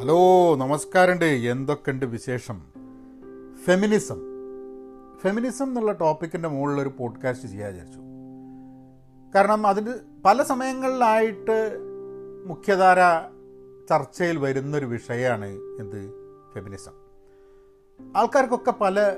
Hello 0.00 0.54
നമസ്കാരമുണ്ട്. 0.56 1.24
എന്തൊക്കെയുണ്ട് 1.24 2.06
വിശേഷം? 2.06 2.62
ഫെമിനിസം. 3.64 4.20
ഫെമിനിസം 5.20 5.68
എന്നുള്ള 5.68 5.92
ടോപ്പിക്കിന്റെ 5.92 6.48
മുകളിൽ 6.48 6.80
ഒരു 6.80 6.88
പോഡ്കാസ്റ്റ് 6.88 7.48
ചെയ്യാൻ 7.48 7.70
വിചാരിച്ചു. 7.70 7.98
കാരണം 9.34 9.66
അതിന് 9.66 9.94
പല 10.24 10.42
സമയങ്ങളിലായിട്ട് 10.42 11.78
മുഖ്യധാര 12.46 12.96
ചർച്ചയിൽ 13.90 14.38
വരുന്നൊരു 14.38 14.86
വിഷയമാണ് 14.86 15.46
എന്ത്? 15.80 16.12
ഫെമിനിസം. 16.54 16.92
ആൾക്കാർക്കൊക്കെ 18.16 18.74
പല 18.80 19.16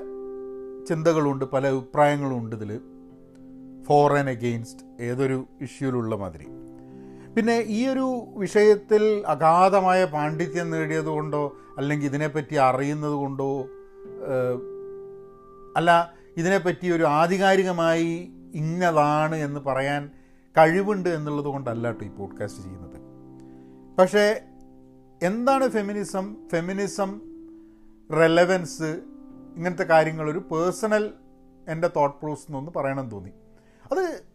ചിന്തകളുണ്ട് 0.89 1.45
പല 1.45 1.67
അഭിപ്രായങ്ങളും 1.67 2.37
ഉണ്ട് 2.37 2.55
ഇതിൽ 2.55 2.79
ഫോർ 3.83 4.13
ആൻഡ് 4.13 4.29
അഗെയിൻസ്റ്റ് 4.29 5.03
ഏതൊരു 5.03 5.45
ഇഷ്യൂലുള്ള 5.61 6.15
മാതിരി. 6.15 6.45
പിന്നെ 7.39 7.59
ഈ 7.59 7.87
ഒരു 7.87 8.27
വിഷയത്തിൽ 8.37 9.23
അഗാധമായ 9.27 10.05
പാണ്ഡിത്യം 10.05 10.69
നേടിയതുകൊണ്ടോ 10.69 11.55
അല്ലെങ്കിൽ 11.77 12.07
ഇതിനെപ്പറ്റി 12.07 12.55
അറിയുന്നത് 12.55 13.11
കൊണ്ടോ 13.11 13.61
അല്ല 15.75 16.13
ഇതിനെപ്പറ്റി 16.37 16.91
ഒരു 16.91 17.03
ആധികാരികമായി 17.03 18.31
ഇന്നതാണ് 18.53 19.35
എന്ന് 19.35 19.59
പറയാൻ 19.59 20.09
കഴിവുണ്ട് 20.57 21.09
എന്നുള്ളത് 21.09 21.45
കൊണ്ടല്ല 21.45 21.87
കേട്ടോ 21.87 22.05
ഈ 22.05 22.09
പോഡ്കാസ്റ്റ് 22.09 22.61
ചെയ്യുന്നത്. 22.61 22.97
പക്ഷേ 23.97 24.41
എന്താണ് 25.23 25.69
ഫെമിനിസം? 25.69 26.35
ഫെമിനിസം 26.51 27.21
റെലവൻസ് 28.17 29.01
ഇങ്ങനത്തെ 29.55 29.83
കാര്യങ്ങൾ 29.83 30.31
ഒരു 30.31 30.39
പേഴ്സണൽ 30.39 31.13
എന്റെ 31.67 31.89
തോട്ട് 31.95 32.21
പ്രോസസ് 32.21 32.45
എന്നൊന്ന് 32.49 32.71
പറയണം 32.75 33.09
തോന്നി. 33.09 33.31
അത് 33.91 34.28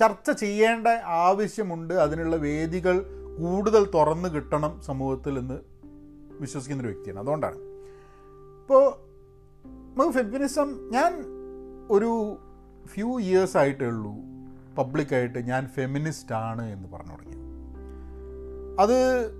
ചർച്ച 0.00 0.30
ചെയ്യേണ്ട 0.30 0.86
ആവശ്യമുണ്ട്. 1.04 1.94
അതിനുള്ള 1.94 2.36
വേദികൾ 2.36 3.00
കൂടുതൽ 3.38 3.90
തുറന്നു 3.94 4.28
കിട്ടണം 4.28 4.80
സമൂഹത്തിൽ 4.82 5.38
എന്ന് 5.38 5.58
വിശ്വസിക്കുന്നൊരു 6.40 6.94
വ്യക്തിയാണ്. 6.94 7.20
അതുകൊണ്ടാണ്. 7.20 7.56
ഇപ്പോൾ 8.60 8.94
നമുക്ക് 9.96 10.18
ഫെമിനിസം 10.18 10.90
ഞാൻ 10.90 11.24
ഒരു 11.90 12.38
ഫ്യൂ 12.86 13.20
ഇയേഴ്സ് 13.20 13.56
ആയിട്ടേ 13.56 13.86
ഉള്ളൂ. 13.86 14.14
പബ്ലിക്കായിട്ട് 14.78 15.38
ഞാൻ 15.38 15.66
ഫെമിനിസ്റ്റ് 15.66 16.34
ആണ് 16.34 16.62
എന്ന് 16.62 16.88
പറഞ്ഞു 16.92 17.12
തുടങ്ങി. 17.12 17.36
അത് 18.82 19.30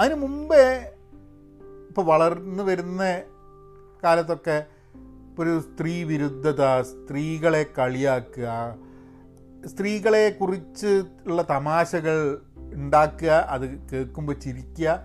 അതിന് 0.00 0.14
മുമ്പേ 0.14 0.92
ഇപ്പോൾ 1.88 2.04
വളർന്നു 2.04 2.62
വരുന്ന 2.62 3.02
കാലത്തൊക്കെ 4.04 4.66
ഒരു 5.38 5.60
സ്ത്രീ 5.60 6.02
വിരുദ്ധത 6.02 6.80
സ്ത്രീകളെ 6.80 7.66
കളിയാക്കുക 7.78 8.76
സ്ത്രീകളെ 9.64 10.30
കുറിച്ച് 10.30 11.04
ഉള്ള 11.26 11.46
തമാശകൾ 11.50 12.42
ഉണ്ടാക്കുക 12.72 13.28
അത് 13.28 13.88
കേൾക്കുമ്പോൾ 13.88 14.32
ചിരിക്കുക 14.32 15.00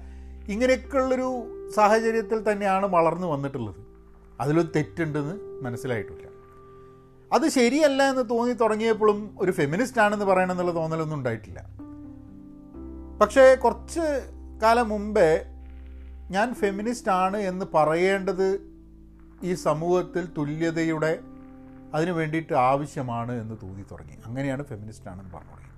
ഇങ്ങനെയൊക്കെയുള്ളൊരു 0.47 1.47
സാഹചര്യത്തിൽ 1.75 2.51
തന്നെയാണ് 2.51 2.85
വളർന്നു 2.85 3.27
വന്നിട്ടുള്ളത്. 3.27 3.75
അതിലൊരു 4.39 4.67
തെറ്റുണ്ടെന്ന് 4.75 5.63
മനസ്സിലായിട്ടില്ല. 5.63 6.31
അത് 7.33 7.49
ശരിയല്ല 7.49 8.03
എന്ന് 8.03 8.29
തോന്നി 8.29 8.53
തുടങ്ങിയപ്പോഴും 8.53 9.35
ഒരു 9.39 9.51
ഫെമിനിസ്റ്റ് 9.51 10.01
ആണെന്ന് 10.01 10.25
പറയണമെന്നുള്ള 10.25 10.75
തോന്നലൊന്നും 10.75 11.17
ഉണ്ടായിട്ടില്ല. 11.17 11.63
പക്ഷേ 13.21 13.55
കുറച്ച് 13.55 14.31
കാലം 14.63 14.89
മുമ്പേ 14.89 15.45
ഞാൻ 16.29 16.53
ഫെമിനിസ്റ്റ് 16.53 17.11
ആണ് 17.11 17.37
എന്ന് 17.37 17.65
പറയേണ്ടത് 17.73 18.59
ഈ 19.43 19.53
സമൂഹത്തിൽ 19.53 20.27
തുല്യതയുടെ 20.37 21.19
അതിനു 21.93 22.11
വേണ്ടിയിട്ട് 22.11 22.53
ആവശ്യമാണ് 22.53 23.31
എന്ന് 23.31 23.55
തോന്നി 23.63 23.83
തുടങ്ങി. 23.91 24.17
അങ്ങനെയാണ് 24.25 24.63
ഫെമിനിസ്റ്റ് 24.63 25.09
ആണെന്ന് 25.09 25.33
പറഞ്ഞു 25.33 25.49
തുടങ്ങി. 25.49 25.71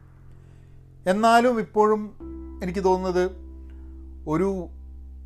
എന്നാലും 1.09 1.59
ഇപ്പോഴും 1.59 2.01
എനിക്ക് 2.63 2.83
തോന്നുന്നത് 2.83 3.31
ഒരു 4.27 4.67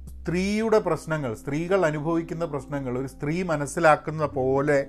സ്ത്രീയുടെ 0.08 0.80
പ്രശ്നങ്ങൾ 0.80 1.34
സ്ത്രീകൾ 1.34 1.86
അനുഭവിക്കുന്ന 1.86 2.46
പ്രശ്നങ്ങൾ 2.46 3.00
ഒരു 3.00 3.08
സ്ത്രീ 3.08 3.44
മനസ്സിലാക്കുന്ന 3.44 4.26
പോലെ 4.26 4.88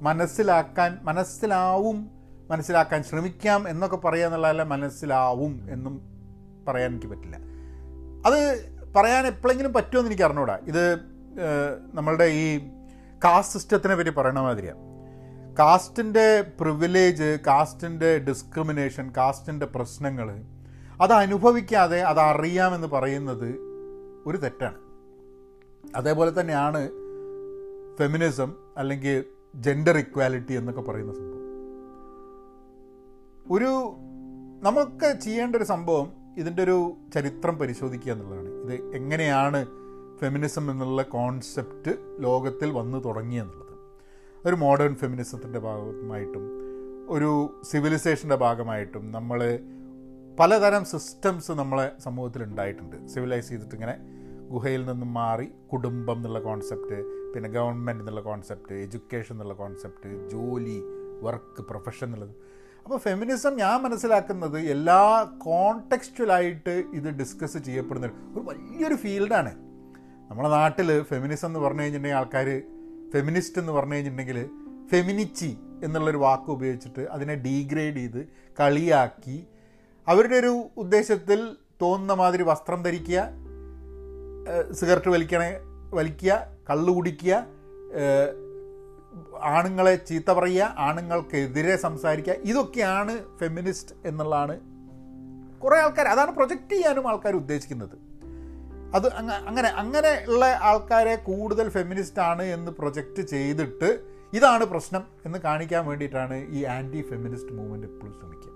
മനസ്സിലാക്കാൻ 0.00 0.98
മനസ്സിലാവും 1.02 2.10
മനസ്സിലാക്കാൻ 2.50 3.02
ശ്രമിക്കാം 3.02 3.68
എന്നൊക്കെ 3.68 3.96
പറയാന്നുള്ളതല്ല 3.96 4.62
മനസ്സിലാവും 4.62 5.66
എന്നും 5.70 5.94
പറയാൻ 6.68 6.90
എനിക്ക് 6.90 7.06
പറ്റില്ല. 7.06 7.36
അത് 8.26 8.38
പറയാൻ 8.96 9.26
എപ്പോഴെങ്കിലും 9.26 9.72
പറ്റുമെന്ന് 9.72 10.08
എനിക്ക് 10.08 10.22
അറിഞ്ഞൂടാ. 10.22 10.58
ഇത് 10.62 10.96
നമ്മളുടെ 11.94 12.24
ഈ 12.24 12.58
കാസ്റ്റ് 13.24 13.60
സിസ്റ്റത്തിനെ 13.60 13.94
പറ്റി 13.94 14.10
പറയണ 14.10 14.40
മാതിരിയാണ് 14.40 14.87
കാസ്റ്റിന്റെ 15.58 16.42
പ്രിവിലേജ് 16.60 17.38
കാസ്റ്റിന്റെ 17.46 18.18
ഡിസ്ക്രിമിനേഷൻ 18.18 19.12
കാസ്റ്റിന്റെ 19.16 19.66
പ്രശ്നങ്ങൾ 19.66 20.42
അത് 21.00 21.12
അനുഭവിക്കാതെ 21.12 22.00
അത് 22.00 22.20
അറിയാമെന്ന് 22.20 22.88
പറയുന്നത് 22.88 23.58
ഒരു 24.26 24.36
തെറ്റാണ്. 24.36 24.78
അതേപോലെ 25.96 26.40
തന്നെയാണ് 26.40 26.88
ഫെമിനിസം 27.96 28.54
അല്ലെങ്കിൽ 28.76 29.24
ജെൻഡർ 29.54 29.96
ഇക്വാലിറ്റി 29.96 30.52
എന്നൊക്കെ 30.52 30.80
പറയുന്ന 30.80 31.12
സംഭവം. 31.12 31.44
ഒരു 33.50 33.96
നമുക്ക് 34.64 35.20
ചെയ്യേണ്ട 35.20 35.56
ഒരു 35.56 35.64
സംഭവം 35.64 36.12
ഇതിന്റെ 36.38 36.62
ഒരു 36.62 36.96
ചരിത്രം 37.14 37.58
പരിശോധിക്കുക 37.58 38.12
എന്നുള്ളതാണ്. 38.12 38.48
ഇത് 38.48 38.94
എങ്ങനെയാണ് 38.94 39.66
ഫെമിനിസം 40.18 40.70
എന്നുള്ള 40.70 41.02
കോൺസെപ്റ്റ് 41.02 41.96
ലോകത്തിൽ 42.20 42.70
വന്നു 42.70 42.98
തുടങ്ങിയെന്നുള്ളത്. 42.98 43.67
ഒരു 44.46 44.56
മോഡേൺ 44.62 44.92
ഫെമിനിസത്തിന്റെ 44.94 45.58
ഭാഗമായിട്ടും 45.58 46.44
ഒരു 47.14 47.30
സിവിലൈസേഷന്റെ 47.70 48.36
ഭാഗമായിട്ടും 48.36 49.12
നമ്മൾ 49.12 49.40
പലതരം 50.40 50.84
സിസ്റ്റംസ് 50.84 51.52
നമ്മളെ 51.52 51.86
സമൂഹത്തിൽ 52.04 52.42
ഉണ്ടായിട്ടുണ്ട്. 52.42 52.96
സിവിലൈസ് 53.12 53.48
ചെയ്തിട്ട് 53.48 53.74
ഇങ്ങനെ 53.74 53.94
ഗുഹയിൽ 54.52 54.82
നിന്നും 54.90 55.10
മാറി 55.14 55.48
കുടുംബം 55.72 56.16
എന്നുള്ള 56.16 56.38
കോൺസെപ്റ്റ് 56.38 56.98
പിന്നെ 57.32 57.48
ഗവൺമെന്റ് 57.56 58.02
എന്നുള്ള 58.02 58.20
കോൺസെപ്റ്റ് 58.20 58.74
എഡ്യൂക്കേഷൻ 58.84 59.34
എന്നുള്ള 59.34 59.54
കോൺസെപ്റ്റ് 59.54 60.10
ജോലി 60.34 60.78
വർക്ക് 61.26 61.62
പ്രൊഫഷൻ 61.70 62.06
എന്നുള്ളത്. 62.06 62.34
അപ്പോൾ 62.84 62.98
ഫെമിനിസം 62.98 63.56
ഞാൻ 63.56 63.76
മനസ്സിലാക്കുന്നത് 63.86 64.58
എല്ലാ 64.74 65.00
കോണ്ടെക്സ്റ്റുവലായിട്ട് 65.48 66.74
ഇത് 66.98 67.08
ഡിസ്കസ് 67.20 67.58
ചെയ്യപ്പെടുന്ന 67.58 68.06
ഒരു 68.06 68.44
വലിയൊരു 68.50 68.94
ഫീൽഡാണ് 68.94 69.52
നമ്മുടെ 70.28 70.48
നാട്ടിൽ 70.48 70.88
ഫെമിനിസം 71.12 71.48
എന്ന് 71.48 71.60
പറഞ്ഞു 71.60 71.82
കഴിഞ്ഞിട്ടുണ്ടെങ്കിൽ 71.82 72.20
ആൾക്കാർ 72.20 72.48
ഫെമിനിസ്റ്റ് 73.12 73.58
എന്ന് 73.58 73.72
പറഞ്ഞു 73.72 73.94
കഴിഞ്ഞിട്ടുണ്ടെങ്കിൽ 73.94 74.50
ഫെമിനിച്ചി 74.90 75.58
എന്നുള്ളൊരു 75.84 76.16
വാക്ക് 76.16 76.50
ഉപയോഗിച്ചിട്ട് 76.50 77.08
അതിനെ 77.10 77.34
ഡീഗ്രേഡ് 77.34 77.96
ചെയ്ത് 77.96 78.28
കളിയാക്കി 78.60 79.46
അവരുടെ 80.06 80.36
ഒരു 80.36 80.70
ഉദ്ദേശത്തിൽ 80.76 81.56
തോന്നുന്ന 81.82 82.12
മാതിരി 82.12 82.42
വസ്ത്രം 82.42 82.82
ധരിക്കുക 82.82 83.28
സിഗരറ്റ് 84.72 85.10
വലിക്കണേ 85.10 85.58
വലിക്കുക 85.94 86.46
കള്ളു 86.70 86.92
കുടിക്കുക 86.92 87.34
ആണുങ്ങളെ 89.42 89.94
ചീത്ത 89.94 90.30
പറയുക 90.30 90.74
ആണുങ്ങൾക്കെതിരെ 90.78 91.76
സംസാരിക്കുക 91.76 92.34
ഇതൊക്കെയാണ് 92.44 93.38
ഫെമിനിസ്റ്റ് 93.38 93.94
എന്നുള്ളതാണ് 94.04 94.60
കുറേ 95.58 95.78
ആൾക്കാർ 95.78 96.06
അതാണ് 96.06 96.30
പ്രൊജക്റ്റ് 96.30 96.70
ചെയ്യാനും 96.70 97.08
ആൾക്കാർ 97.08 97.36
ഉദ്ദേശിക്കുന്നത്. 97.36 98.07
അത് 98.94 99.12
അങ്ങ- 99.12 99.46
അങ്ങനെ 99.46 99.68
അങ്ങനെ 99.68 100.24
ഉള്ള 100.28 100.44
ആൾക്കാരെ 100.62 101.16
കൂടുതൽ 101.16 101.68
ഫെമിനിസ്റ്റ് 101.68 102.20
ആണ് 102.20 102.42
എന്ന് 102.42 102.70
പ്രൊജക്റ്റ് 102.70 103.22
ചെയ്തിട്ട് 103.22 104.00
ഇതാണ് 104.32 104.64
പ്രശ്നം 104.64 105.04
എന്ന് 105.24 105.38
കാണിക്കാൻ 105.38 105.86
വേണ്ടിയിട്ടാണ് 105.86 106.46
ഈ 106.48 106.64
ആന്റി 106.64 107.02
ഫെമിനിസ്റ്റ് 107.02 107.52
മൂവ്മെന്റ് 107.52 107.86
എപ്പോഴും 107.86 108.14
ശ്രമിക്കുക. 108.14 108.52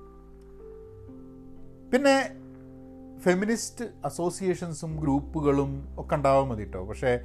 പിന്നെ 1.92 2.36
ഫെമിനിസ്റ്റ് 3.22 3.84
അസോസിയേഷൻസും 4.04 4.96
ഗ്രൂപ്പുകളും 5.00 5.94
ഒക്കെ 5.98 6.14
ഉണ്ടാവാൻ 6.14 6.48
മതി 6.48 6.62
കേട്ടോ 6.62 6.84
പക്ഷേ 6.84 7.20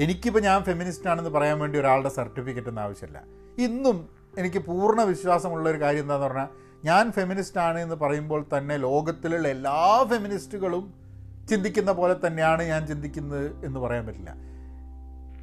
എനിക്കിപ്പോൾ 0.00 0.40
ഞാൻ 0.40 0.62
ഫെമിനിസ്റ്റ് 0.62 1.08
ആണെന്ന് 1.08 1.30
പറയാൻ 1.30 1.58
വേണ്ടി 1.58 1.78
ഒരാളുടെ 1.78 2.08
സർട്ടിഫിക്കറ്റ് 2.08 2.68
ഒന്നും 2.68 2.82
ആവശ്യമില്ല. 2.82 3.22
ഇന്നും 3.58 4.08
എനിക്ക് 4.38 4.58
പൂർണ 4.58 5.02
വിശ്വാസമുള്ള 5.02 5.70
ഒരു 5.70 5.80
കാര്യം 5.80 6.00
എന്താണെന്ന് 6.00 6.26
പറഞ്ഞാൽ 6.26 6.48
ഞാൻ 6.84 7.12
ഫെമിനിസ്റ്റ് 7.12 7.58
ആണ് 7.58 7.78
എന്ന് 7.78 7.94
പറയുമ്പോൾ 7.94 8.46
തന്നെ 8.58 8.76
ലോകത്തിലുള്ള 8.76 9.48
എല്ലാ 9.48 10.04
ഫെമിനിസ്റ്റുകളും 10.04 11.01
ചിന്തിക്കുന്ന 11.48 11.92
പോലെ 11.92 12.26
തന്നെയാണ് 12.26 12.62
ഞാൻ 12.62 12.86
ചിന്തിക്കുന്നത് 12.86 13.66
എന്ന് 13.66 13.80
പറയാൻ 13.80 14.06
പറ്റില്ല. 14.06 14.34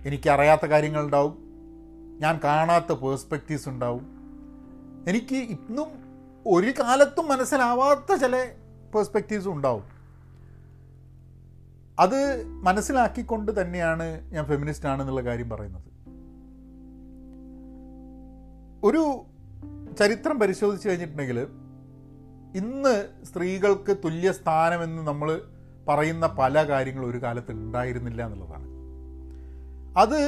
എനിക്കറിയാത്ത 0.06 0.66
കാര്യങ്ങളുണ്ടാവും 0.66 1.38
ഞാൻ 2.22 2.40
കാണാത്ത 2.44 2.94
പേഴ്സ്പെക്റ്റീവ്സ് 2.94 3.70
ഉണ്ടാവും. 3.70 4.08
എനിക്ക് 5.08 5.36
ഇന്നും 5.36 5.88
ഒരു 6.48 6.72
കാലത്തും 6.80 7.28
മനസ്സിലാവാത്ത 7.28 8.16
ചില 8.16 8.52
പേഴ്സ്പെക്റ്റീവ്സും 8.96 9.54
ഉണ്ടാവും. 9.54 9.84
അത് 12.00 12.44
മനസ്സിലാക്കിക്കൊണ്ട് 12.46 13.62
തന്നെയാണ് 13.62 14.32
ഞാൻ 14.32 14.46
ഫെമിനിസ്റ്റ് 14.46 14.88
ആണെന്നുള്ള 14.88 15.22
കാര്യം 15.22 15.50
പറയുന്നത്. 15.50 15.90
ഒരു 18.84 19.26
ചരിത്രം 20.00 20.40
പരിശോധിച്ച് 20.40 20.90
കഴിഞ്ഞിട്ടുണ്ടെങ്കിൽ 20.90 21.40
ഇന്ന് 22.56 23.10
സ്ത്രീകൾക്ക് 23.26 23.98
തുല്യ 24.04 24.32
സ്ഥാനമെന്ന് 24.32 25.04
നമ്മൾ 25.04 25.42
പറയുന്ന 25.90 26.36
പല 26.40 26.64
കാര്യങ്ങളും 26.68 27.10
ഒരു 27.10 27.20
കാലത്ത് 27.24 27.52
ഉണ്ടായിരുന്നില്ല 27.52 28.26
എന്നുള്ളതാണ്. 28.26 28.68
അത് 29.98 30.22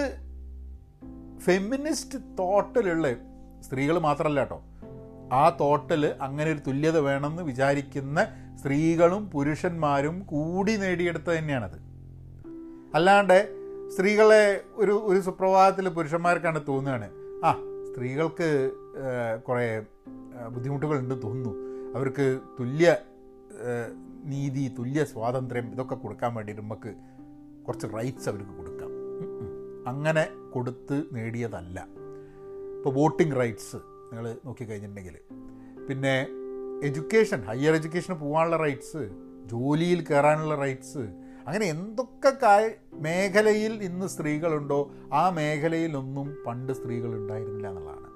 ഫെമിനിസ്റ്റ് 1.40 2.20
തോട്ടിലുള്ള 2.40 3.14
സ്ത്രീകൾ 3.62 4.00
മാത്രമല്ല 4.00 4.40
കേട്ടോ. 4.40 4.60
ആ 5.34 5.50
തോട്ടിൽ 5.60 6.06
അങ്ങനെ 6.22 6.52
ഒരു 6.52 6.60
തുല്യത 6.68 6.98
വേണമെന്ന് 6.98 7.44
വിചാരിക്കുന്ന 7.44 8.28
സ്ത്രീകളും 8.62 9.30
പുരുഷന്മാരും 9.30 10.16
കൂടി 10.24 10.76
നേടിയെടുത്ത 10.76 11.24
തന്നെയാണത്. 11.24 11.78
അല്ലാണ്ട് 12.96 13.38
സ്ത്രീകളെ 13.90 14.62
ഒരു 14.76 14.92
ഒരു 14.92 15.20
സുപ്രഭാതത്തിൽ 15.20 15.90
പുരുഷന്മാർക്കാണ് 15.90 16.62
തോന്നുകയാണ്. 16.68 17.10
ആ 17.46 17.52
സ്ത്രീകൾക്ക് 17.92 18.50
കുറേ 19.48 19.66
ബുദ്ധിമുട്ടുകളുണ്ട് 20.52 21.16
തോന്നുന്നു. 21.24 21.54
അവർക്ക് 21.96 22.40
തുല്യ 22.60 22.96
നീതി 24.24 24.76
തുല്യ 24.80 25.04
സ്വാതന്ത്ര്യം 25.04 25.72
ഇതൊക്കെ 25.72 25.96
കൊടുക്കാൻ 25.96 26.36
വേണ്ടി 26.36 26.54
നമുക്ക് 26.54 26.96
കുറച്ച് 27.68 27.88
റൈറ്റ്സ് 27.88 28.30
അവർക്ക് 28.30 28.52
കൊടുക്കാം. 28.52 28.90
അങ്ങനെ 29.88 30.28
കൊടുത്ത് 30.54 31.04
നേടിയതല്ല. 31.12 31.88
ഇപ്പോൾ 32.78 32.94
വോട്ടിംഗ് 32.94 33.40
റൈറ്റ്സ് 33.40 33.76
നിങ്ങൾ 33.76 34.36
നോക്കിക്കഴിഞ്ഞിട്ടുണ്ടെങ്കിൽ. 34.46 35.18
പിന്നെ 35.90 36.28
എഡ്യൂക്കേഷൻ 36.84 37.42
ഹയർ 37.42 37.76
എഡ്യൂക്കേഷന് 37.76 38.16
പോകാനുള്ള 38.16 38.58
റൈറ്റ്സ് 38.58 39.10
ജോലിയിൽ 39.46 40.06
കയറാനുള്ള 40.06 40.56
റൈറ്റ്സ് 40.56 40.98
അങ്ങനെ 41.48 41.66
എന്തൊക്കെ 41.66 42.38
കായ 42.44 42.72
മേഖലയിൽ 42.94 43.84
ഇന്ന് 43.84 44.08
സ്ത്രീകളുണ്ടോ 44.08 44.92
ആ 45.14 45.30
മേഖലയിലൊന്നും 45.30 46.38
പണ്ട് 46.48 46.74
സ്ത്രീകൾ 46.74 47.16
ഉണ്ടായിരുന്നില്ല 47.16 47.70
എന്നുള്ളതാണ്. 47.70 48.08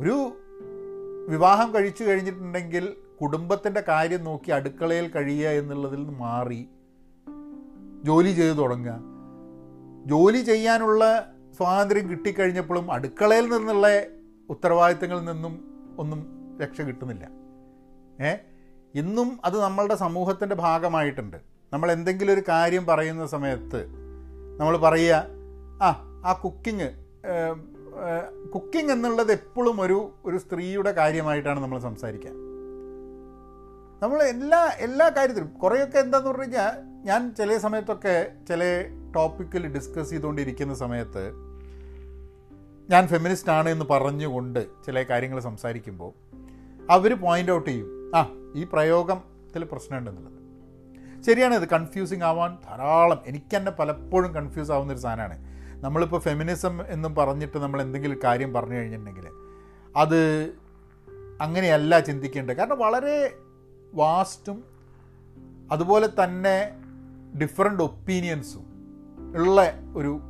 ഒരു 0.00 0.32
വിവാഹം 1.28 1.74
കഴിച്ചു 1.74 2.04
കഴിഞ്ഞിട്ടുണ്ടെങ്കിൽ 2.04 2.96
കുടുംബത്തിന്റെ 3.22 3.80
കാര്യം 3.88 4.24
നോക്കി 4.24 4.50
അടുക്കളയിൽ 4.50 5.08
കഴിയുക 5.08 5.48
എന്നുള്ളതിൽ 5.50 5.96
നിന്ന് 5.96 6.18
മാറി 6.18 6.68
ജോലി 8.04 8.32
ചെയ്തു 8.32 8.52
തുടങ്ങുക. 8.52 8.94
ജോലി 10.06 10.38
ചെയ്യാനുള്ള 10.38 11.32
സ്വാതന്ത്ര്യം 11.56 12.10
കിട്ടിക്കഴിഞ്ഞപ്പോഴും 12.10 12.92
അടുക്കളയിൽ 12.92 13.48
നിന്നുള്ള 13.48 13.88
ഉത്തരവാദിത്തങ്ങളിൽ 14.50 15.24
നിന്നും 15.24 15.54
ഒന്നും 15.98 16.20
രക്ഷ 16.62 16.80
കിട്ടുന്നില്ല. 16.80 17.28
ഏ? 18.24 18.36
ഇന്നും 18.94 19.38
അത് 19.44 19.62
നമ്മളുടെ 19.62 19.94
സമൂഹത്തിന്റെ 19.94 20.54
ഭാഗമായിട്ടുണ്ട്. 20.56 21.36
നമ്മൾ 21.72 21.92
എന്തെങ്കിലും 21.92 22.32
ഒരു 22.32 22.42
കാര്യം 22.48 22.86
പറയുന്ന 22.86 23.26
സമയത്ത് 23.26 23.86
നമ്മൾ 24.60 24.76
പറയുക 24.76 25.24
ആ 25.82 25.88
ആ 26.26 26.32
കുക്കിങ് 26.44 26.88
കുക്കിംഗ് 28.54 28.92
എന്നുള്ളത് 28.92 29.32
എപ്പോഴും 29.32 29.80
ഒരു 29.80 30.14
ഒരു 30.24 30.36
സ്ത്രീയുടെ 30.36 30.92
കാര്യമായിട്ടാണ് 30.92 31.60
നമ്മൾ 31.60 31.78
സംസാരിക്കുക. 31.78 32.47
നമ്മൾ 34.02 34.22
എല്ലാ 34.22 34.72
എല്ലാ 34.78 35.08
കാര്യത്തിലും 35.08 35.48
കുറേയൊക്കെ 35.48 35.98
എന്താന്ന് 35.98 36.28
പറഞ്ഞു 36.28 36.42
കഴിഞ്ഞാൽ 36.42 36.72
ഞാൻ 37.04 37.34
ചില 37.34 37.56
സമയത്തൊക്കെ 37.58 38.32
ചില 38.48 38.62
ടോപ്പിക്കിൽ 39.14 39.66
ഡിസ്കസ് 39.66 40.10
ചെയ്തുകൊണ്ടിരിക്കുന്ന 40.10 40.74
സമയത്ത് 40.74 41.32
ഞാൻ 42.90 43.08
ഫെമിനിസ്റ്റ് 43.08 43.52
ആണ് 43.52 43.68
എന്ന് 43.68 43.84
പറഞ്ഞുകൊണ്ട് 43.90 44.60
ചില 44.86 45.02
കാര്യങ്ങൾ 45.02 45.40
സംസാരിക്കുമ്പോൾ 45.40 46.12
അവർ 46.90 47.14
പോയിന്റ് 47.14 47.52
ഔട്ട് 47.52 47.70
ചെയ്യും 47.70 48.12
ആ 48.14 48.20
ഈ 48.54 48.64
പ്രയോഗത്തിൽ 48.64 49.64
പ്രശ്നമുണ്ടെന്നുള്ളത്. 49.64 50.38
ശരിയാണ് 51.26 51.54
ഇത് 51.54 51.68
കൺഫ്യൂസിങ് 51.68 52.22
ആവാൻ 52.22 52.58
ധാരാളം 52.68 53.22
എനിക്ക് 53.26 53.56
തന്നെ 53.56 53.72
പലപ്പോഴും 53.72 54.34
കൺഫ്യൂസ് 54.34 54.72
ആവുന്ന 54.72 54.92
ഒരു 54.92 55.00
സാധനമാണ്. 55.00 55.36
നമ്മളിപ്പോൾ 55.84 56.20
ഫെമിനിസം 56.20 56.86
എന്നും 56.88 57.14
പറഞ്ഞിട്ട് 57.14 57.58
നമ്മൾ 57.58 57.82
എന്തെങ്കിലും 57.82 58.20
കാര്യം 58.24 58.52
പറഞ്ഞു 58.52 58.74
കഴിഞ്ഞിട്ടുണ്ടെങ്കിൽ 58.74 59.28
അത് 59.96 60.20
അങ്ങനെയല്ല 61.40 62.00
ചിന്തിക്കേണ്ടത്. 62.00 62.56
കാരണം 62.56 62.78
വളരെ 62.78 63.16
വാസ്റ്റും 63.94 64.64
അതുപോലെ 65.72 66.08
തന്നെ 66.24 66.70
ഡിഫറെന്റ് 67.38 67.82
ഒപ്പീനിയൻസും 67.82 68.68
ഉള്ള 69.36 69.72
ഒരു 69.96 70.20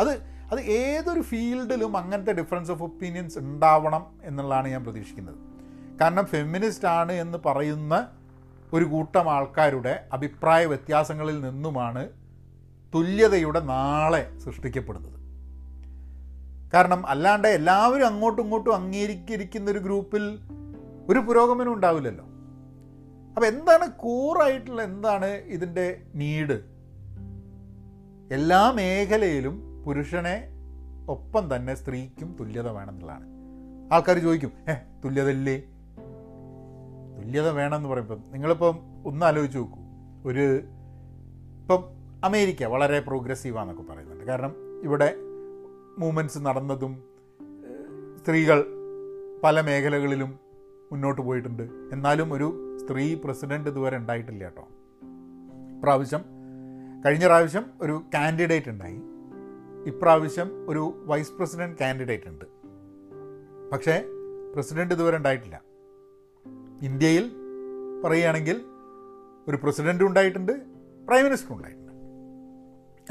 അത് 0.00 0.28
അത് 0.50 0.60
ഏതൊരു 0.60 1.20
ഫീൽഡിലും 1.20 1.96
അങ്ങനത്തെ 1.96 2.32
ഡിഫറൻസ് 2.32 2.70
ഓഫ് 2.70 2.82
ഒപ്പീനിയൻസ് 2.82 3.38
ഉണ്ടാവണം 3.38 4.06
എന്നുള്ളതാണ് 4.22 4.68
ഞാൻ 4.68 4.84
പ്രതീക്ഷിക്കുന്നത്. 4.84 5.34
കാരണം 6.00 6.26
ഫെമിനിസ്റ്റ് 6.26 6.88
ആണ് 6.88 7.12
എന്ന് 7.12 7.38
പറയുന്ന 7.46 8.08
ഒരു 8.72 8.84
കൂട്ടം 8.84 9.30
ആൾക്കാരുടെ 9.30 10.04
അഭിപ്രായ 10.12 10.66
വ്യത്യാസങ്ങളിൽ 10.66 11.40
നിന്നുമാണ് 11.40 12.08
തുല്യതയുടെ 12.94 13.60
നാളെ 13.60 14.38
സൃഷ്ടിക്കപ്പെടുന്നത്. 14.38 15.18
കാരണം 16.74 17.06
അല്ലാണ്ട് 17.06 17.48
എല്ലാവരും 17.48 18.06
അങ്ങോട്ടും 18.06 18.42
ഇങ്ങോട്ടും 18.42 18.74
അംഗീകരിക്കുന്ന 18.74 19.70
ഒരു 19.70 19.78
ഗ്രൂപ്പിൽ 19.78 20.38
ഒരു 21.08 21.18
പുരോഗമനം 21.18 21.74
ഉണ്ടാവില്ലല്ലോ. 21.74 22.27
അപ്പം 23.38 23.48
എന്താണ് 23.48 23.90
കൂറായിട്ടുള്ള 23.90 24.82
എന്താണ് 24.82 25.26
ഇതിന്റെ 25.26 26.02
നീഡ് 26.14 26.60
എല്ലാ 28.34 28.72
മേഖലയിലും 28.72 29.82
പുരുഷനെ 29.86 30.48
ഒപ്പം 31.08 31.56
തന്നെ 31.56 31.74
സ്ത്രീക്കും 31.74 32.36
തുല്യത 32.40 32.68
വേണമെന്നുള്ളതാണ്. 32.68 33.26
ആൾക്കാർ 33.92 34.18
ചോദിക്കും 34.18 34.52
ഏ 34.70 34.74
തുല്യത 35.04 35.28
ഇല്ലേ 35.28 35.62
തുല്യത 37.18 37.48
വേണമെന്ന് 37.48 37.88
പറയുമ്പം 37.88 38.24
നിങ്ങളിപ്പം 38.30 38.78
ഒന്ന് 39.06 39.26
ആലോചിച്ച് 39.26 39.58
നോക്കൂ. 39.58 39.78
ഒരു 40.26 40.60
ഇപ്പം 41.60 41.84
അമേരിക്ക 42.24 42.64
വളരെ 42.64 43.00
പ്രോഗ്രസീവാന്നൊക്കെ 43.00 43.82
പറയുന്നുണ്ട്. 43.82 44.24
കാരണം 44.24 44.82
ഇവിടെ 44.84 45.14
മൂവ്മെന്റ്സ് 45.98 46.38
നടന്നതും 46.38 47.04
സ്ത്രീകൾ 48.18 48.66
പല 49.44 49.60
മേഖലകളിലും 49.60 50.47
മുന്നോട്ട് 50.92 51.22
പോയിട്ടുണ്ട്. 51.22 51.62
എന്നാലും 51.92 52.32
ഒരു 52.32 52.78
സ്ത്രീ 52.80 53.14
പ്രസിഡന്റ് 53.14 53.70
ഇതുവരെ 53.70 53.96
ഉണ്ടായിട്ടില്ല 53.96 54.44
കേട്ടോ. 54.44 54.68
ഇപ്രാവശ്യം 55.76 56.24
കഴിഞ്ഞ 57.06 57.26
പ്രാവശ്യം 57.26 57.64
ഒരു 57.80 58.02
കാൻഡിഡേറ്റ് 58.14 58.70
ഉണ്ടായി. 58.70 59.00
ഇപ്രാവശ്യം 59.86 60.66
ഒരു 60.68 61.02
വൈസ് 61.06 61.32
പ്രസിഡന്റ് 61.32 61.78
കാൻഡിഡേറ്റ് 61.78 62.28
ഉണ്ട്. 62.28 62.44
പക്ഷേ 63.72 64.04
പ്രസിഡന്റ് 64.54 64.94
ഇതുവരെ 64.94 65.16
ഉണ്ടായിട്ടില്ല. 65.16 65.60
ഇന്ത്യയിൽ 66.82 67.30
പറയുകയാണെങ്കിൽ 68.04 68.64
ഒരു 69.48 69.56
പ്രസിഡന്റ് 69.56 70.04
ഉണ്ടായിട്ടുണ്ട് 70.04 70.52
പ്രൈം 71.06 71.24
മിനിസ്റ്റർ 71.24 71.54
ഉണ്ടായിട്ടുണ്ട്. 71.54 71.92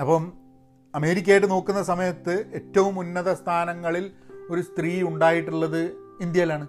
അപ്പം 0.02 0.34
അമേരിക്കയായിട്ട് 0.96 1.50
നോക്കുന്ന 1.50 1.84
സമയത്ത് 1.84 2.46
ഏറ്റവും 2.54 3.00
ഉന്നത 3.00 3.34
സ്ഥാനങ്ങളിൽ 3.34 4.12
ഒരു 4.50 4.62
സ്ത്രീ 4.62 5.02
ഉണ്ടായിട്ടുള്ളത് 5.02 5.96
ഇന്ത്യയിലാണ്. 6.22 6.68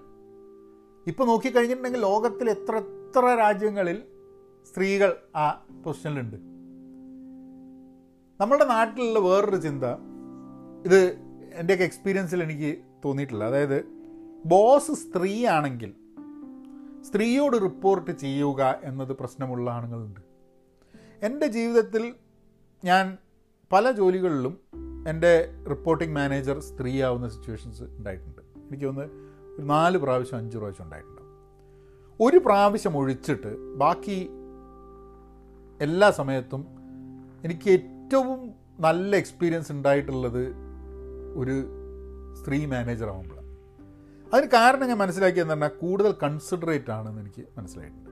ഇപ്പോൾ 1.08 1.24
നോക്കിക്കഴിഞ്ഞിട്ടുണ്ടെങ്കിൽ 1.24 2.00
ലോകത്തിൽ 2.00 2.50
എത്ര 2.50 2.76
എത്ര 2.76 3.34
രാജ്യങ്ങളിൽ 3.38 4.02
സ്ത്രീകൾ 4.72 5.16
ആ 5.36 5.66
പൊസിഷനിലുണ്ട്? 5.86 6.36
നമ്മുടെ 8.42 8.64
നാട്ടിലുള്ള 8.64 9.18
വേറൊരു 9.18 9.56
ചിന്ത 9.56 9.84
ഇത് 10.84 11.16
എന്റെയൊക്കെ 11.52 11.84
എക്സ്പീരിയൻസിൽ 11.84 12.42
എനിക്ക് 12.42 12.78
തോന്നിയിട്ടില്ല. 13.04 13.44
അതായത് 13.44 13.84
ബോസ് 14.46 14.92
സ്ത്രീ 14.92 15.46
ആണെങ്കിൽ 15.46 15.94
സ്ത്രീയോട് 17.02 17.56
റിപ്പോർട്ട് 17.56 18.10
ചെയ്യുക 18.10 18.80
എന്നത് 18.84 19.12
പ്രശ്നമുള്ള 19.12 19.70
ആണുങ്ങളുണ്ട്. 19.70 20.20
എന്റെ 21.22 21.46
ജീവിതത്തിൽ 21.46 22.14
ഞാൻ 22.84 23.18
പല 23.72 23.90
ജോലികളിലും 23.90 24.58
എന്റെ 25.08 25.48
റിപ്പോർട്ടിംഗ് 25.70 26.14
മാനേജർ 26.14 26.58
സ്ത്രീയാവുന്ന 26.58 27.28
സിറ്റുവേഷൻസ് 27.28 27.82
ഉണ്ടായിട്ടുണ്ട്. 27.82 28.42
എനിക്ക് 28.42 28.84
തോന്നുന്നു 28.84 29.27
ഒരു 29.58 29.66
നാല് 29.66 29.98
പ്രാവശ്യം 29.98 30.38
അഞ്ച് 30.38 30.58
പ്രാവശ്യം 30.58 30.84
ഉണ്ടായിട്ടുണ്ടാവും 30.84 31.24
ഒരു 32.20 32.38
പ്രാവശ്യം 32.38 32.96
ഒഴിച്ചിട്ട് 32.96 33.76
ബാക്കി 33.76 34.30
എല്ലാ 35.80 36.10
സമയത്തും 36.10 36.66
എനിക്ക് 37.44 37.70
ഏറ്റവും 37.70 38.54
നല്ല 38.80 39.16
എക്സ്പീരിയൻസ് 39.16 39.72
ഉണ്ടായിട്ടുള്ളത് 39.72 40.54
ഒരു 41.36 41.56
സ്ത്രീ 42.34 42.66
മാനേജർ 42.66 43.08
ആകുമ്പോഴാണ് 43.08 43.46
അതിന് 44.32 44.46
കാരണം 44.46 44.86
ഞാൻ 44.86 44.98
മനസ്സിലാക്കിയെന്ന് 44.98 45.52
പറഞ്ഞാൽ 45.52 45.68
കൂടുതൽ 45.68 46.12
കൺസിഡറേറ്റ് 46.22 46.90
ആണെന്ന് 46.90 47.20
എനിക്ക് 47.20 47.46
മനസ്സിലായിട്ടുണ്ട്. 47.58 48.04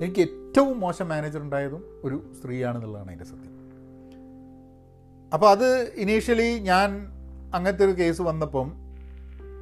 എനിക്ക് 0.00 0.20
ഏറ്റവും 0.20 0.80
മോശം 0.80 1.08
മാനേജർ 1.08 1.40
ഉണ്ടായതും 1.40 1.84
ഒരു 2.04 2.22
സ്ത്രീയാണെന്നുള്ളതാണ് 2.38 3.10
എന്റെ 3.10 3.24
സത്യം. 3.24 3.48
അപ്പോൾ 5.32 5.50
അത് 5.50 5.92
ഇനീഷ്യലി 5.96 6.58
ഞാൻ 6.58 6.90
അങ്ങനത്തെ 7.54 7.84
ഒരു 7.84 7.92
കേസ് 7.92 8.22
വന്നപ്പം 8.22 8.81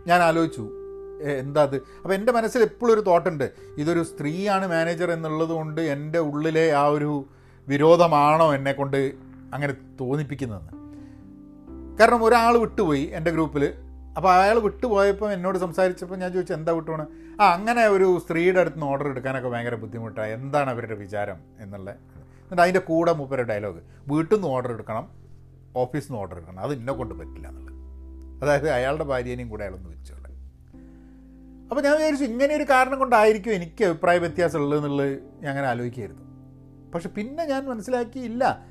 ഞാൻ 0.07 0.23
ആലോചിച്ചു 0.23 0.71
എന്താ 1.25 1.63
അത്? 1.63 1.77
അപ്പോൾ 1.77 2.15
എന്റെ 2.15 2.33
മനസ്സിൽ 2.33 2.63
എപ്പോഴും 2.63 2.95
ഒരു 2.95 3.01
തോട്ടുണ്ട് 3.01 3.53
ഇതൊരു 3.79 4.03
സ്ത്രീയാണ് 4.03 4.69
മാനേജർ 4.69 5.11
എന്നുള്ളത് 5.11 5.49
കൊണ്ട് 5.49 5.81
എന്റെ 5.81 6.19
ഉള്ളിലെ 6.19 6.73
ആ 6.73 6.87
ഒരു 6.87 7.25
വിരോധമാണോ 7.69 8.55
എന്നെ 8.55 8.73
കൊണ്ട് 8.73 9.13
അങ്ങനെ 9.55 9.73
തോന്നിപ്പിക്കുന്നതെന്ന്. 10.01 10.73
കാരണം 12.01 12.25
ഒരാൾ 12.25 12.59
വിട്ടുപോയി 12.59 13.03
എന്റെ 13.03 13.31
ഗ്രൂപ്പിൽ 13.31 13.75
അപ്പോൾ 14.17 14.31
അയാൾ 14.33 14.59
വിട്ടുപോയപ്പോൾ 14.59 15.33
എന്നോട് 15.33 15.59
സംസാരിച്ചപ്പോൾ 15.59 16.17
ഞാൻ 16.17 16.33
ചോദിച്ചു 16.33 16.53
എന്താ 16.53 16.73
വിട്ടുപോണ് 16.73 17.07
ആ 17.41 17.47
അങ്ങനെ 17.55 17.87
ഒരു 17.87 18.19
സ്ത്രീയുടെ 18.19 18.61
അടുത്ത് 18.61 18.77
നിന്ന് 18.77 18.93
ഓർഡർ 18.93 19.09
എടുക്കാനൊക്കെ 19.09 19.49
ഭയങ്കര 19.49 19.75
ബുദ്ധിമുട്ടാണ് 19.75 20.29
എന്താണ് 20.29 20.71
അവരുടെ 20.71 20.95
വിചാരം 20.95 21.39
എന്നുള്ള. 21.61 21.91
എന്നിട്ട് 22.43 22.63
അതിന്റെ 22.63 22.81
കൂടെ 22.81 23.13
മൂപ്പരുടെ 23.13 23.49
ഡയലോഗ് 23.49 23.81
വീട്ടിൽ 24.09 24.35
നിന്ന് 24.35 24.49
ഓർഡർ 24.49 24.73
എടുക്കണം 24.73 25.09
ഓഫീസിൽ 25.77 26.09
നിന്ന് 26.09 26.23
ഓർഡർ 26.23 26.37
എടുക്കണം. 26.37 26.61
അത് 26.61 26.73
ഇന്നെ 26.73 26.93
കൊണ്ട് 26.93 27.15
പറ്റില്ല 27.15 27.49
എന്നുള്ളത്. 27.49 27.70
അതായത് 28.43 28.71
അയാളുടെ 28.71 29.05
ഭാര്യേനെയും 29.05 29.49
കൂടെ 29.49 29.65
അയാളൊന്ന് 29.65 29.91
വെച്ചോളെ 29.91 30.31
അപ്പോൾ 31.69 31.83
ഞാൻ 31.83 31.97
വിചാരിച്ചു 31.97 32.25
ഇങ്ങനെ 32.25 32.57
ഒരു 32.57 32.65
കാരണം 32.65 32.99
കൊണ്ടായിരിക്കും 32.99 33.53
എനിക്ക് 33.53 33.85
അഭിപ്രായ 33.85 34.19
വ്യത്യാസം 34.19 34.59
ഉള്ളതെന്നുള്ളത് 34.59 35.13
ഞാൻ 35.13 35.49
അങ്ങനെ 35.49 35.67
ആലോചിക്കായിരുന്നു 35.67 36.23
പക്ഷെ 36.91 37.09
പിന്നെ 37.09 37.45
ഞാൻ 37.45 37.67
മനസ്സിലാക്കി 37.67 38.19
ഇല്ല 38.19 38.71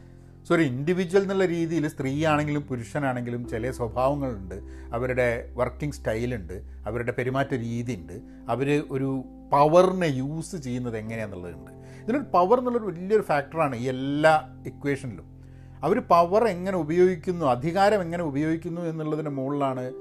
ഇൻഡിവിജ്വൽ 0.52 1.22
എന്നുള്ള 1.22 1.46
രീതിയിൽ 1.46 1.88
സ്ത്രീയാണെങ്കിലും 1.88 2.62
പുരുഷനാണെങ്കിലും 2.62 3.48
ചില 3.48 3.72
സ്വഭാവങ്ങളുണ്ട്. 3.72 4.56
അവരുടെ 4.94 5.50
വർക്കിംഗ് 5.54 5.94
സ്റ്റൈലുണ്ട് 5.94 6.54
അവരുടെ 6.86 7.12
പെരുമാറ്റ 7.12 7.54
രീതി 7.54 7.94
ഉണ്ട്. 7.94 8.14
അവർ 8.50 8.84
ഒരു 8.92 9.24
പവറിനെ 9.52 10.06
യൂസ് 10.06 10.56
ചെയ്യുന്നത് 10.56 10.98
എങ്ങനെയാണെന്നുള്ളതുണ്ട് 10.98 11.72
ഇതിനൊരു 11.72 12.24
പവർ 12.24 12.60
എന്നുള്ളൊരു 12.60 12.86
വലിയൊരു 12.86 13.24
ഫാക്ടറാണ് 13.24 13.76
ഈ 13.76 13.84
എല്ലാ 13.84 14.50
ഇക്വേഷനിലും 14.68 15.39
അവർ 15.84 16.00
പവർ 16.00 16.48
എങ്ങനെ 16.48 16.78
ഉപയോഗിക്കുന്നു 16.78 17.46
അധികാരം 17.46 18.02
എങ്ങനെ 18.02 18.24
ഉപയോഗിക്കുന്നു 18.24 18.82
എന്നുള്ളതിന് 18.82 19.30
മുകളിലാണ് 19.30 19.94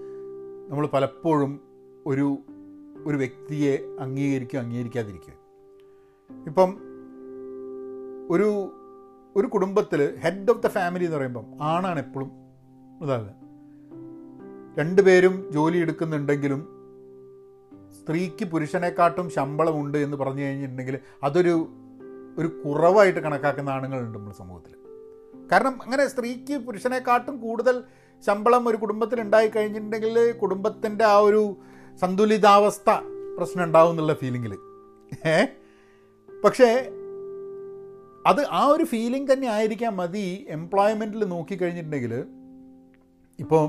നമ്മൾ 0.68 0.86
പലപ്പോഴും 0.86 1.60
ഒരു 2.06 2.38
ഒരു 3.06 3.16
വ്യക്തിയെ 3.16 3.78
അംഗീകരിക്കുക 4.00 4.58
അംഗീകരിക്കാതിരിക്കുക. 4.58 5.34
ഇപ്പം 6.46 6.70
ഒരു 8.30 8.72
ഒരു 9.36 9.46
കുടുംബത്തിൽ 9.46 10.18
ഹെഡ് 10.18 10.50
ഓഫ് 10.50 10.62
ദ 10.62 10.66
ഫാമിലി 10.66 11.04
എന്ന് 11.04 11.16
പറയുമ്പം 11.16 11.46
ആണാണ് 11.60 11.98
എപ്പോഴും 11.98 12.30
ഇതാകുക 13.04 13.34
രണ്ടുപേരും 14.78 15.50
ജോലി 15.52 15.78
എടുക്കുന്നുണ്ടെങ്കിലും 15.78 16.68
സ്ത്രീക്ക് 18.02 18.44
പുരുഷനെക്കാട്ടും 18.44 19.30
ശമ്പളമുണ്ട് 19.30 19.98
എന്ന് 19.98 20.16
പറഞ്ഞു 20.16 20.42
കഴിഞ്ഞിട്ടുണ്ടെങ്കിൽ 20.42 20.98
അതൊരു 21.22 21.68
ഒരു 22.38 22.62
കുറവായിട്ട് 22.64 23.18
കണക്കാക്കുന്ന 23.18 23.70
ആണുങ്ങളുണ്ട് 23.70 24.18
നമ്മുടെ 24.18 24.36
സമൂഹത്തിൽ 24.36 24.87
കാരണം 25.48 25.74
അങ്ങനെ 25.82 26.04
സ്ത്രീക്ക് 26.08 26.54
പുരുഷനെക്കാട്ടും 26.58 27.36
കൂടുതൽ 27.40 27.76
ശമ്പളം 28.22 28.68
ഒരു 28.68 28.76
കുടുംബത്തിൽ 28.76 29.18
ഉണ്ടായി 29.20 29.48
കഴിഞ്ഞിട്ടുണ്ടെങ്കിൽ 29.48 30.14
കുടുംബത്തിന്റെ 30.40 31.04
ആ 31.06 31.18
ഒരു 31.26 31.42
സന്തുലിതാവസ്ഥ 31.98 32.90
പ്രശ്നം 33.36 33.64
ഉണ്ടാവും 33.64 33.90
എന്നുള്ള 33.90 34.14
ഫീലിങ്ങിൽ 34.14 34.52
ഏ? 35.28 35.36
പക്ഷേ 36.28 36.70
അത് 38.24 38.40
ആ 38.52 38.66
ഒരു 38.66 38.84
ഫീലിംഗ് 38.84 39.32
തന്നെ 39.32 39.48
ആയിരിക്കാം 39.48 39.96
മതി 39.96 40.24
എംപ്ലോയ്മെന്റിൽ 40.48 41.24
നോക്കിക്കഴിഞ്ഞിട്ടുണ്ടെങ്കിൽ 41.28 42.14
ഇപ്പോൾ 43.38 43.64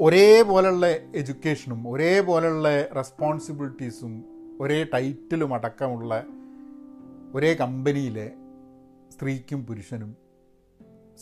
ഒരേപോലുള്ള 0.00 0.86
എഡ്യൂക്കേഷനും 1.14 1.88
ഒരേപോലുള്ള 1.88 2.68
റെസ്പോൺസിബിലിറ്റീസും 2.96 4.12
ഒരേ 4.60 4.84
ടൈറ്റിലും 4.92 5.54
അടക്കമുള്ള 5.54 6.12
ഒരേ 7.34 7.54
കമ്പനിയിലെ 7.54 8.26
സ്ത്രീക്കും 9.10 9.66
പുരുഷനും 9.66 10.10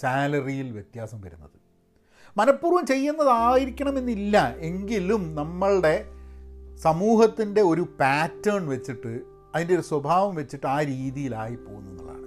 സാലറിയിൽ 0.01 0.73
വ്യത്യാസം 0.73 1.21
വരുന്നത്. 1.21 1.65
മനഃപൂർവം 2.37 2.87
ചെയ്യുന്നതായിരിക്കണമെന്നില്ല. 2.87 4.57
എങ്കിലും 4.57 5.35
നമ്മളുടെ 5.35 6.05
സമൂഹത്തിന്റെ 6.83 7.63
ഒരു 7.63 7.81
പാറ്റേൺ 7.81 8.69
വെച്ചിട്ട് 8.69 9.21
അതിന്റെ 9.55 9.75
ഒരു 9.75 9.83
സ്വഭാവം 9.83 10.35
വെച്ചിട്ട് 10.35 10.67
ആ 10.67 10.83
രീതിയിലായി 10.83 11.57
പോകുന്നു 11.57 11.91
എന്നുള്ളതാണ്. 11.91 12.23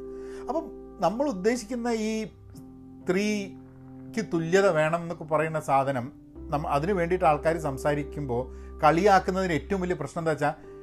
അപ്പം 0.50 0.72
നമ്മൾ 1.02 1.28
ഉദ്ദേശിക്കുന്ന 1.28 1.88
ഈ 1.88 2.26
സ്ത്രീക്ക് 2.26 4.30
തുല്യത 4.34 4.68
വേണം 4.68 5.02
എന്നൊക്കെ 5.02 5.24
പറയുന്ന 5.24 5.60
സാധനം 5.60 6.12
നമ്മ 6.36 6.68
അതിന് 6.68 6.92
വേണ്ടിയിട്ട് 6.92 7.26
ആൾക്കാർ 7.26 7.58
സംസാരിക്കുമ്പോൾ 7.58 8.80
കളിയാക്കുന്നതിന് 8.80 9.54
ഏറ്റവും 9.54 9.82
വലിയ 9.82 9.96
പ്രശ്നം 9.96 10.22
എന്താ 10.22 10.32
വെച്ചാൽ 10.32 10.77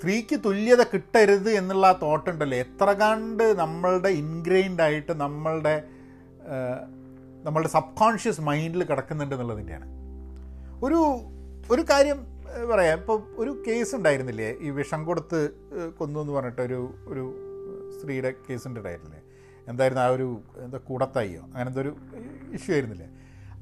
സ്ത്രീക്ക് 0.00 0.36
തുല്യത 0.44 0.82
കിട്ടരുത് 0.82 1.48
എന്നുള്ള 1.50 1.86
ആ 1.86 1.92
തോട്ടുണ്ടല്ലോ. 2.02 2.58
എത്ര 2.58 2.92
കണ്ട് 2.92 3.58
നമ്മളുടെ 3.58 4.08
ഇൻഗ്രെയിൻഡ് 4.08 4.82
ആയിട്ട് 4.82 5.12
നമ്മളുടെ 5.12 5.82
നമ്മളുടെ 7.44 7.68
സബ് 7.68 7.96
കോൺഷ്യസ് 7.96 8.40
മൈൻഡിൽ 8.40 8.84
കിടക്കുന്നുണ്ട് 8.84 9.34
എന്നുള്ളതിന്റെയാണ് 9.34 9.86
ഒരു 10.84 11.00
ഒരു 11.70 11.82
കാര്യം 11.90 12.18
പറയാം. 12.72 12.98
ഇപ്പോൾ 12.98 13.18
ഒരു 13.36 13.62
കേസ് 13.66 13.94
ഉണ്ടായിരുന്നില്ലേ? 13.94 14.54
ഈ 14.60 14.70
വിഷം 14.70 15.04
കൊടുത്ത് 15.04 15.40
കൊന്നു 15.98 16.20
എന്ന് 16.20 16.32
പറഞ്ഞിട്ട് 16.32 16.62
ഒരു 16.62 16.80
ഒരു 17.08 17.24
സ്ത്രീയുടെ 17.96 18.34
കേസ് 18.50 18.68
ഉണ്ടായിരുന്നില്ലേ 18.68 19.20
എന്തായിരുന്നു? 19.68 20.02
ആ 20.02 20.06
ഒരു 20.06 20.40
എന്താ 20.64 20.78
കൂടത്തായിയോ? 20.78 21.42
അങ്ങനത്തെ 21.42 21.80
ഒരു 21.80 21.96
ഇഷ്യൂ 22.52 22.74
ആയിരുന്നില്ലേ? 22.74 23.08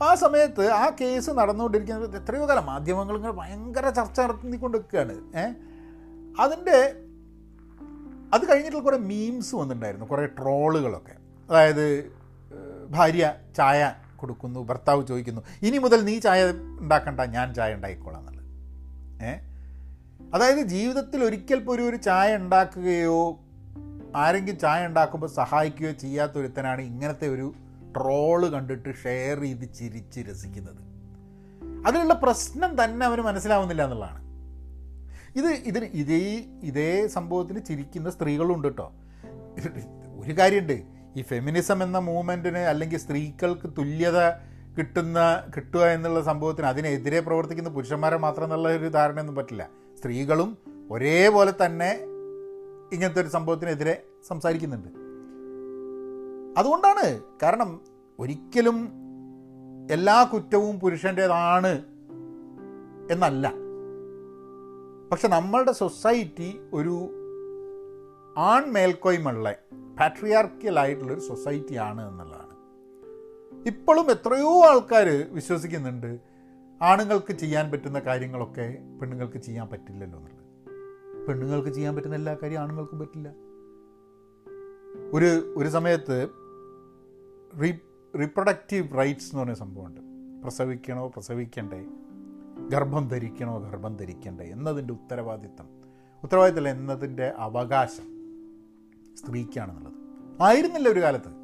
ആ 0.03 0.15
സമയത്ത് 0.15 0.71
ആ 0.71 0.91
കേസ് 1.01 1.31
നടന്നുകൊണ്ടിരിക്കുന്നത് 1.31 2.17
എത്രയോ 2.23 2.49
കാലം 2.49 2.67
മാധ്യമങ്ങൾ 2.67 3.17
ഇങ്ങനെ 3.17 3.33
ഭയങ്കര 3.33 3.91
ചർച്ച 3.91 4.21
നടത്തിക്കൊണ്ടിരിക്കുകയാണ്. 4.21 5.17
ഏഹ് 5.37 5.68
അതിന്റെ 6.39 6.95
അത് 8.35 8.53
കഴിഞ്ഞിട്ടുള്ള 8.53 8.85
കുറേ 8.85 8.99
മീംസ് 8.99 9.55
വന്നിട്ടുണ്ടായിരുന്നു 9.55 10.07
കുറേ 10.07 10.27
ട്രോളുകളൊക്കെ. 10.27 11.13
അതായത് 11.51 12.13
ഭാര്യ 12.91 13.35
ചായ 13.57 13.95
കൊടുക്കുന്നു 14.17 14.61
ഭർത്താവ് 14.61 15.07
ചോദിക്കുന്നു 15.07 15.43
ഇനി 15.63 15.79
മുതൽ 15.79 16.05
നീ 16.05 16.19
ചായ 16.19 16.51
ഉണ്ടാക്കണ്ട 16.81 17.21
ഞാൻ 17.21 17.55
ചായ 17.55 17.75
ഉണ്ടായിക്കോളാം 17.75 18.21
എന്നുള്ളത്. 18.21 18.45
ഏ 19.25 19.31
അതായത് 20.35 20.67
ജീവിതത്തിൽ 20.67 21.25
ഒരിക്കൽ 21.25 21.65
പോലും 21.65 21.89
ഒരു 21.89 21.97
ചായ 21.97 22.37
ഉണ്ടാക്കുകയോ 22.37 23.41
ആരെങ്കിലും 24.17 24.59
ചായ 24.59 24.87
ഉണ്ടാക്കുമ്പോൾ 24.87 25.27
സഹായിക്കുകയോ 25.27 25.93
ചെയ്യാത്ത 25.93 26.33
ഒരുത്തനാണ് 26.33 26.81
ഇങ്ങനത്തെ 26.81 27.29
ഒരു 27.29 27.55
ട്രോൾ 27.97 28.49
കണ്ടിട്ട് 28.49 28.95
ഷെയർ 29.03 29.41
ചെയ്ത് 29.41 29.75
ചിരിച്ച് 29.75 30.21
രസിക്കുന്നത്. 30.21 30.89
അതിലുള്ള 31.87 32.15
പ്രശ്നം 32.15 32.85
തന്നെ 32.85 33.07
അവന് 33.07 33.21
മനസ്സിലാവുന്നില്ല 33.21 33.85
എന്നുള്ളതാണ്. 33.85 34.28
ഇത് 35.39 35.47
ഇതിന് 35.47 35.85
ഇതേ 35.85 36.21
ഇതേ 36.63 37.07
സംഭവത്തിന് 37.07 37.65
ചിരിക്കുന്ന 37.65 38.11
സ്ത്രീകളുണ്ട് 38.11 38.69
കേട്ടോ 38.69 38.93
ഒരു 40.21 40.39
കാര്യമുണ്ട് 40.39 40.77
ഈ 41.17 41.23
ഫെമിനിസം 41.23 41.83
എന്ന 41.83 41.99
മൂവ്മെന്റിന് 41.99 42.59
അല്ലെങ്കിൽ 42.59 42.99
സ്ത്രീകൾക്ക് 42.99 43.69
തുല്യത 43.79 44.19
കിട്ടുന്ന 44.79 45.19
കിട്ടുക 45.57 45.85
എന്നുള്ള 45.87 46.21
സംഭവത്തിന് 46.23 46.67
അതിനെതിരെ 46.67 47.21
പ്രവർത്തിക്കുന്ന 47.21 47.71
പുരുഷന്മാരെ 47.71 48.17
മാത്രം 48.17 48.45
എന്നുള്ള 48.45 48.69
ഒരു 48.69 48.89
ധാരണയൊന്നും 48.89 49.37
പറ്റില്ല. 49.37 49.69
സ്ത്രീകളും 49.99 50.59
ഒരേപോലെ 50.91 51.53
തന്നെ 51.67 51.91
ഇങ്ങനത്തെ 52.93 53.21
ഒരു 53.21 53.29
സംഭവത്തിനെതിരെ 53.29 54.03
സംസാരിക്കുന്നുണ്ട്. 54.29 54.89
അതുകൊണ്ടാണ് 56.59 57.21
കാരണം 57.43 57.81
ഒരിക്കലും 58.19 58.79
എല്ലാ 59.91 60.23
കുറ്റവും 60.23 60.81
പുരുഷന്റേതാണ് 60.81 61.73
എന്നല്ല. 63.11 63.68
പക്ഷെ 65.11 65.29
നമ്മളുടെ 65.29 65.73
സൊസൈറ്റി 65.73 66.61
ഒരു 66.75 67.11
ആൺ 68.39 68.73
മേൽക്കോയ്മുള്ള 68.73 69.55
പാട്രിയാർക്കിയലായിട്ടുള്ളൊരു 70.01 71.21
സൊസൈറ്റിയാണ് 71.21 72.09
എന്നുള്ളതാണ്. 72.09 72.49
ഇപ്പോഴും 73.67 74.11
എത്രയോ 74.11 74.65
ആൾക്കാർ 74.71 75.27
വിശ്വസിക്കുന്നുണ്ട് 75.31 76.19
ആണുങ്ങൾക്ക് 76.83 77.33
ചെയ്യാൻ 77.33 77.71
പറ്റുന്ന 77.71 77.99
കാര്യങ്ങളൊക്കെ 77.99 78.79
പെണ്ണുങ്ങൾക്ക് 79.01 79.39
ചെയ്യാൻ 79.39 79.69
പറ്റില്ലല്ലോ 79.69 80.19
എന്നുള്ളത്. 80.19 81.27
പെണ്ണുങ്ങൾക്ക് 81.27 81.69
ചെയ്യാൻ 81.69 81.97
പറ്റുന്ന 81.97 82.15
എല്ലാ 82.15 82.37
കാര്യവും 82.43 82.63
ആണുങ്ങൾക്കും 82.63 82.99
പറ്റില്ല. 82.99 83.35
ഒരു 85.13 85.55
ഒരു 85.57 85.69
സമയത്ത് 85.69 86.29
റീ 87.63 87.73
റീപ്രൊഡക്റ്റീവ് 88.19 88.99
റൈറ്റ്സ് 88.99 89.31
എന്ന് 89.31 89.41
പറഞ്ഞ 89.41 89.55
സംഭവമുണ്ട്. 89.55 90.01
പ്രസവിക്കണോ 90.43 91.09
പ്രസവിക്കണ്ടേ? 91.09 91.85
ഗർഭം 92.67 93.09
ധരിക്കണോ 93.09 93.59
ഗർഭം 93.59 93.97
ധരിക്കണ്ടേ? 93.97 94.45
എന്നതിന്റെ 94.45 94.95
ഉത്തരവാദിത്തം. 94.95 95.69
ഉത്തരവാദിത്തമല്ല 96.23 96.69
എന്നതിന്റെ 96.69 97.33
അവകാശം 97.37 98.19
സ്ത്രീക്കാണെന്നുള്ളത്. 99.17 99.93
ആയിരുന്നില്ല 100.43 100.89
ഒരു 100.89 101.03
കാലത്ത്. 101.03 101.39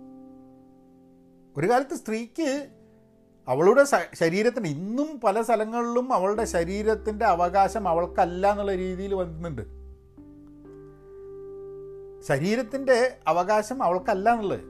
ഒരു 1.56 1.71
കാലത്ത് 1.71 1.94
സ്ത്രീക്ക് 1.94 2.68
അവളുടെ 3.49 3.85
ശരീരത്തിന് 4.14 4.66
ഇന്നും 4.66 5.21
പല 5.21 5.42
സ്ഥലങ്ങളിലും 5.42 6.12
അവളുടെ 6.12 6.44
ശരീരത്തിന്റെ 6.44 7.25
അവകാശം 7.25 7.88
അവൾക്കല്ല 7.88 8.50
എന്നുള്ള 8.50 8.75
രീതിയിൽ 8.75 9.14
വരുന്നുണ്ട് 9.14 9.62
ശരീരത്തിന്റെ 12.23 13.16
അവകാശം 13.26 13.83
അവൾക്കല്ല 13.83 14.30
എന്നുള്ളത്. 14.30 14.61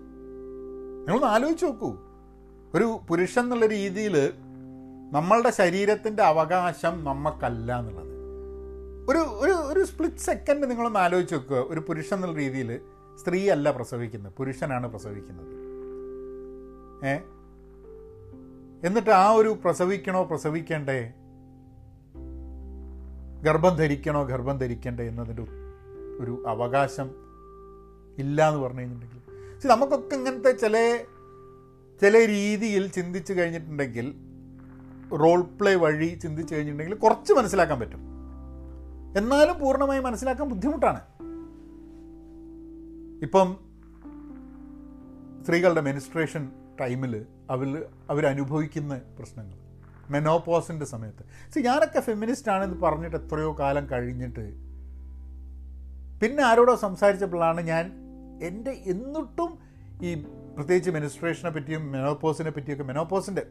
നിങ്ങളൊന്ന് 0.98 1.26
ആലോചിച്ച് 1.26 1.64
നോക്കൂ. 1.64 1.96
ഒരു 2.74 3.00
പുരുഷൻ 3.08 3.42
എന്നുള്ള 3.42 3.66
രീതിയിൽ 3.66 4.32
നമ്മളുടെ 5.14 5.50
ശരീരത്തിന്റെ 5.50 6.22
അവകാശം 6.22 7.04
നമുക്കല്ല 7.04 7.78
എന്നുള്ളത്. 7.78 8.06
ഒരു 9.10 9.18
ഒരു 9.18 9.52
ഒരു 9.52 9.84
സ്പ്ലിറ്റ് 9.84 10.16
സെക്കൻഡ് 10.16 10.70
നിങ്ങളൊന്ന് 10.70 10.98
ആലോചിച്ച് 10.98 11.34
നോക്കുക 11.34 11.56
ഒരു 11.56 11.80
പുരുഷൻ 11.80 12.16
എന്നുള്ള 12.16 12.36
രീതിയിൽ 12.38 12.80
സ്ത്രീ 13.16 13.48
അല്ല 13.48 13.70
പ്രസവിക്കുന്നത്. 13.70 14.32
പുരുഷനാണ് 14.36 14.86
പ്രസവിക്കുന്നത്. 14.86 15.46
ഏ? 17.06 17.14
എന്നിട്ട് 18.86 19.10
ആ 19.10 19.30
ഒരു 19.30 19.56
പ്രസവിക്കണോ 19.64 20.22
പ്രസവിക്കണ്ടേ? 20.22 21.12
ഗർഭം 23.42 23.76
ധരിക്കണോ 23.76 24.22
ഗർഭം 24.22 24.58
ധരിക്കണ്ടേ 24.58 25.08
എന്നതിന്റെ 25.08 25.42
ഒരു 26.20 26.44
അവകാശം 26.48 27.10
ഇല്ല 28.18 28.48
എന്ന് 28.48 28.60
പറഞ്ഞു 28.60 28.80
കഴിഞ്ഞിട്ടുണ്ടെങ്കിൽ 28.80 29.68
നമുക്കൊക്കെ 29.68 30.16
ഇങ്ങനത്തെ 30.16 30.50
ചില 30.50 31.04
ചില 32.02 32.26
രീതിയിൽ 32.26 32.86
ചിന്തിച്ചു 32.88 33.32
കഴിഞ്ഞിട്ടുണ്ടെങ്കിൽ 33.32 34.14
റോൾ 35.12 35.42
പ്ലേ 35.42 35.74
വഴി 35.74 36.18
ചിന്തിച്ച് 36.22 36.54
കഴിഞ്ഞിട്ടുണ്ടെങ്കിൽ 36.54 36.98
കുറച്ച് 36.98 37.32
മനസ്സിലാക്കാൻ 37.32 37.80
പറ്റും. 37.80 38.00
എന്നാലും 39.18 39.58
പൂർണമായി 39.58 40.00
മനസ്സിലാക്കാൻ 40.00 40.48
ബുദ്ധിമുട്ടാണ്. 40.48 41.00
ഇപ്പം 43.22 43.56
സ്ത്രീകളുടെ 45.42 45.80
മെനിസ്ട്രേഷൻ 45.80 46.50
ടൈമിൽ 46.80 47.26
അവർ 47.50 47.86
അവരനുഭവിക്കുന്ന 48.10 49.00
പ്രശ്നങ്ങൾ. 49.18 49.54
മെനോപോസിന്റെ 50.10 50.86
സമയത്ത്. 50.86 51.52
സി 51.52 51.60
ഞാനൊക്കെ 51.60 52.00
ഫെമിനിസ്റ്റ് 52.00 52.52
ആണെന്ന് 52.52 52.78
പറഞ്ഞിട്ട് 52.78 53.16
എത്രയോ 53.16 53.56
കാലം 53.58 53.90
കഴിഞ്ഞിട്ട് 53.90 54.54
പിന്നെ 56.20 56.42
ആരോടോ 56.42 56.76
സംസാരിച്ചപ്പോഴാണ് 56.76 57.60
ഞാൻ 57.60 57.92
എന്റെ 58.42 58.70
എന്നിട്ടും 58.70 59.58
ഈ 60.02 60.14
പ്രത്യേകിച്ച് 60.56 60.90
മെനിസ്ട്രേഷനെ 60.90 61.50
പറ്റിയും 61.50 61.92
മെനോപോസിനെ 61.92 62.50
പറ്റിയൊക്കെ 62.50 62.84
മെനോപോസിന്റെ 62.84 63.46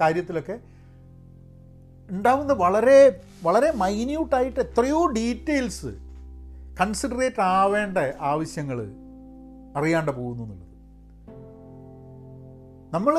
കാര്യത്തിലൊക്കെ 0.00 0.60
ഉണ്ടാവുന്ന 2.10 2.52
വളരെ 2.52 3.24
വളരെ 3.42 3.72
മൈന്യൂട്ടായിട്ട് 3.72 4.60
എത്രയോ 4.60 5.06
ഡീറ്റെയിൽസ് 5.06 5.86
കൺസിഡറേറ്റ് 6.80 7.40
ആവേണ്ട 7.40 7.98
ആവശ്യങ്ങൾ 8.20 8.78
അറിയാണ്ട് 9.76 10.10
പോകുന്നു 10.10 10.42
എന്നുള്ളത്. 10.42 10.64
നമ്മൾ 12.94 13.18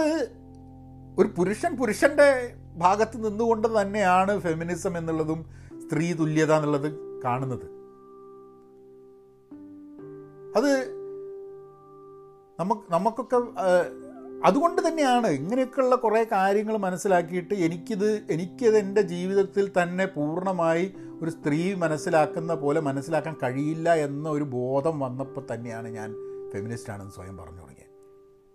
ഒരു 1.20 1.28
പുരുഷൻ 1.38 1.78
പുരുഷന്റെ 1.78 2.56
ഭാഗത്ത് 2.78 3.26
നിന്നുകൊണ്ട് 3.26 3.82
തന്നെയാണ് 3.82 4.40
ഫെമിനിസം 4.40 4.98
എന്നുള്ളതും 4.98 5.46
സ്ത്രീ 5.88 6.14
തുല്യത 6.14 6.54
എന്നുള്ളത് 6.54 7.22
കാണുന്നത്. 7.26 7.66
അത് 10.58 10.96
നമുക്ക് 12.60 12.82
നമുക്കൊക്കെ 12.90 13.38
അതുകൊണ്ട് 14.44 14.88
തന്നെയാണ് 14.88 15.28
ഇങ്ങനെയൊക്കെയുള്ള 15.28 15.96
കുറേ 15.96 16.24
കാര്യങ്ങൾ 16.24 16.78
മനസ്സിലാക്കിയിട്ട് 16.78 17.54
എനിക്കിത് 17.54 18.26
എനിക്കത് 18.30 18.78
എന്റെ 18.78 19.02
ജീവിതത്തിൽ 19.02 19.72
തന്നെ 19.82 20.06
പൂർണമായി 20.06 20.96
ഒരു 21.22 21.30
സ്ത്രീ 21.30 21.74
മനസ്സിലാക്കുന്ന 21.74 22.54
പോലെ 22.54 22.80
മനസ്സിലാക്കാൻ 22.80 23.36
കഴിയില്ല 23.44 23.94
എന്ന 23.94 24.30
ഒരു 24.30 24.44
ബോധം 24.44 25.00
വന്നപ്പോൾ 25.00 25.54
തന്നെയാണ് 25.54 25.88
ഞാൻ 25.90 26.16
ഫെമിനിസ്റ്റ് 26.54 26.94
ആണെന്ന് 26.94 27.12
സ്വയം 27.12 27.38
പറഞ്ഞു 27.38 27.60
തുടങ്ങിയത്. 27.60 27.92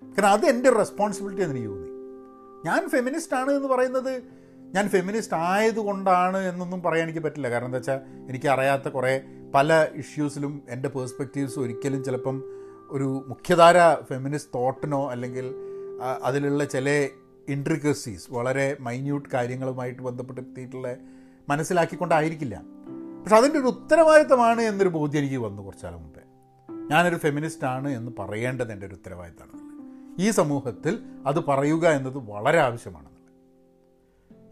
കാരണം 0.02 0.30
അത് 0.30 0.46
എന്റെ 0.46 0.70
റെസ്പോൺസിബിലിറ്റി 0.70 1.42
എന്ന് 1.42 1.56
എനിക്ക് 1.56 1.68
തോന്നി. 1.68 1.90
ഞാൻ 2.64 2.88
ഫെമിനിസ്റ്റ് 2.88 3.37
ആണ് 3.37 3.50
എന്ന് 3.50 3.68
പറയുന്നത് 3.68 4.22
ഞാൻ 4.75 4.88
ഫെമിനിസ്റ്റ് 4.88 5.37
ആയതുകൊണ്ടാണ് 5.37 6.38
എന്നൊന്നും 6.38 6.82
പറയാൻ 6.82 7.04
എനിക്ക് 7.04 7.18
പറ്റില്ല. 7.18 7.49
കാരണം 7.49 7.66
എന്താ 7.66 7.78
വെച്ചാൽ 7.78 8.00
എനിക്കറിയാത്ത 8.28 8.88
കുറേ 8.88 9.20
പല 9.54 9.87
ഇഷ്യൂസിലും 9.94 10.62
എന്റെ 10.68 10.88
പേഴ്സ്പെക്റ്റീവ്സ് 10.88 11.58
ഒരിക്കലും 11.58 12.04
ചിലപ്പം 12.04 12.42
ഒരു 12.90 13.25
മുഖ്യധാര 13.28 13.94
ഫെമിനിസ്റ്റ് 13.94 14.54
തോട്ടിനോ 14.54 15.10
അല്ലെങ്കിൽ 15.10 15.54
അതിലുള്ള 16.23 16.64
ചില 16.64 17.09
ഇൻട്രിക്കസീസ് 17.49 18.33
വളരെ 18.33 18.76
മൈന്യൂട്ട് 18.80 19.28
കാര്യങ്ങളുമായിട്ട് 19.28 20.02
ബന്ധപ്പെടുത്തിയിട്ടുള്ള 20.02 20.97
മനസ്സിലാക്കിക്കൊണ്ടായിരിക്കില്ല. 21.49 22.62
പക്ഷെ 23.23 23.37
അതിന്റെ 23.37 23.59
ഒരു 23.59 23.66
ഉത്തരവാദിത്തമാണ് 23.66 24.61
എന്നൊരു 24.61 24.88
ബോധ്യം 24.88 25.21
എനിക്ക് 25.21 25.37
വന്നു 25.37 25.62
കുറച്ചാൽ 25.62 25.90
മുമ്പേ. 25.90 26.21
ഞാനൊരു 26.90 27.16
ഫെമിനിസ്റ്റ് 27.16 27.64
ആണ് 27.64 27.88
എന്ന് 27.88 28.12
പറയേണ്ടത് 28.19 28.73
എന്റെ 28.73 28.87
ഒരു 28.87 28.95
ഉത്തരവാദിത്തമാണ് 28.95 29.71
ഈ 30.23 30.30
സമൂഹത്തിൽ 30.30 30.99
അത് 31.26 31.45
പറയുക 31.45 31.88
എന്നത് 31.88 32.19
വളരെ 32.19 32.59
ആവശ്യമാണ് 32.59 33.09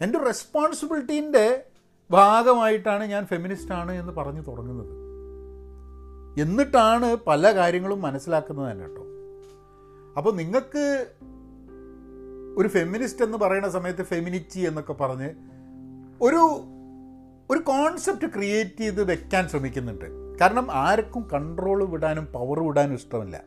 എന്റെ 0.05 0.19
റെസ്പോൺസിബിലിറ്റീന്റെ 0.19 1.65
ഭാഗമായിട്ടാണ് 2.11 3.05
ഞാൻ 3.05 3.27
ഫെമിനിസ്റ്റ് 3.27 3.73
ആണ് 3.73 3.93
എന്ന് 3.93 4.13
പറഞ്ഞു 4.13 4.41
തുടങ്ങുന്നത്. 4.41 4.93
എന്നിട്ടാണ് 6.41 7.17
പല 7.27 7.55
കാര്യങ്ങളും 7.57 8.03
മനസ്സിലാക്കുന്നത് 8.03 8.73
തന്നെ 8.73 8.87
കേട്ടോ. 8.87 9.03
അപ്പോൾ 10.17 10.35
നിങ്ങൾക്ക് 10.35 11.07
ഒരു 12.59 12.69
ഫെമിനിസ്റ്റ് 12.69 13.25
എന്ന് 13.25 13.39
പറയുന്ന 13.39 13.71
സമയത്ത് 13.71 14.03
ഫെമിനിറ്റി 14.03 14.61
എന്നൊക്കെ 14.61 14.93
പറഞ്ഞ് 14.93 15.29
ഒരു 16.23 16.61
ഒരു 17.51 17.59
കോൺസെപ്റ്റ് 17.59 18.35
ക്രിയേറ്റ് 18.35 18.81
ചെയ്ത് 18.81 19.05
വെക്കാൻ 19.05 19.49
ശ്രമിക്കുന്നുണ്ട്. 19.49 20.39
കാരണം 20.39 20.73
ആർക്കും 20.73 21.29
കൺട്രോൾ 21.33 21.85
വിടാനും 21.85 22.27
പവർ 22.27 22.61
വിടാനും 22.61 22.95
ഇഷ്ടമില്ല. 22.95 23.45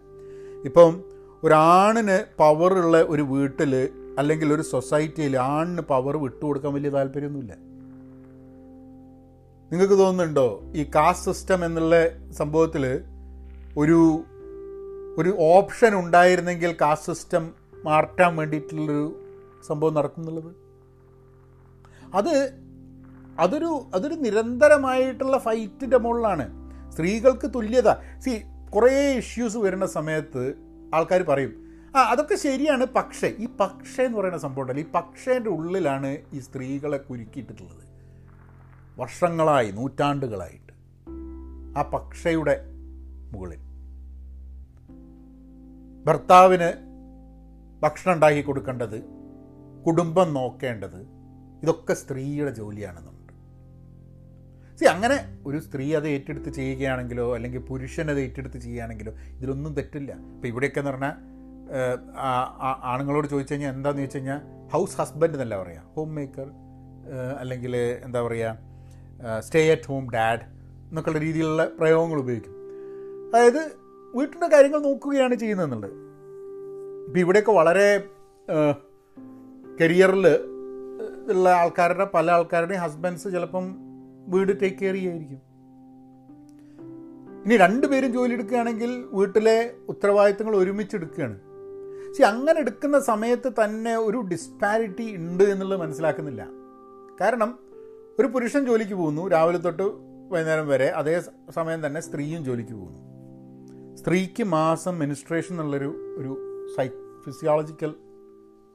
ഇപ്പം 0.66 1.04
ഒരാണിന് 1.44 2.26
പവറുള്ള 2.38 3.02
ഒരു 3.02 3.22
വീട്ടിൽ 3.22 3.90
അല്ലെങ്കിൽ 4.18 4.54
ഒരു 4.54 4.62
സൊസൈറ്റിയിൽ 4.62 5.38
ആണിന് 5.38 5.82
പവർ 5.82 6.18
വിട്ടുകൊടുക്കാൻ 6.18 6.74
വലിയ 6.74 6.90
താല്പര്യമൊന്നുമില്ല. 6.90 7.54
നിങ്ങൾക്ക് 9.72 9.94
തോന്നുന്നുണ്ടോ? 9.94 10.62
ഈ 10.76 10.84
കാസ്റ്റ് 10.84 11.32
സിസ്റ്റം 11.32 11.66
എന്നുള്ള 11.66 11.96
സംഭവത്തിൽ 12.32 13.02
ഒരു 13.78 14.24
ഒരു 15.18 15.36
ഓപ്ഷൻ 15.40 15.96
ഉണ്ടായിരുന്നെങ്കിൽ 15.96 16.76
കാസ്റ്റ് 16.82 17.14
സിസ്റ്റം 17.14 17.61
മാറ്റാൻ 17.86 18.36
വേണ്ടിയിട്ടുള്ളൊരു 18.36 19.22
സംഭവം 19.68 19.94
നടക്കുന്നുള്ളത്? 19.94 20.56
അത് 22.16 22.52
അതൊരു 23.40 23.86
അതൊരു 23.96 24.14
നിരന്തരമായിട്ടുള്ള 24.14 25.38
ഫൈറ്റിന്റെ 25.38 25.98
മുകളിലാണ്. 25.98 26.72
സ്ത്രീകൾക്ക് 26.92 27.54
തുല്യത. 27.54 27.94
സി 28.20 28.42
കുറേ 28.76 29.18
ഇഷ്യൂസ് 29.18 29.58
വരുന്ന 29.58 29.86
സമയത്ത് 29.86 30.54
ആൾക്കാർ 30.96 31.24
പറയും 31.24 31.62
ആ 31.96 32.00
അതൊക്കെ 32.00 32.36
ശരിയാണ് 32.36 32.86
പക്ഷേ 32.86 33.28
ഈ 33.28 33.48
പക്ഷേ 33.60 34.04
എന്ന് 34.04 34.18
പറയുന്ന 34.18 34.38
സംഭവം 34.38 34.62
ഉണ്ടല്ലോ. 34.62 34.84
ഈ 34.84 34.86
പക്ഷേന്റെ 34.96 35.50
ഉള്ളിലാണ് 35.50 36.18
ഈ 36.34 36.40
സ്ത്രീകളെ 36.40 36.98
കുരുക്കിയിട്ടുള്ളത്. 36.98 37.92
വർഷങ്ങളായി 39.00 39.72
നൂറ്റാണ്ടുകളായിട്ട്. 39.72 40.74
ആ 41.80 41.82
പക്ഷയുടെ 41.82 42.66
മുകളിൽ. 43.32 43.60
ഭർത്താവിന് 46.06 46.91
ഭക്ഷണം 47.84 48.14
ഉണ്ടാക്കി 48.16 48.42
കൊടുക്കേണ്ടത് 48.42 48.98
കുടുംബം 49.86 50.28
നോക്കേണ്ടത് 50.34 51.00
ഇതൊക്കെ 51.64 51.94
സ്ത്രീയുടെ 51.94 52.52
ജോലിയാണെന്നുണ്ട്. 52.52 53.18
സി 54.80 54.86
അങ്ങനെ 54.94 55.18
ഒരു 55.48 55.58
സ്ത്രീ 55.60 55.86
അത് 56.00 56.08
ഏറ്റെടുത്ത് 56.08 56.50
ചെയ്യുകയാണെങ്കിലോ 56.50 57.36
അല്ലെങ്കിൽ 57.36 57.62
പുരുഷൻ 57.70 58.12
അത് 58.12 58.20
ഏറ്റെടുത്ത് 58.20 58.58
ചെയ്യുകയാണെങ്കിലോ 58.58 59.14
ഇതിലൊന്നും 59.38 59.74
തെറ്റില്ല. 59.78 60.12
ഇപ്പോൾ 60.36 60.48
ഇവിടെയൊക്കെ 60.48 60.80
എന്ന് 60.80 60.92
പറഞ്ഞാൽ 60.92 61.16
ആണുങ്ങളോട് 62.92 63.28
ചോദിച്ചു 63.28 63.54
കഴിഞ്ഞാൽ 63.54 63.72
എന്താണെന്ന് 63.76 64.04
ചോദിച്ചു 64.04 64.18
കഴിഞ്ഞാൽ 64.18 64.40
ഹൗസ് 64.74 64.98
ഹസ്ബൻഡ് 65.02 65.34
എന്നല്ല 65.34 65.58
പറയുക 65.64 65.84
ഹോം 65.96 66.10
മേക്കർ 66.16 66.48
അല്ലെങ്കിൽ 67.42 67.76
എന്താ 68.06 68.22
പറയുക 68.22 68.58
സ്റ്റേ 69.48 69.62
അറ്റ് 69.72 69.88
ഹോം 69.92 70.06
ഡാഡ് 70.12 70.46
എന്നൊക്കെയുള്ള 70.90 71.22
രീതിയിലുള്ള 71.26 71.64
പ്രയോഗങ്ങൾ 71.80 72.20
ഉപയോഗിക്കും. 72.20 72.56
അതായത് 73.30 73.62
വീട്ടിന്റെ 74.16 74.48
കാര്യങ്ങൾ 74.48 74.80
നോക്കുകയാണ് 74.80 75.36
ചെയ്യുന്നതെന്നുള്ളത് 75.36 76.11
ഇപ്പം 77.12 77.22
ഇവിടെയൊക്കെ 77.22 77.52
വളരെ 77.52 78.10
കരിയറിൽ 79.82 80.26
ഉള്ള 81.32 81.50
ആൾക്കാരുടെ 81.50 82.06
പല 82.14 82.32
ആൾക്കാരുടെയും 82.32 82.82
ഹസ്ബൻഡ്സ് 82.82 83.24
ചിലപ്പം 83.24 83.76
വീട് 84.28 84.62
ടേക്ക് 84.62 84.78
കെയർ 84.78 84.94
ചെയ്യായിരിക്കും. 84.94 85.42
ഇനി 87.46 87.58
രണ്ടുപേരും 87.58 88.14
ജോലി 88.14 88.34
എടുക്കുകയാണെങ്കിൽ 88.34 89.06
വീട്ടിലെ 89.12 89.74
ഉത്തരവാദിത്തങ്ങൾ 89.90 90.56
ഒരുമിച്ച് 90.56 90.96
എടുക്കുകയാണ്. 90.96 91.40
പക്ഷെ 92.08 92.24
അങ്ങനെ 92.24 92.60
എടുക്കുന്ന 92.60 93.00
സമയത്ത് 93.00 93.52
തന്നെ 93.66 93.98
ഒരു 93.98 94.18
ഡിസ്പാരിറ്റി 94.18 95.16
ഉണ്ട് 95.16 95.44
എന്നുള്ളത് 95.44 95.80
മനസ്സിലാക്കുന്നില്ല. 95.80 96.48
കാരണം 97.22 97.60
ഒരു 98.20 98.28
പുരുഷൻ 98.28 98.66
ജോലിക്ക് 98.66 98.94
പോകുന്നു 98.94 99.28
രാവിലെ 99.28 99.58
തൊട്ട് 99.58 99.84
വൈകുന്നേരം 100.30 100.68
വരെ 100.68 100.88
അതേ 100.88 101.22
സമയം 101.50 101.86
തന്നെ 101.86 102.02
സ്ത്രീയും 102.02 102.46
ജോലിക്ക് 102.46 102.72
പോകുന്നു. 102.72 103.02
സ്ത്രീക്ക് 103.98 104.44
മാസം 104.44 105.00
മിനിസ്ട്രേഷൻ 105.00 105.54
എന്നുള്ളൊരു 105.54 106.16
ഒരു 106.18 106.48
സൈ 106.78 106.90
ഫിസിയോളജിക്കൽ 107.26 107.96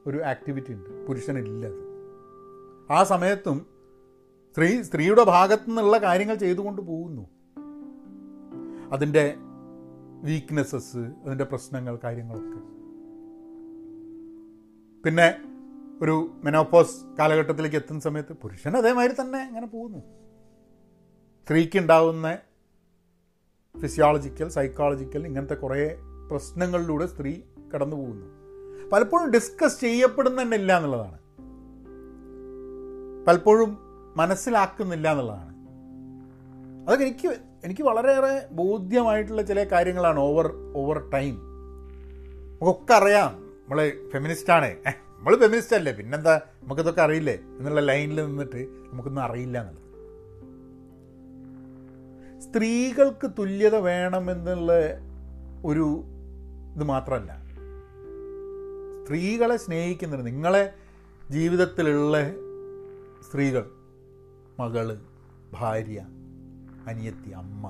ഒരു 0.07 0.17
ആക്ടിവിറ്റി 0.17 0.73
ഉണ്ട്. 0.73 1.07
പുരുഷനില്ല 1.07 1.65
അത് 1.65 1.97
ആ 2.91 3.03
സമയത്തും 3.03 3.65
സ്ത്രീ 4.53 4.81
സ്ത്രീയുടെ 4.81 5.23
ഭാഗത്തു 5.23 5.67
നിന്നുള്ള 5.67 5.97
കാര്യങ്ങൾ 5.97 6.35
ചെയ്തുകൊണ്ട് 6.35 6.81
പോകുന്നു. 6.81 7.27
അതിന്റെ 8.91 9.35
വീക്ക്നെസ്സസ് 10.23 10.97
അതിന്റെ 10.97 11.43
പ്രശ്നങ്ങൾ 11.43 11.99
കാര്യങ്ങളൊക്കെ. 12.03 12.59
പിന്നെ 15.03 15.43
ഒരു 16.01 16.31
മെനോപ്പോസ് 16.43 17.17
കാലഘട്ടത്തിലേക്ക് 17.19 17.75
എത്തുന്ന 17.75 18.01
സമയത്ത് 18.01 18.33
പുരുഷൻ 18.33 18.77
അതേമാതിരി 18.77 19.13
തന്നെ 19.21 19.39
അങ്ങനെ 19.39 19.67
പോകുന്നു. 19.67 19.99
സ്ത്രീക്ക് 21.43 21.79
ഉണ്ടാവുന്ന 21.79 22.37
ഫിസിയോളജിക്കൽ 23.77 24.47
സൈക്കോളജിക്കൽ 24.47 25.27
ഇങ്ങനത്തെ 25.27 25.53
കുറേ 25.53 25.97
പ്രശ്നങ്ങളിലൂടെ 26.31 27.05
സ്ത്രീ 27.05 27.41
കടന്നു 27.75 27.95
പോകുന്നു 27.95 28.36
പലപ്പോഴും 28.93 29.31
ഡിസ്കസ് 29.31 29.81
ചെയ്യപ്പെടുന്നില്ല 29.81 30.77
എന്നുള്ളതാണ്. 30.77 31.17
പലപ്പോഴും 33.25 33.77
മനസ്സിലാക്കുന്നില്ല 34.17 35.11
എന്നുള്ളതാണ്. 35.11 35.57
അതൊക്കെ 36.87 37.05
എനിക്ക് 37.05 37.35
എനിക്ക് 37.63 37.81
വളരെയേറെ 37.81 38.47
ബോധ്യമായിട്ടുള്ള 38.51 39.41
ചില 39.41 39.63
കാര്യങ്ങളാണ് 39.63 40.19
ഓവർ 40.19 40.53
ഓവർ 40.75 41.09
ടൈം 41.09 41.35
നമുക്കൊക്കെ 42.61 42.93
അറിയാം 42.93 43.31
നമ്മൾ 43.43 43.93
ഫെമിനിസ്റ്റാണ് 44.13 44.75
നമ്മൾ 44.87 45.35
ഫെമിനിസ്റ്റ് 45.35 45.75
അല്ലേ? 45.75 45.91
പിന്നെന്താ? 45.91 46.37
നമുക്കിതൊക്കെ 46.37 47.01
അറിയില്ലേ? 47.01 47.33
എന്നുള്ള 47.33 47.79
ലൈനിൽ 47.79 48.25
നിന്നിട്ട് 48.25 48.67
നമുക്കൊന്നും 48.91 49.21
അറിയില്ല 49.21 49.61
എന്നുള്ളത്. 49.61 49.87
സ്ത്രീകൾക്ക് 52.41 53.31
തുല്യത 53.39 53.75
വേണമെന്നുള്ള 53.75 54.71
ഒരു 55.65 56.03
ഇത് 56.75 56.83
മാത്രമല്ല. 56.83 57.36
സ്ത്രീകളെ 59.07 59.57
സ്നേഹിക്കുന്നുണ്ട് 59.57 60.27
നിങ്ങളെ 60.27 60.73
ജീവിതത്തിലുള്ള 61.31 62.17
സ്ത്രീകൾ 63.29 63.69
മകൾ 64.59 65.01
ഭാര്യ 65.53 65.99
അനിയത്തി 66.87 67.29
അമ്മ 67.29 67.67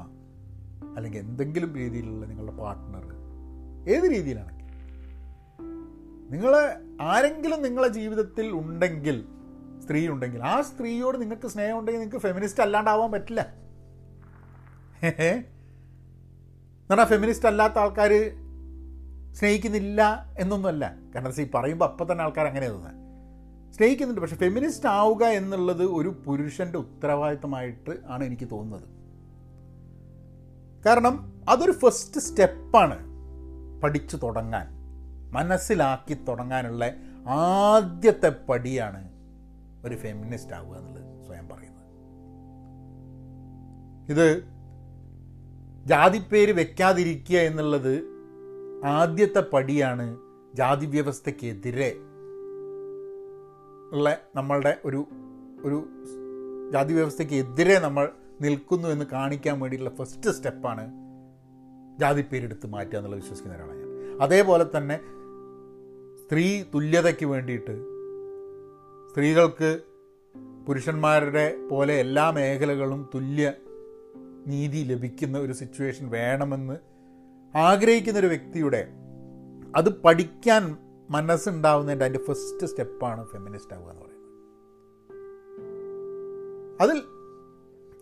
അല്ലെങ്കിൽ 0.95 1.19
എന്തെങ്കിലും 1.19 1.75
രീതിയിലുള്ള 1.75 2.25
നിങ്ങളുടെ 2.25 2.51
പാർട്ട്ണർ 2.51 3.05
ഏത് 3.89 4.11
രീതിയിലാണെങ്കിൽ 4.11 4.65
നിങ്ങളെ 6.29 6.63
ആരെങ്കിലും 7.01 7.61
നിങ്ങളെ 7.61 7.87
ജീവിതത്തിൽ 7.87 8.49
ഉണ്ടെങ്കിൽ 8.49 9.25
സ്ത്രീ 9.83 10.07
ഉണ്ടെങ്കിൽ 10.07 10.43
ആ 10.43 10.61
സ്ത്രീയോട് 10.61 11.21
നിങ്ങൾക്ക് 11.21 11.47
സ്നേഹം 11.47 11.79
ഉണ്ടെങ്കിൽ 11.79 11.99
നിങ്ങൾക്ക് 11.99 12.27
ഫെമിനിസ്റ്റ് 12.27 12.63
അല്ലാണ്ടാവാൻ 12.63 13.11
പറ്റില്ല. 13.11 13.53
എന്നാ 16.89 17.05
ഫെമിനിസ്റ്റ് 17.05 17.47
അല്ലാത്ത 17.47 17.79
ആൾക്കാർ 17.79 18.11
സ്നേഹിക്കുന്നില്ല 19.33 20.25
എന്നൊന്നുമല്ല. 20.39 21.06
കാരണം 21.17 21.41
ഈ 21.41 21.51
പറയുമ്പോൾ 21.55 21.85
അപ്പം 21.85 22.11
തന്നെ 22.11 22.23
ആൾക്കാർ 22.23 22.45
അങ്ങനെ 22.47 22.69
തോന്നുന്നത് 22.69 23.07
സ്നേഹിക്കുന്നുണ്ട് 23.75 24.21
പക്ഷെ 24.21 24.35
ഫെമിനിസ്റ്റ് 24.35 24.87
ആവുക 24.87 25.23
എന്നുള്ളത് 25.23 25.83
ഒരു 25.83 26.09
പുരുഷന്റെ 26.25 26.77
ഉത്തരവാദിത്തമായിട്ട് 26.77 27.97
ആണ് 28.07 28.23
എനിക്ക് 28.23 28.47
തോന്നുന്നത്. 28.51 28.87
കാരണം 30.85 31.33
അതൊരു 31.49 31.71
ഫസ്റ്റ് 31.71 32.21
സ്റ്റെപ്പാണ് 32.21 32.97
പഠിച്ചു 33.81 34.17
തുടങ്ങാൻ 34.17 34.67
മനസ്സിലാക്കി 35.31 36.13
തുടങ്ങാനുള്ള 36.13 36.93
ആദ്യത്തെ 37.27 38.35
പടിയാണ് 38.49 39.09
ഒരു 39.85 39.95
ഫെമിനിസ്റ്റ് 39.95 40.53
ആവുക 40.53 40.75
എന്നുള്ളത് 40.75 41.27
സ്വയം 41.27 41.49
പറയുന്നത്. 41.49 41.83
ഇത് 44.09 44.43
ജാതിപ്പേര് 45.87 46.51
വെക്കാതിരിക്കുക 46.51 47.37
എന്നുള്ളത് 47.37 48.03
ആദ്യത്തെ 48.85 49.39
പടിയാണ് 49.53 50.26
ജാതി 50.53 50.85
വ്യവസ്ഥയ്ക്കെതിരെ 50.85 51.89
ഉള്ള 53.91 54.07
നമ്മളുടെ 54.35 54.81
ഒരു 54.85 55.01
ഒരു 55.61 55.77
ജാതി 56.71 56.93
വ്യവസ്ഥയ്ക്കെതിരെ 56.93 57.79
നമ്മൾ 57.79 58.05
നിൽക്കുന്നു 58.41 58.87
എന്ന് 58.87 59.05
കാണിക്കാൻ 59.05 59.59
വേണ്ടിയിട്ടുള്ള 59.59 59.95
ഫസ്റ്റ് 59.95 60.31
സ്റ്റെപ്പാണ് 60.31 60.85
ജാതി 61.99 62.21
പേരെടുത്ത് 62.21 62.67
മാറ്റുക 62.67 62.97
എന്നുള്ളത് 62.97 63.19
വിശ്വസിക്കുന്ന 63.19 63.55
ഒരാളാണ് 63.55 63.79
ഞാൻ. 63.81 63.91
അതേപോലെ 64.21 64.77
തന്നെ 64.77 64.97
സ്ത്രീ 66.17 66.63
തുല്യതയ്ക്ക് 66.63 67.25
വേണ്ടിയിട്ട് 67.25 67.75
സ്ത്രീകൾക്ക് 69.09 69.69
പുരുഷന്മാരുടെ 70.67 71.67
പോലെ 71.69 71.99
എല്ലാ 71.99 72.31
മേഖലകളും 72.31 73.09
തുല്യ 73.15 73.53
നീതി 74.45 74.83
ലഭിക്കുന്ന 74.83 75.37
ഒരു 75.39 75.53
സിറ്റുവേഷൻ 75.53 76.09
വേണമെന്ന് 76.09 76.77
ആഗ്രഹിക്കുന്ന 77.53 78.19
ഒരു 78.19 78.27
വ്യക്തിയുടെ 78.27 78.81
അത് 79.77 79.89
പഠിക്കാൻ 80.01 80.77
മനസ്സുണ്ടാവുന്നതിന്റെ 81.09 82.05
അതിന്റെ 82.05 82.25
ഫസ്റ്റ് 82.27 82.67
സ്റ്റെപ്പാണ് 82.67 83.27
ഫെമിനിസ്റ്റ് 83.27 83.73
ആവുക 83.73 83.89
എന്ന് 83.89 84.01
പറയുന്നത്. 84.01 84.23
അതിൽ 86.81 86.97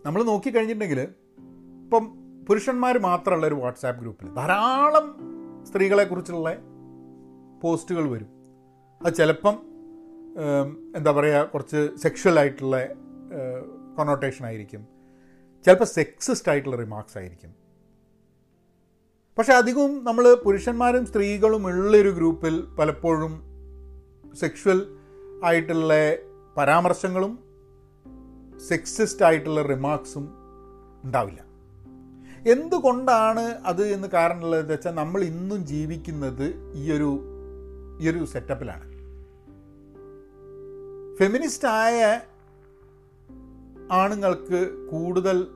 നമ്മൾ 0.06 0.22
നോക്കിക്കഴിഞ്ഞിട്ടുണ്ടെങ്കിൽ 0.22 1.00
ഇപ്പം 1.84 2.04
പുരുഷന്മാർ 2.48 2.98
മാത്രമുള്ള 2.98 3.46
ഒരു 3.46 3.54
വാട്സാപ്പ് 3.54 4.00
ഗ്രൂപ്പിൽ 4.00 4.34
ധാരാളം 4.34 5.06
സ്ത്രീകളെക്കുറിച്ചുള്ള 5.64 6.56
പോസ്റ്റുകൾ 7.62 8.08
വരും. 8.08 8.28
അത് 9.06 9.14
ചിലപ്പം 9.14 9.56
എന്താ 10.96 11.10
പറയുക 11.12 11.44
കുറച്ച് 11.44 11.96
സെക്ഷൽ 11.96 12.38
ആയിട്ടുള്ള 12.38 12.76
കൊണോട്ടേഷൻ 13.96 14.46
ആയിരിക്കും. 14.46 14.86
ചിലപ്പോൾ 15.64 15.84
സെക്സിസ്റ്റ് 15.84 16.50
ആയിട്ടുള്ള 16.50 16.76
റിമാർക്സ് 16.76 17.18
ആയിരിക്കും. 17.18 17.65
പക്ഷെ 19.38 19.52
അധികവും 19.52 20.04
നമ്മൾ 20.04 20.34
പുരുഷന്മാരും 20.34 21.06
സ്ത്രീകളും 21.06 21.66
ഉള്ളൊരു 21.66 22.08
ഗ്രൂപ്പിൽ 22.08 22.62
പലപ്പോഴും 22.78 23.42
സെക്ഷൽ 24.34 24.96
ആയിട്ടുള്ള 25.44 25.94
പരാമർശങ്ങളും 26.56 27.38
സെക്സിസ്റ്റ് 28.68 29.24
ആയിട്ടുള്ള 29.24 29.62
റിമാർക്സും 29.62 30.28
ഉണ്ടാവില്ല. 31.04 31.44
എന്തുകൊണ്ടാണ് 32.50 33.40
അത് 33.40 33.86
എന്ന് 33.86 34.08
കാരണമുള്ളത് 34.08 34.72
വെച്ചാൽ 34.72 34.90
നമ്മൾ 34.90 35.22
ഇന്നും 35.22 35.66
ജീവിക്കുന്നത് 35.66 36.72
ഈയൊരു 36.74 37.04
ഒരു 37.04 37.28
ഈ 38.00 38.10
ഒരു 38.10 38.24
സെറ്റപ്പിലാണ് 38.24 38.96
ഫെമിനിസ്റ്റായ 41.16 42.20
ആണുങ്ങൾക്ക് 43.92 44.88
കൂടുതൽ 44.90 45.46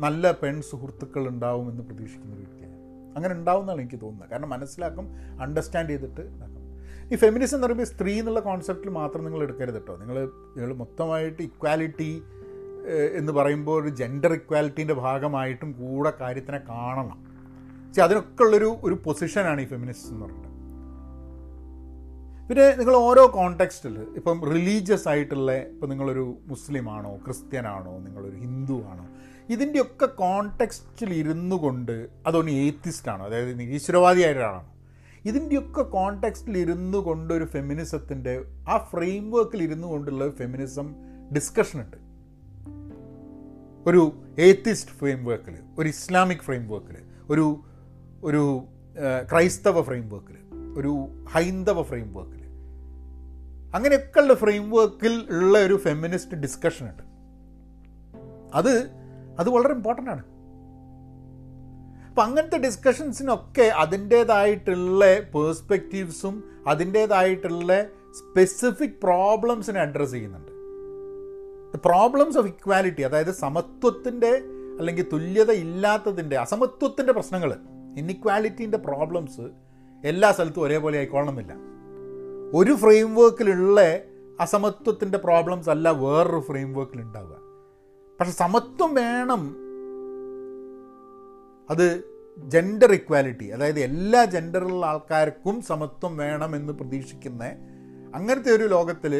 നല്ല 0.00 0.32
പെൺ 0.32 0.62
സുഹൃത്തുക്കൾ 0.62 1.28
ഉണ്ടാവുമെന്ന് 1.28 1.82
പ്രതീക്ഷിക്കുന്ന 1.82 2.34
വ്യക്തിയാണ് 2.36 2.75
അങ്ങനെ 3.16 3.34
ഉണ്ടാവുമെന്നാണ് 3.34 3.80
എനിക്ക് 3.80 4.00
തോന്നുന്നത്. 4.00 4.30
കാരണം 4.30 4.48
മനസ്സിലാക്കും 4.48 5.08
അണ്ടർസ്റ്റാൻഡ് 5.40 5.90
ചെയ്തിട്ട് 5.90 6.24
ഈ 7.12 7.16
ഫെമിനിസം 7.16 7.56
എന്ന് 7.56 7.66
പറയുമ്പോൾ 7.66 7.84
സ്ത്രീ 7.84 8.18
എന്നുള്ള 8.20 8.40
കോൺസെപ്റ്റിൽ 8.40 8.90
മാത്രം 8.90 9.24
നിങ്ങൾ 9.24 9.42
എടുക്കരുത് 9.42 9.74
കേട്ടോ 9.74 9.96
നിങ്ങൾ 9.96 10.16
നിങ്ങൾ 10.56 10.74
മൊത്തമായിട്ട് 10.74 11.42
ഇക്വാലിറ്റി 11.42 12.22
എന്ന് 13.12 13.32
പറയുമ്പോൾ 13.32 13.82
ഒരു 13.82 13.88
ജെൻഡർ 13.88 14.32
ഇക്വാലിറ്റീന്റെ 14.32 14.94
ഭാഗമായിട്ടും 14.94 15.70
കൂടെ 15.72 16.12
കാര്യത്തിനെ 16.20 16.60
കാണണം. 16.68 17.18
പക്ഷെ 17.86 18.02
അതിനൊക്കെ 18.02 18.44
ഉള്ളൊരു 18.44 18.76
ഒരു 18.82 18.96
പൊസിഷനാണ് 19.04 19.60
ഈ 19.60 19.64
ഫെമിനിസ്റ്റ് 19.64 20.10
എന്ന് 20.12 20.24
പറയുന്നത്. 20.24 20.52
പിന്നെ 22.48 22.66
നിങ്ങൾ 22.76 22.94
ഓരോ 22.96 23.22
കോണ്ടെക്സ്റ്റിൽ 23.26 23.94
ഇപ്പം 24.16 24.36
റിലീജിയസ് 24.54 25.08
ആയിട്ടുള്ള 25.08 25.52
ഇപ്പം 25.54 25.88
നിങ്ങളൊരു 25.88 26.26
മുസ്ലിമാണോ 26.46 27.16
ക്രിസ്ത്യനാണോ 27.16 27.98
നിങ്ങളൊരു 27.98 28.36
ഹിന്ദു 28.36 28.76
ആണോ 28.90 29.06
ഇതിന്റെയൊക്കെ 29.48 30.06
കോണ്ടെക്സ്റ്റിൽ 30.06 31.14
ഇരുന്നു 31.14 31.56
കൊണ്ട് 31.56 32.08
അതൊന്ന് 32.26 32.50
ഏത്തിസ്റ്റ് 32.50 33.10
ആണോ? 33.10 33.24
അതായത് 33.26 33.60
നിരീശ്വരവാദിയായിട്ടാണോ 33.60 34.64
ഇതിന്റെയൊക്കെ 35.24 35.82
കോണ്ടെക്സ്റ്റിൽ 35.82 36.58
ഇരുന്നു 36.58 36.98
കൊണ്ട് 36.98 37.34
ഒരു 37.34 37.44
ഫെമിനിസത്തിന്റെ 37.44 38.44
ആ 38.68 38.78
ഫ്രെയിം 38.78 39.30
വർക്കിൽ 39.30 39.62
ഇരുന്നു 39.62 39.88
കൊണ്ടുള്ള 39.88 40.30
ഫെമിനിസം 40.30 40.94
ഡിസ്കഷൻ 41.34 41.80
ഉണ്ട്. 41.80 41.96
ഒരു 43.88 44.12
ഏത്തിസ്റ്റ് 44.38 44.90
ഫ്രെയിം 44.90 45.24
വർക്കിൽ 45.24 45.54
ഒരു 45.78 45.88
ഇസ്ലാമിക് 45.88 46.38
ഫ്രെയിം 46.38 46.68
വർക്കിൽ 46.68 46.96
ഒരു 47.30 47.60
ഒരു 48.24 48.64
ക്രൈസ്തവ 49.32 49.82
ഫ്രെയിം 49.82 50.10
വർക്കിൽ 50.10 50.36
ഒരു 50.78 51.24
ഹൈന്ദവ 51.28 51.82
ഫ്രെയിം 51.82 52.14
വർക്കിൽ 52.14 52.42
അങ്ങനെയൊക്കെയുള്ള 53.74 54.34
ഫ്രെയിം 54.34 54.70
വർക്കിൽ 54.70 55.26
ഉള്ള 55.30 55.58
ഒരു 55.58 55.76
ഫെമിനിസ്റ്റ് 55.76 56.34
ഡിസ്കഷൻ 56.34 56.86
ഉണ്ട്. 56.86 57.02
അത് 58.56 59.05
അത് 59.38 59.50
വളരെ 59.50 59.74
ഇമ്പോർട്ടന്റ് 59.74 60.10
ആണ്. 60.10 60.24
അപ്പം 62.08 62.22
അങ്ങനത്തെ 62.22 62.58
ഡിസ്കഷൻസിനൊക്കെ 62.58 63.62
അതിന്റേതായിട്ടുള്ള 63.62 65.20
പേഴ്സ്പെക്റ്റീവ്സും 65.20 66.44
അതിന്റേതായിട്ടുള്ള 66.66 67.86
സ്പെസിഫിക് 68.12 69.00
പ്രോബ്ലംസിനെ 69.02 69.80
അഡ്രസ്സ് 69.80 70.12
ചെയ്യുന്നുണ്ട്. 70.12 70.52
പ്രോബ്ലംസ് 71.76 72.38
ഓഫ് 72.38 72.46
ഇക്വാലിറ്റി 72.46 73.02
അതായത് 73.02 73.30
സമത്വത്തിന്റെ 73.30 74.42
അല്ലെങ്കിൽ 74.78 75.06
തുല്യത 75.12 75.50
ഇല്ലാത്തതിന്റെ 75.50 76.36
അസമത്വത്തിന്റെ 76.36 77.12
പ്രശ്നങ്ങൾ 77.12 77.52
ഇന്നിക്വാലിറ്റീന്റെ 77.96 78.78
പ്രോബ്ലംസ് 78.78 79.40
എല്ലാ 80.04 80.32
സ്ഥലത്തും 80.32 80.62
ഒരേപോലെ 80.62 80.98
ആയിക്കോളണമെന്നില്ല 80.98 81.52
ഒരു 82.58 82.74
ഫ്രെയിം 82.74 83.14
വർക്കിലുള്ള 83.14 83.80
അസമത്വത്തിന്റെ 84.40 85.18
പ്രോബ്ലംസ് 85.18 85.70
അല്ല 85.70 85.90
വേറൊരു 85.90 86.40
ഫ്രെയിം 86.40 86.74
വർക്കിൽ 86.74 87.00
ഉണ്ടാവുക. 87.00 87.45
പക്ഷെ 88.20 88.32
സമത്വം 88.32 88.94
വേണം. 88.94 89.56
അത് 91.70 92.04
ജെൻഡർ 92.38 92.92
ഇക്വാലിറ്റി 92.92 93.44
അതായത് 93.44 93.80
എല്ലാ 93.80 94.24
ജെൻഡറിലുള്ള 94.24 94.86
ആൾക്കാർക്കും 94.86 95.62
സമത്വം 95.62 96.16
വേണം 96.16 96.56
എന്ന് 96.56 96.72
പ്രതീക്ഷിക്കുന്ന 96.72 97.44
അങ്ങനത്തെ 98.14 98.50
ഒരു 98.50 98.64
ലോകത്തിൽ 98.64 99.14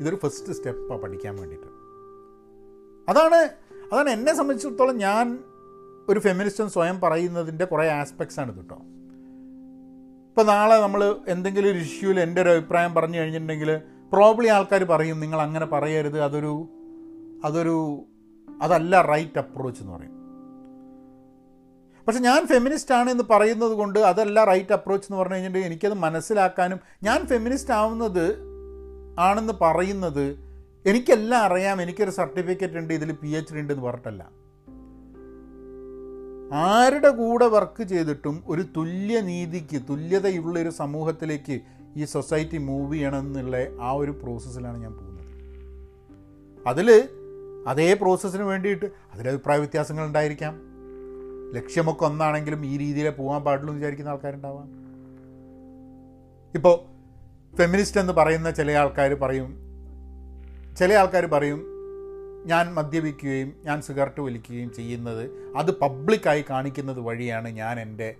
ഇതൊരു 0.00 0.16
ഫസ്റ്റ് 0.16 0.52
സ്റ്റെപ്പാണ് 0.52 1.02
പഠിക്കാൻ 1.02 1.36
വേണ്ടിയിട്ട്. 1.36 1.66
അതാണ് 3.08 3.50
അതാണ് 3.92 4.10
എന്നെ 4.10 4.34
സംബന്ധിച്ചിടത്തോളം 4.34 4.96
ഞാൻ 4.96 5.38
ഒരു 6.08 6.20
ഫെമിനിസ്റ്റ് 6.20 6.64
സ്വയം 6.64 7.00
പറയുന്നതിന്റെ 7.00 7.64
കുറേ 7.64 7.88
ആസ്പെക്ട്സ് 7.88 8.40
ആണ് 8.40 8.56
കേട്ടോ 8.56 8.78
ഇപ്പോൾ 10.28 10.42
നാളെ 10.42 10.80
നമ്മൾ 10.80 11.16
എന്തെങ്കിലും 11.28 11.70
ഒരു 11.70 11.78
ഇഷ്യൂവിൽ 11.78 12.20
എന്റെ 12.20 12.42
ഒരു 12.42 12.48
അഭിപ്രായം 12.48 12.94
പറഞ്ഞു 12.94 13.18
കഴിഞ്ഞിട്ടുണ്ടെങ്കിൽ 13.18 13.80
പ്രോബ്ലി 14.12 14.46
ആൾക്കാർ 14.46 14.84
പറയും 14.84 15.20
നിങ്ങൾ 15.20 15.40
അങ്ങനെ 15.40 15.66
പറയരുത് 15.66 16.22
അതൊരു 16.22 16.68
അതൊരു 17.44 18.04
അതല്ല 18.60 19.02
റൈറ്റ് 19.02 19.38
അപ്രോച്ച് 19.38 19.82
എന്ന് 19.82 19.92
പറയും. 19.92 20.20
പക്ഷെ 22.06 22.20
ഞാൻ 22.20 22.46
ഫെമിനിസ്റ്റ് 22.46 22.94
ആണ് 22.94 23.10
എന്ന് 23.10 23.24
പറയുന്നത് 23.30 23.72
കൊണ്ട് 23.72 23.98
അതല്ല 23.98 24.44
റൈറ്റ് 24.44 24.72
അപ്രോച്ച് 24.72 25.12
എന്ന് 25.12 25.22
പറഞ്ഞു 25.22 25.34
കഴിഞ്ഞിട്ടുണ്ടെങ്കിൽ 25.34 25.72
എനിക്കത് 25.72 25.94
മനസ്സിലാക്കാനും 25.94 26.78
ഞാൻ 27.02 27.26
ഫെമിനിസ്റ്റ് 27.26 27.72
ആവുന്നത് 27.72 28.36
ആണെന്ന് 29.18 29.52
പറയുന്നത് 29.60 30.36
എനിക്കെല്ലാം 30.86 31.42
അറിയാം. 31.42 31.82
എനിക്കൊരു 31.82 32.10
സർട്ടിഫിക്കറ്റ് 32.10 32.74
ഉണ്ട് 32.74 32.94
ഇതിൽ 32.94 33.12
പി 33.12 33.28
എച്ച് 33.28 33.54
ഡി 33.54 33.60
ഉണ്ട് 33.60 33.72
എന്ന് 33.72 33.84
പറഞ്ഞിട്ടല്ല. 33.86 34.30
ആരുടെ 36.52 37.08
കൂടെ 37.08 37.46
വർക്ക് 37.46 37.82
ചെയ്തിട്ടും 37.82 38.42
ഒരു 38.46 38.62
തുല്യ 38.62 39.20
നീതിക്ക് 39.20 39.82
തുല്യതയുള്ള 39.90 40.58
ഒരു 40.58 40.70
സമൂഹത്തിലേക്ക് 40.70 41.60
ഈ 41.96 42.04
സൊസൈറ്റി 42.04 42.58
മൂവ് 42.58 42.94
ചെയ്യണം 42.94 43.18
എന്നുള്ള 43.18 43.56
ആ 43.80 43.92
ഒരു 43.92 44.10
പ്രോസസ്സിലാണ് 44.10 44.78
ഞാൻ 44.78 44.92
പോകുന്നത്. 44.92 45.26
അതിൽ 46.68 47.08
അതേ 47.66 47.94
പ്രോസസ്സിന് 47.94 48.42
വേണ്ടിയിട്ട് 48.42 48.86
അതിലഭിപ്രായ 49.12 49.58
വ്യത്യാസങ്ങൾ 49.58 50.06
ഉണ്ടായിരിക്കാം. 50.06 50.60
ലക്ഷ്യമൊക്കെ 51.54 52.04
ഒന്നാണെങ്കിലും 52.04 52.66
ഈ 52.66 52.76
രീതിയിലേ 52.76 53.10
പോകാൻ 53.10 53.42
പാടുള്ളൂ 53.42 53.68
എന്ന് 53.68 53.78
വിചാരിക്കുന്ന 53.78 54.10
ആൾക്കാരുണ്ടാവാം. 54.10 54.80
ഇപ്പോൾ 56.54 56.90
ഫെമിനിസ്റ്റ് 57.56 58.00
എന്ന് 58.00 58.12
പറയുന്ന 58.12 58.50
ചില 58.50 58.70
ആൾക്കാർ 58.70 59.14
പറയും 59.14 59.56
ചില 60.78 60.94
ആൾക്കാർ 60.94 61.26
പറയും 61.26 61.66
ഞാൻ 62.46 62.74
മദ്യപിക്കുകയും 62.74 63.52
ഞാൻ 63.64 63.82
സിഗരറ്റ് 63.82 64.20
വലിക്കുകയും 64.20 64.72
ചെയ്യുന്നത് 64.74 65.30
അത് 65.56 65.78
പബ്ലിക്കായി 65.78 66.44
കാണിക്കുന്നത് 66.50 67.00
വഴിയാണ് 67.00 67.48
ഞാൻ 67.48 67.80
എന്റെ 67.80 68.14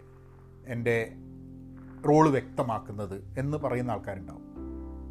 എന്റെ 0.66 1.12
റോൾ 2.08 2.28
വ്യക്തമാക്കുന്നത് 2.28 3.22
എന്ന് 3.38 3.56
പറയുന്ന 3.56 3.90
ആൾക്കാരുണ്ടാവും. 3.90 4.42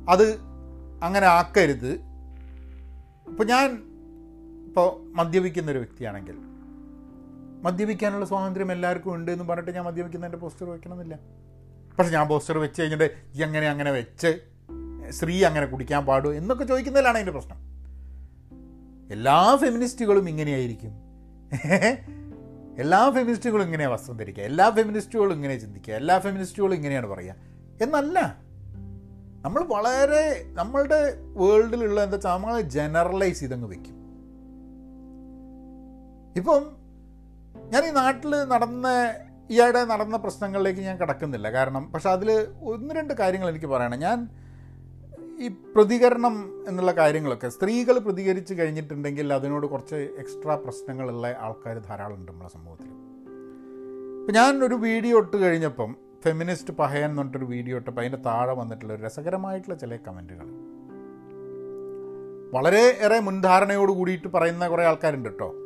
അത് 0.10 0.38
അങ്ങനെ 1.04 1.28
ആക്കരുത്. 1.28 1.92
ഇപ്പോൾ 3.28 3.44
ഞാൻ 3.44 3.88
ഇപ്പോൾ 4.70 5.18
മദ്യപിക്കുന്ന 5.18 5.72
ഒരു 5.72 5.78
വ്യക്തിയാണെങ്കിൽ 5.78 6.36
മദ്യപിക്കാനുള്ള 7.64 8.26
സ്വാതന്ത്ര്യം 8.26 8.72
എല്ലാവർക്കും 8.72 9.16
ഉണ്ട് 9.16 9.32
എന്ന് 9.32 9.44
പറഞ്ഞിട്ട് 9.44 9.72
ഞാൻ 9.72 9.86
മദ്യപിക്കുന്നതിന്റെ 9.86 10.38
പോസ്റ്റർ 10.38 10.70
വയ്ക്കണമെന്നില്ല 10.70 11.20
പക്ഷെ 12.00 12.12
ഞാൻ 12.12 12.28
പോസ്റ്റർ 12.28 12.58
വെച്ച് 12.58 12.82
കഴിഞ്ഞിട്ട് 12.82 13.12
ഈ 13.36 13.42
അങ്ങനെ 13.42 13.70
അങ്ങനെ 13.70 13.92
വെച്ച് 13.92 14.40
സ്ത്രീ 15.10 15.44
അങ്ങനെ 15.44 15.66
കുടിക്കാൻ 15.66 16.06
പാടൂ 16.06 16.32
എന്നൊക്കെ 16.32 16.64
ചോദിക്കുന്നതിലാണ് 16.64 17.16
അതിന്റെ 17.16 17.32
പ്രശ്നം. 17.32 17.58
എല്ലാ 19.12 19.56
ഫെമിനിസ്റ്റുകളും 19.56 20.30
ഇങ്ങനെയായിരിക്കും. 20.30 20.92
എല്ലാ 22.80 23.12
ഫെമിനിസ്റ്റുകളും 23.12 23.64
ഇങ്ങനെയാണ് 23.64 23.94
വസ്ത്രം 23.94 24.18
ധരിക്കുക. 24.18 24.44
എല്ലാ 24.44 24.70
ഫെമിനിസ്റ്റുകളും 24.70 25.34
ഇങ്ങനെ 25.34 25.58
ചിന്തിക്കുക. 25.58 25.94
എല്ലാ 25.94 26.20
ഫെമിനിസ്റ്റുകളും 26.20 26.76
ഇങ്ങനെയാണ് 26.76 27.08
പറയുക. 27.08 27.36
എന്നല്ല. 27.82 28.38
നമ്മൾ 29.42 29.64
വളരെ 29.64 30.46
നമ്മളുടെ 30.48 31.16
വേൾഡിലുള്ള 31.20 32.04
എന്താ 32.04 32.16
വെച്ചാൽ 32.16 32.32
നമ്മൾ 32.32 32.62
ജനറലൈസ് 32.62 33.40
ചെയ്തങ്ങ് 33.40 33.70
വെക്കും. 33.70 33.99
ഇപ്പം 36.38 36.63
ഞാൻ 37.74 37.86
ഈ 37.86 37.92
നാട്ടിൽ 37.92 38.44
നടന്ന 38.44 38.88
ഈയിടെ 39.52 39.84
നടന്ന 39.84 40.18
പ്രശ്നങ്ങളിലേക്ക് 40.18 40.80
ഞാൻ 40.80 40.98
കിടക്കുന്നില്ല. 40.98 41.52
കാരണം 41.52 41.92
പക്ഷെ 41.92 42.10
അതിൽ 42.10 42.48
ഒന്ന് 42.62 42.96
രണ്ട് 42.96 43.13
കാര്യങ്ങൾ 43.13 43.50
എനിക്ക് 43.50 43.65
പറയണം. 43.65 44.00
ഞാൻ 44.00 44.30
ഈ 45.39 45.48
പ്രതികരണം 45.48 46.65
എന്നുള്ള 46.68 46.92
കാര്യങ്ങളൊക്കെ 46.92 47.50
സ്ത്രീകൾ 47.50 48.00
പ്രതികരിച്ച് 48.00 48.54
കഴിഞ്ഞിട്ടുണ്ടെങ്കിൽ 48.54 49.34
അതിനോട് 49.34 49.68
കുറച്ച് 49.68 49.96
എക്സ്ട്രാ 49.96 50.56
പ്രശ്നങ്ങളുള്ള 50.56 51.36
ആൾക്കാർ 51.39 51.78
ധാരാളം 51.78 52.15
ഉണ്ട് 52.15 52.32
നമ്മുടെ 52.32 52.50
സമൂഹത്തിൽ 52.50 52.88
ഇപ്പം 54.20 54.34
ഞാൻ 54.34 54.63
ഒരു 54.63 54.76
വീഡിയോ 54.76 55.20
ഇട്ട് 55.20 55.38
കഴിഞ്ഞപ്പം 55.38 55.96
ഫെമിനിസ്റ്റ് 56.26 56.74
പഹയൻ 56.74 57.06
എന്ന് 57.06 57.18
പറഞ്ഞിട്ടൊരു 57.18 57.46
വീഡിയോ 57.46 57.78
ഇട്ടപ്പോൾ 57.78 58.02
അതിന്റെ 58.02 58.18
താഴെ 58.18 58.54
വന്നിട്ടുള്ള 58.54 58.94
ഒരു 58.94 59.04
രസകരമായിട്ടുള്ള 59.04 59.76
ചില 59.76 59.96
കമന്റുകൾ. 59.96 60.48
വളരെ 62.54 62.98
ഏറെ 63.02 63.20
മുൻധാരണയോട് 63.20 63.92
കൂടിയിട്ട് 63.92 64.28
പറയുന്ന 64.28 64.68
കുറേ 64.68 64.86
ആൾക്കാരുണ്ട് 64.86 65.30
കേട്ടോ. 65.30 65.59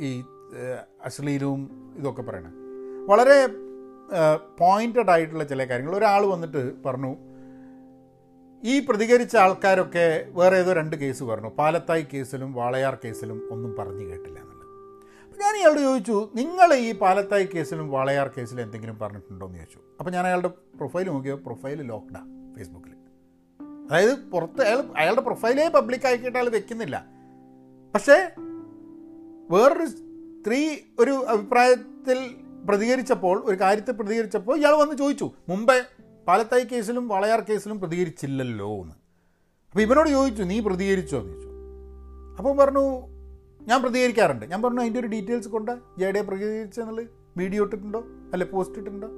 ഈ 0.00 0.24
അശ്ലീലവും 1.04 1.62
ഇതൊക്കെ 1.96 2.22
പറയണം. 2.22 2.52
വളരെ 3.10 3.38
പോയിന്റഡ് 4.58 5.10
ആയിട്ടുള്ള 5.10 5.44
ചില 5.44 5.64
കാര്യങ്ങൾ. 5.64 5.96
ഒരാൾ 5.96 6.26
വന്നിട്ട് 6.26 6.82
പറഞ്ഞു 6.84 7.16
ഈ 8.62 8.80
പ്രതികരിച്ച 8.80 9.36
ആൾക്കാരൊക്കെ 9.36 10.26
വേറെ 10.28 10.56
ഏതോ 10.56 10.72
രണ്ട് 10.72 10.96
കേസ് 10.96 11.22
പറഞ്ഞു. 11.24 11.48
പാലത്തായി 11.48 12.06
കേസിലും 12.14 12.52
വാളയാർ 12.52 12.98
കേസിലും 13.04 13.48
ഒന്നും 13.52 13.76
പറഞ്ഞു 13.78 14.04
കേട്ടില്ല 14.04 14.38
എന്നുള്ളത്. 14.38 14.66
അപ്പോൾ 15.24 15.38
ഞാൻ 15.44 15.56
ഇയാളോട് 15.56 15.80
ചോദിച്ചു 15.80 16.28
നിങ്ങൾ 16.34 16.74
ഈ 16.74 16.94
പാലത്തായി 16.94 17.48
കേസിലും 17.54 17.88
വാളയാർ 17.90 18.30
കേസിലും 18.38 18.62
എന്തെങ്കിലും 18.62 18.98
പറഞ്ഞിട്ടുണ്ടോ 18.98 19.46
എന്ന് 19.46 19.58
ചോദിച്ചു. 19.58 19.80
അപ്പോൾ 19.98 20.10
ഞാൻ 20.10 20.26
അയാളുടെ 20.26 20.48
പ്രൊഫൈൽ 20.48 21.06
നോക്കിയോ 21.06 21.36
പ്രൊഫൈൽ 21.36 21.82
ലോക്ക്ഡാണ് 21.82 22.56
ഫേസ്ബുക്കിൽ 22.56 22.92
അതായത് 23.90 24.14
പുറത്ത് 24.32 24.62
അയാൾ 24.62 24.78
അയാളുടെ 24.96 25.20
പ്രൊഫൈലേ 25.20 25.68
പബ്ലിക്കായിക്കിട്ട് 25.68 26.38
അയാൾ 26.38 26.48
വെക്കുന്നില്ല. 26.48 27.04
പക്ഷേ 27.94 28.16
വേറൊരു 29.50 29.86
സ്ത്രീ 29.86 30.76
ഒരു 30.98 31.10
അഭിപ്രായത്തിൽ 31.10 32.18
പ്രതികരിച്ചപ്പോൾ 32.68 33.42
ഒരു 33.44 33.60
കാര്യത്തിൽ 33.60 33.92
പ്രതികരിച്ചപ്പോൾ 33.92 34.56
ഇയാൾ 34.58 34.74
വന്ന് 34.74 34.96
ചോദിച്ചു 34.96 35.30
മുമ്പേ 35.48 35.82
പാലത്തായി 36.28 36.64
കേസിലും 36.64 37.08
വളയാർ 37.08 37.40
കേസിലും 37.40 37.80
പ്രതികരിച്ചില്ലല്ലോ 37.80 38.82
എന്ന്. 38.82 38.94
അപ്പോൾ 39.70 39.82
ഇവനോട് 39.82 40.08
ചോദിച്ചു 40.08 40.42
നീ 40.42 40.60
പ്രതികരിച്ചോ? 40.60 41.18
എന്ന് 41.18 41.32
ചോദിച്ചു. 41.32 41.50
അപ്പോൾ 42.38 42.56
പറഞ്ഞു 42.56 42.84
ഞാൻ 43.68 43.82
പ്രതികരിക്കാറുണ്ട്. 43.82 44.46
ഞാൻ 44.46 44.62
പറഞ്ഞു 44.62 44.80
അതിന്റെ 44.80 45.00
ഒരു 45.00 45.06
ഡീറ്റെയിൽസ് 45.06 45.48
കൊണ്ട് 45.48 45.72
ജയുടെ 45.98 46.22
പ്രതികരിച്ചെന്നുള്ളത് 46.22 47.06
വീഡിയോ 47.36 47.64
ഇട്ടിട്ടുണ്ടോ? 47.64 48.04
അല്ലെ 48.32 48.46
പോസ്റ്റ് 48.46 48.78
ഇട്ടിട്ടുണ്ടോ? 48.78 49.08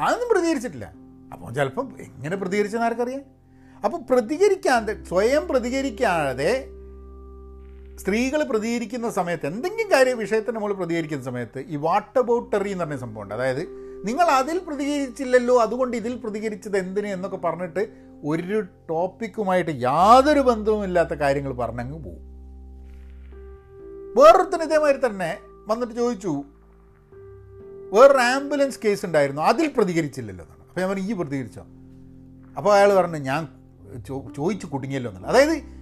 അതൊന്നും 0.00 0.28
പ്രതികരിച്ചിട്ടില്ല. 0.30 0.92
അപ്പോൾ 1.32 1.54
ചിലപ്പം 1.54 1.96
എങ്ങനെ 2.00 2.36
പ്രതികരിച്ചെന്ന് 2.36 2.86
ആർക്കറിയാം? 2.86 3.22
അപ്പോൾ 3.84 3.98
പ്രതികരിക്കാതെ 4.02 5.04
സ്വയം 5.04 5.48
പ്രതികരിക്കാതെ 5.48 6.52
സ്ത്രീകൾ 8.00 8.42
പ്രതികരിക്കുന്ന 8.42 9.10
സമയത്ത് 9.10 9.46
എന്തെങ്കിലും 9.46 9.90
കാര്യ 9.92 10.12
വിഷയത്തിന് 10.12 10.54
നമ്മൾ 10.56 10.72
പ്രതികരിക്കുന്ന 10.72 11.24
സമയത്ത് 11.24 11.60
ഈ 11.68 11.76
വാട്ട് 11.76 12.18
അബൌട്ടറി 12.18 12.70
എന്ന് 12.70 12.84
പറഞ്ഞ 12.84 12.96
സംഭവമുണ്ട്. 12.96 13.34
അതായത് 13.34 13.62
നിങ്ങൾ 14.04 14.26
അതിൽ 14.40 14.58
പ്രതികരിച്ചില്ലല്ലോ 14.58 15.58
അതുകൊണ്ട് 15.62 15.96
ഇതിൽ 15.96 16.14
പ്രതികരിച്ചത് 16.16 16.76
എന്തിന് 16.78 17.06
എന്നൊക്കെ 17.06 17.36
പറഞ്ഞിട്ട് 17.36 17.82
ഒരു 18.24 18.60
ടോപ്പിക്കുമായിട്ട് 18.90 19.70
യാതൊരു 19.70 20.40
ബന്ധവും 20.40 20.84
ഇല്ലാത്ത 20.84 21.14
കാര്യങ്ങൾ 21.14 21.52
പറഞ്ഞങ്ങ് 21.52 21.98
പോകും 22.04 22.24
വേറൊരുത്തിന് 24.18 24.62
ഇതേമാതിരി 24.62 25.00
തന്നെ 25.06 25.38
വന്നിട്ട് 25.68 25.94
ചോദിച്ചു 25.94 26.32
വേറൊരു 27.94 28.18
ആംബുലൻസ് 28.18 28.80
കേസ് 28.84 29.06
ഉണ്ടായിരുന്നു 29.06 29.42
അതിൽ 29.42 29.66
പ്രതികരിച്ചില്ലല്ലോ 29.76 30.44
എന്നാണ്. 30.44 30.62
അപ്പോൾ 30.68 30.80
ഞാൻ 30.80 30.90
പറഞ്ഞു 30.90 31.04
ഈ 31.10 31.12
പ്രതികരിച്ചോ? 31.12 31.64
അപ്പോൾ 32.56 32.74
അയാൾ 32.76 32.92
പറഞ്ഞു 32.94 33.16
ഞാൻ 33.16 33.42
ചോദിച്ചു 34.36 34.66
കുടുങ്ങിയല്ലോ 34.66 35.10
എന്നുള്ളത് 35.10 35.32
അതായത് 35.34 35.77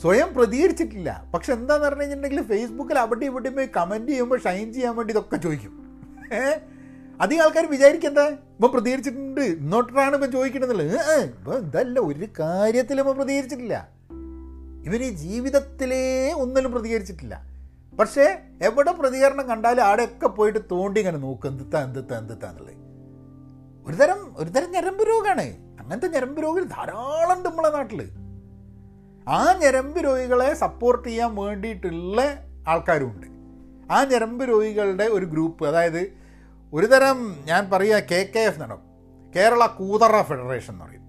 സ്വയം 0.00 0.34
പ്രതികരിച്ചിട്ടില്ല. 0.34 1.24
പക്ഷെ 1.34 1.52
എന്താന്ന് 1.52 1.86
പറഞ്ഞു 1.86 2.00
കഴിഞ്ഞിട്ടുണ്ടെങ്കിൽ 2.00 2.46
ഫേസ്ബുക്കിൽ 2.46 2.98
അവിടെ 2.98 3.24
ഇവിടെ 3.24 3.48
പോയി 3.48 3.68
കമന്റ് 3.76 4.12
ചെയ്യുമ്പോൾ 4.12 4.38
ഷൈൻ 4.38 4.72
ചെയ്യാൻ 4.72 4.96
വേണ്ടി 4.96 5.12
ഇതൊക്കെ 5.12 5.36
ചോദിക്കും. 5.36 6.02
ഏഹ് 6.32 6.60
അധികം 7.20 7.42
ആൾക്കാർ 7.42 7.66
വിചാരിക്കണ്ടേ? 7.66 8.26
ഇപ്പം 8.26 8.70
പ്രതികരിച്ചിട്ടുണ്ട്. 8.70 9.40
ഇന്നോട്ടാണ് 9.40 10.14
ഇപ്പം 10.14 10.32
ചോദിക്കണമെന്നുള്ളത് 10.32 11.22
ഇപ്പം 11.22 11.58
ഇതല്ല 11.58 12.00
ഒരു 12.00 12.28
കാര്യത്തിലും 12.40 13.02
ഇപ്പം 13.02 13.16
പ്രതികരിച്ചിട്ടില്ല. 13.16 13.88
ഇവർ 14.84 15.14
ജീവിതത്തിലേ 15.14 16.32
ഒന്നിലും 16.32 16.72
പ്രതികരിച്ചിട്ടില്ല. 16.72 17.46
പക്ഷേ 17.98 18.38
എവിടെ 18.62 18.92
പ്രതികരണം 18.92 19.48
കണ്ടാലും 19.48 19.82
ആടെയൊക്കെ 19.82 20.26
പോയിട്ട് 20.26 20.58
തോണ്ടി 20.70 21.00
ഇങ്ങനെ 21.00 21.18
നോക്കും. 21.18 21.50
എന്തിത്താ 21.50 21.82
എന്തിത്താ 21.82 22.18
എന്തിത്താ 22.18 22.48
എന്നുള്ളത്. 22.50 22.82
ഒരുതരം 23.86 24.34
ഒരുതരം 24.36 24.70
ഞരമ്പ് 24.70 25.08
രോഗമാണ് 25.08 25.46
അങ്ങനത്തെ 25.80 26.08
ഞരമ്പ് 26.08 26.42
രോഗം 26.42 26.64
ധാരാളം 26.64 27.36
ഉണ്ട് 27.36 27.48
നമ്മളെ 27.48 27.68
നാട്ടിൽ 27.68 28.21
ആ 29.28 29.52
ഞരമ്പ് 29.52 30.04
രോഗികളെ 30.04 30.54
സപ്പോർട്ട് 30.54 31.08
ചെയ്യാൻ 31.08 31.34
വേണ്ടിയിട്ടുള്ള 31.34 32.22
ആൾക്കാരുമുണ്ട്. 32.68 33.26
ആ 33.92 34.04
ഞരമ്പ് 34.04 34.48
രോഗികളുടെ 34.48 35.04
ഒരു 35.04 35.26
ഗ്രൂപ്പ് 35.26 35.66
അതായത് 35.66 36.12
ഒരു 36.72 36.86
തരം 36.86 37.36
ഞാൻ 37.44 37.70
പറയുക 37.70 37.98
കെ 37.98 38.32
കെ 38.36 38.38
എഫ് 38.38 38.62
എന്നാണ്. 38.62 38.80
കേരള 39.36 39.66
കൂതറ 39.66 40.22
ഫെഡറേഷൻ 40.22 40.72
എന്ന് 40.72 40.84
പറയും. 40.84 41.02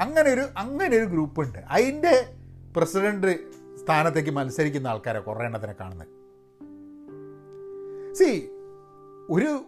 അങ്ങനെ 0.00 0.30
ഒരു 0.30 0.44
അങ്ങനെ 0.58 0.96
ഒരു 0.96 1.04
ഗ്രൂപ്പ് 1.04 1.40
ഉണ്ട്. 1.40 1.58
അതിന്റെ 1.58 2.34
പ്രസിഡന്റ് 2.76 3.36
സ്ഥാനത്തേക്ക് 3.84 4.30
മത്സരിക്കുന്ന 4.30 4.88
ആൾക്കാരെ 4.88 5.20
കുറേ 5.20 5.46
എണ്ണത്തിനെ 5.46 5.74
കാണുന്നത്. 5.80 6.24
സി 8.14 8.50
ഒരു 9.30 9.64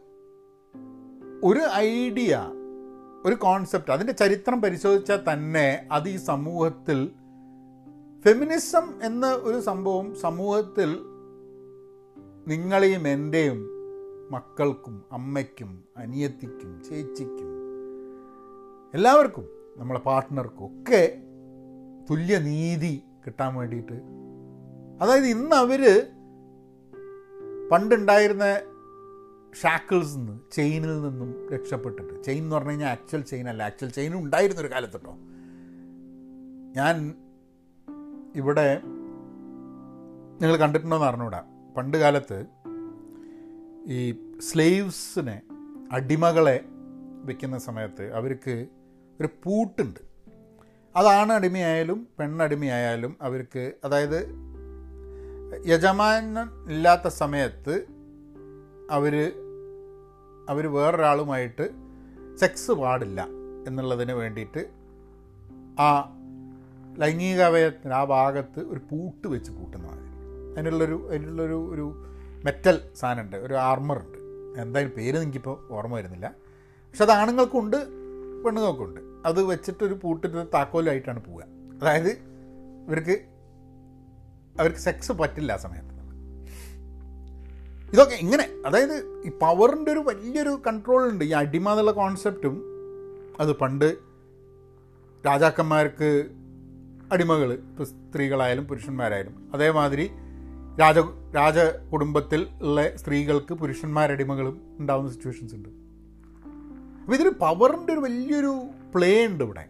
ഒരു 1.45 1.61
ഐഡിയ 1.75 2.51
ഒരു 3.25 3.35
കോൺസെപ്റ്റ് 3.35 3.93
അതിന്റെ 3.93 4.13
ചരിത്രം 4.13 4.63
പരിശോധിച്ചാൽ 4.63 5.21
തന്നെ 5.33 5.87
അത് 5.93 6.09
ഈ 6.09 6.17
സമൂഹത്തിൽ 6.17 7.11
ഫെമിനിസം 8.27 9.03
എന്ന 9.03 9.27
ഒരു 9.33 9.61
സംഭവം 9.61 10.15
സമൂഹത്തിൽ 10.15 10.99
നിങ്ങളെയും 12.49 13.09
എന്റെയും 13.09 13.69
മക്കൾക്കും 14.31 15.05
അമ്മയ്ക്കും 15.13 15.85
അനിയത്തിക്കും 15.97 16.83
ചേച്ചിക്കും 16.91 17.51
എല്ലാവർക്കും 18.95 19.49
നമ്മളെ 19.77 19.99
പാർട്ട്ണർക്കും 19.99 20.65
ഒക്കെ 20.65 21.23
തുല്യനീതി 22.11 23.03
കിട്ടാൻ 23.27 23.55
വേണ്ടിയിട്ട്. 23.55 24.03
അതായത് 25.03 25.27
ഇന്ന് 25.27 25.57
അവർ 25.57 26.07
പണ്ടുണ്ടായിരുന്ന 27.73 28.45
ഷാക്കിൾസ് 29.63 30.17
നിന്ന് 30.17 30.39
ചെയിനിൽ 30.53 31.03
നിന്നും 31.03 31.49
രക്ഷപ്പെട്ടിട്ട്. 31.49 32.23
ചെയിൻ 32.23 32.43
എന്ന് 32.43 32.57
പറഞ്ഞു 32.57 32.71
കഴിഞ്ഞാൽ 32.71 32.89
ആക്ച്വൽ 32.89 33.21
ചെയിൻ 33.21 33.49
അല്ല. 33.49 33.63
ആക്ച്വൽ 33.63 33.89
ചെയിൻ 33.89 34.15
ഉണ്ടായിരുന്ന 34.15 34.61
ഒരു 34.61 34.71
കാലത്ത് 34.71 35.01
ഞാൻ 36.77 37.15
ഇവിടെ 38.37 38.69
നിങ്ങൾ 40.41 40.57
കണ്ടിട്ടുണ്ടോ 40.57 40.97
എന്ന് 40.97 41.07
അറിഞ്ഞൂടാ 41.07 41.41
പണ്ട് 41.77 41.97
കാലത്ത് 41.97 42.39
ഈ 43.87 44.15
സ്ലേവ്സിനെ 44.41 45.43
അടിമകളെ 45.93 46.65
വയ്ക്കുന്ന 47.25 47.59
സമയത്ത് 47.59 48.13
അവർക്ക് 48.13 48.67
ഒരു 49.21 49.29
പൂട്ടുണ്ട്. 49.45 50.01
അതാണ് 50.95 51.33
അടിമയായാലും 51.33 52.09
പെണ്ണടിമയായാലും 52.19 53.17
അവർക്ക് 53.21 53.75
അതായത് 53.85 54.21
യജമാനൻ 55.67 56.49
ഇല്ലാത്ത 56.69 57.09
സമയത്ത് 57.09 57.75
അവർ 58.91 59.15
അവർ 60.49 60.67
വേറൊരാളുമായിട്ട് 60.67 61.67
സെക്സ് 62.39 62.73
പാടില്ല 62.73 63.21
എന്നുള്ളതിന് 63.67 64.13
വേണ്ടിയിട്ട് 64.13 64.63
ആ 65.79 66.16
ലൈംഗിക 66.99 67.43
അവയത്തിന് 67.43 67.93
ആ 67.93 68.05
ഭാഗത്ത് 68.05 68.61
ഒരു 68.61 68.81
പൂട്ട് 68.91 69.29
വെച്ച് 69.29 69.51
പൂട്ടുന്ന 69.51 69.87
മാതിരി. 69.87 70.11
അതിനുള്ളൊരു 70.53 71.07
അതിനുള്ളൊരു 71.09 71.71
ഒരു 71.73 71.87
മെറ്റൽ 72.45 72.81
സാധനമുണ്ട് 72.97 73.37
ഒരു 73.37 73.55
ആർമർ 73.55 73.99
ഉണ്ട് 73.99 74.19
എന്തായാലും 74.61 74.93
പേര് 74.97 75.17
എനിക്കിപ്പോൾ 75.17 75.73
ഓർമ്മ 75.73 75.95
വരുന്നില്ല. 75.95 76.27
പക്ഷെ 76.91 77.05
അത് 77.05 77.13
ആണുങ്ങൾക്കുണ്ട് 77.13 77.77
പെണ്ണുങ്ങൾക്കുണ്ട്. 78.45 79.01
അത് 79.27 79.43
വെച്ചിട്ടൊരു 79.43 79.95
പൂട്ടിട്ട് 79.95 80.47
താക്കോലായിട്ടാണ് 80.55 81.25
പോവുക. 81.25 81.45
അതായത് 81.81 82.11
ഇവർക്ക് 82.87 83.17
അവർക്ക് 84.61 84.79
സെക്സ് 84.79 85.13
പറ്റില്ല 85.13 85.53
ആ 85.53 85.57
സമയത്ത്. 85.57 85.93
ഇതൊക്കെ 87.93 88.15
ഇങ്ങനെ 88.15 88.47
അതായത് 88.67 89.27
ഈ 89.27 89.31
പവറിന്റെ 89.43 89.93
ഒരു 89.93 89.99
വലിയൊരു 89.99 90.63
കൺട്രോൾ 90.67 91.11
ഉണ്ട് 91.11 91.25
ഈ 91.25 91.33
അടിമ 91.33 91.71
എന്നുള്ള 91.71 91.91
കോൺസെപ്റ്റും 91.91 92.57
അത് 93.41 93.53
പണ്ട് 93.57 93.97
രാജാക്കന്മാർക്ക് 95.27 96.31
അടിമകൾ 97.13 97.59
സ്ത്രീകളായാലും 97.83 98.65
പുരുഷന്മാരായാലും. 98.65 99.51
അതേമാതിരി 99.55 100.11
രാജ 100.81 100.99
രാജ 101.37 101.59
കുടുംബത്തിൽ 101.93 102.47
ഉള്ള 102.63 102.97
സ്ത്രീകൾക്ക് 102.97 103.55
പുരുഷന്മാരടിമകളും 103.55 104.77
ഉണ്ടാകുന്ന 104.79 105.13
സിറ്റുവേഷൻസ് 105.13 105.55
ഉണ്ട്. 105.55 105.69
അപ്പോൾ 107.01 107.15
ഇതൊരു 107.15 107.29
പവറിന്റെ 107.29 107.93
ഒരു 107.93 108.01
വലിയൊരു 108.01 108.63
പ്ലേ 108.95 109.27
ഉണ്ട് 109.27 109.45
ഇവിടെ. 109.45 109.67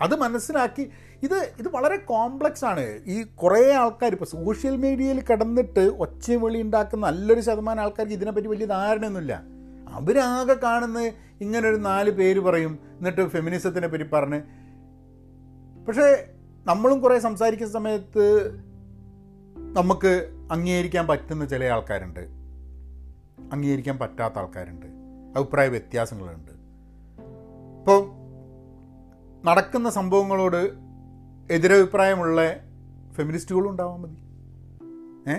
അത് 0.00 0.16
മനസ്സിലാക്കി 0.16 0.90
ഇത് 1.22 1.52
ഇത് 1.58 1.68
വളരെ 1.68 1.96
കോംപ്ലക്സ് 1.96 2.64
ആണ്. 2.64 3.00
ഈ 3.06 3.22
കുറേ 3.22 3.72
ആൾക്കാർ 3.72 4.12
ഇപ്പോൾ 4.12 4.24
സോഷ്യൽ 4.24 4.76
മീഡിയയിൽ 4.76 5.20
കിടന്നിട്ട് 5.20 5.80
ഒച്ചയും 5.80 6.42
വെളി 6.42 6.62
ഉണ്ടാക്കുന്ന 6.62 7.06
നല്ലൊരു 7.06 7.40
ശതമാനം 7.40 7.80
ആൾക്കാർക്ക് 7.80 8.14
ഇതിനെപ്പറ്റി 8.14 8.48
വലിയ 8.48 8.66
ധാരണയൊന്നുമില്ല. 8.66 9.42
അവരാകെ 9.88 10.54
കാണുന്ന 10.54 11.00
ഇങ്ങനൊരു 11.40 11.76
നാല് 11.76 12.10
പേര് 12.10 12.40
പറയും 12.40 12.78
എന്നിട്ട് 12.98 13.28
ഫെമിനിസത്തിനെ 13.28 13.88
പറ്റി 13.88 14.04
പറഞ്ഞ് 14.04 14.65
പക്ഷേ 15.88 16.28
നമ്മളും 16.66 17.00
കുറേ 17.00 17.18
സംസാരിക്കുന്ന 17.18 17.72
സമയത്ത് 17.72 18.56
നമുക്ക് 19.56 20.32
അംഗീകരിക്കാൻ 20.52 21.06
പറ്റുന്ന 21.06 21.44
ചില 21.44 21.64
ആൾക്കാരുണ്ട്. 21.64 22.20
അംഗീകരിക്കാൻ 23.52 23.98
പറ്റാത്ത 23.98 24.38
ആൾക്കാരുണ്ട്. 24.38 24.86
അഭിപ്രായ 25.38 25.68
വ്യത്യാസങ്ങളുണ്ട്. 25.68 26.52
ഇപ്പോൾ 27.78 28.10
നടക്കുന്ന 29.46 29.90
സംഭവങ്ങളോട് 29.90 30.72
എതിരഭിപ്രായമുള്ള 31.50 32.56
ഫെമിനിസ്റ്റുകളും 33.12 33.70
ഉണ്ടാവാൻ 33.70 34.00
മതി. 34.00 34.16
ഏ? 35.30 35.34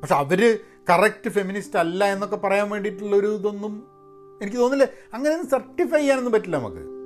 പക്ഷെ 0.00 0.14
അവർ 0.14 0.58
കറക്റ്റ് 0.90 1.30
ഫെമിനിസ്റ്റ് 1.30 1.78
അല്ല 1.78 2.04
എന്നൊക്കെ 2.04 2.36
പറയാൻ 2.36 2.70
വേണ്ടിയിട്ടുള്ളൊരു 2.70 3.36
ഇതൊന്നും 3.36 3.86
എനിക്ക് 4.42 4.56
തോന്നില്ല 4.56 4.88
അങ്ങനെ 5.14 5.50
സർട്ടിഫൈ 5.50 5.98
ചെയ്യാനൊന്നും 5.98 6.32
പറ്റില്ല 6.32 6.56
നമുക്ക്. 6.56 6.99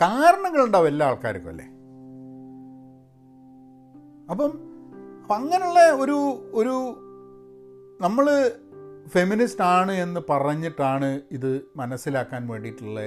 കാരണങ്ങളുണ്ടാവും 0.00 0.86
എല്ലാ 0.86 1.06
ആൾക്കാർക്കും 1.06 1.48
അല്ലേ? 1.48 1.64
അപ്പം 4.30 4.50
അങ്ങനെയുള്ള 5.34 5.80
ഒരു 5.80 6.16
ഒരു 6.54 6.74
നമ്മൾ 8.00 8.26
ഫെമിനിസ്റ്റ് 9.08 9.62
ആണ് 9.62 9.92
എന്ന് 9.92 10.20
പറഞ്ഞിട്ടാണ് 10.30 11.20
ഇത് 11.30 11.62
മനസ്സിലാക്കാൻ 11.76 12.48
വേണ്ടിയിട്ടുള്ള 12.48 13.00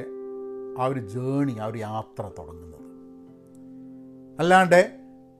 ആ 0.82 0.86
ഒരു 0.86 1.00
ജേണി 1.00 1.58
ആ 1.62 1.66
ഒരു 1.66 1.78
യാത്ര 1.78 2.22
തുടങ്ങുന്നത്. 2.40 2.76
അല്ലാണ്ട് 4.40 5.00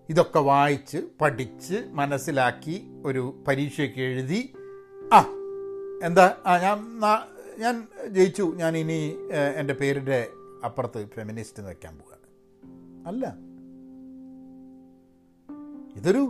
ഇതൊക്കെ 0.10 0.40
വായിച്ച് 0.40 0.98
പഠിച്ച് 1.22 1.84
മനസ്സിലാക്കി 1.92 2.92
ഒരു 3.06 3.44
പരീക്ഷയൊക്കെ 3.48 4.02
എഴുതി 4.02 4.54
ആ 5.14 5.20
എന്താ 6.04 6.36
ആ 6.46 6.58
ഞാൻ 6.58 6.78
ഞാൻ 7.60 7.88
ജയിച്ചു. 8.10 8.54
ഞാൻ 8.56 8.78
ഇനി 8.78 9.00
എന്റെ 9.56 9.74
പേരിന്റെ 9.74 10.28
അപ്പുറത്ത് 10.64 11.08
ഫെമിനിസ്റ്റ് 11.08 11.60
എന്ന് 11.60 11.70
വയ്ക്കാൻ 11.70 11.98
പോവുകയാണ് 11.98 12.28
അല്ല. 13.08 13.26
ഇതൊരു 15.96 16.24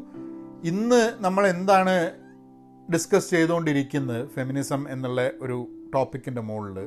ഇന്ന് 0.64 1.02
നമ്മൾ 1.20 1.48
എന്താണ് 1.48 1.96
ഡിസ്കസ് 2.90 3.30
ചെയ്തുകൊണ്ടിരിക്കുന്നത് 3.30 4.28
ഫെമിനിസം 4.28 4.90
എന്നുള്ള 4.90 5.32
ഒരു 5.42 5.58
ടോപ്പിക്കിന്റെ 5.94 6.42
മുകളിൽ 6.42 6.78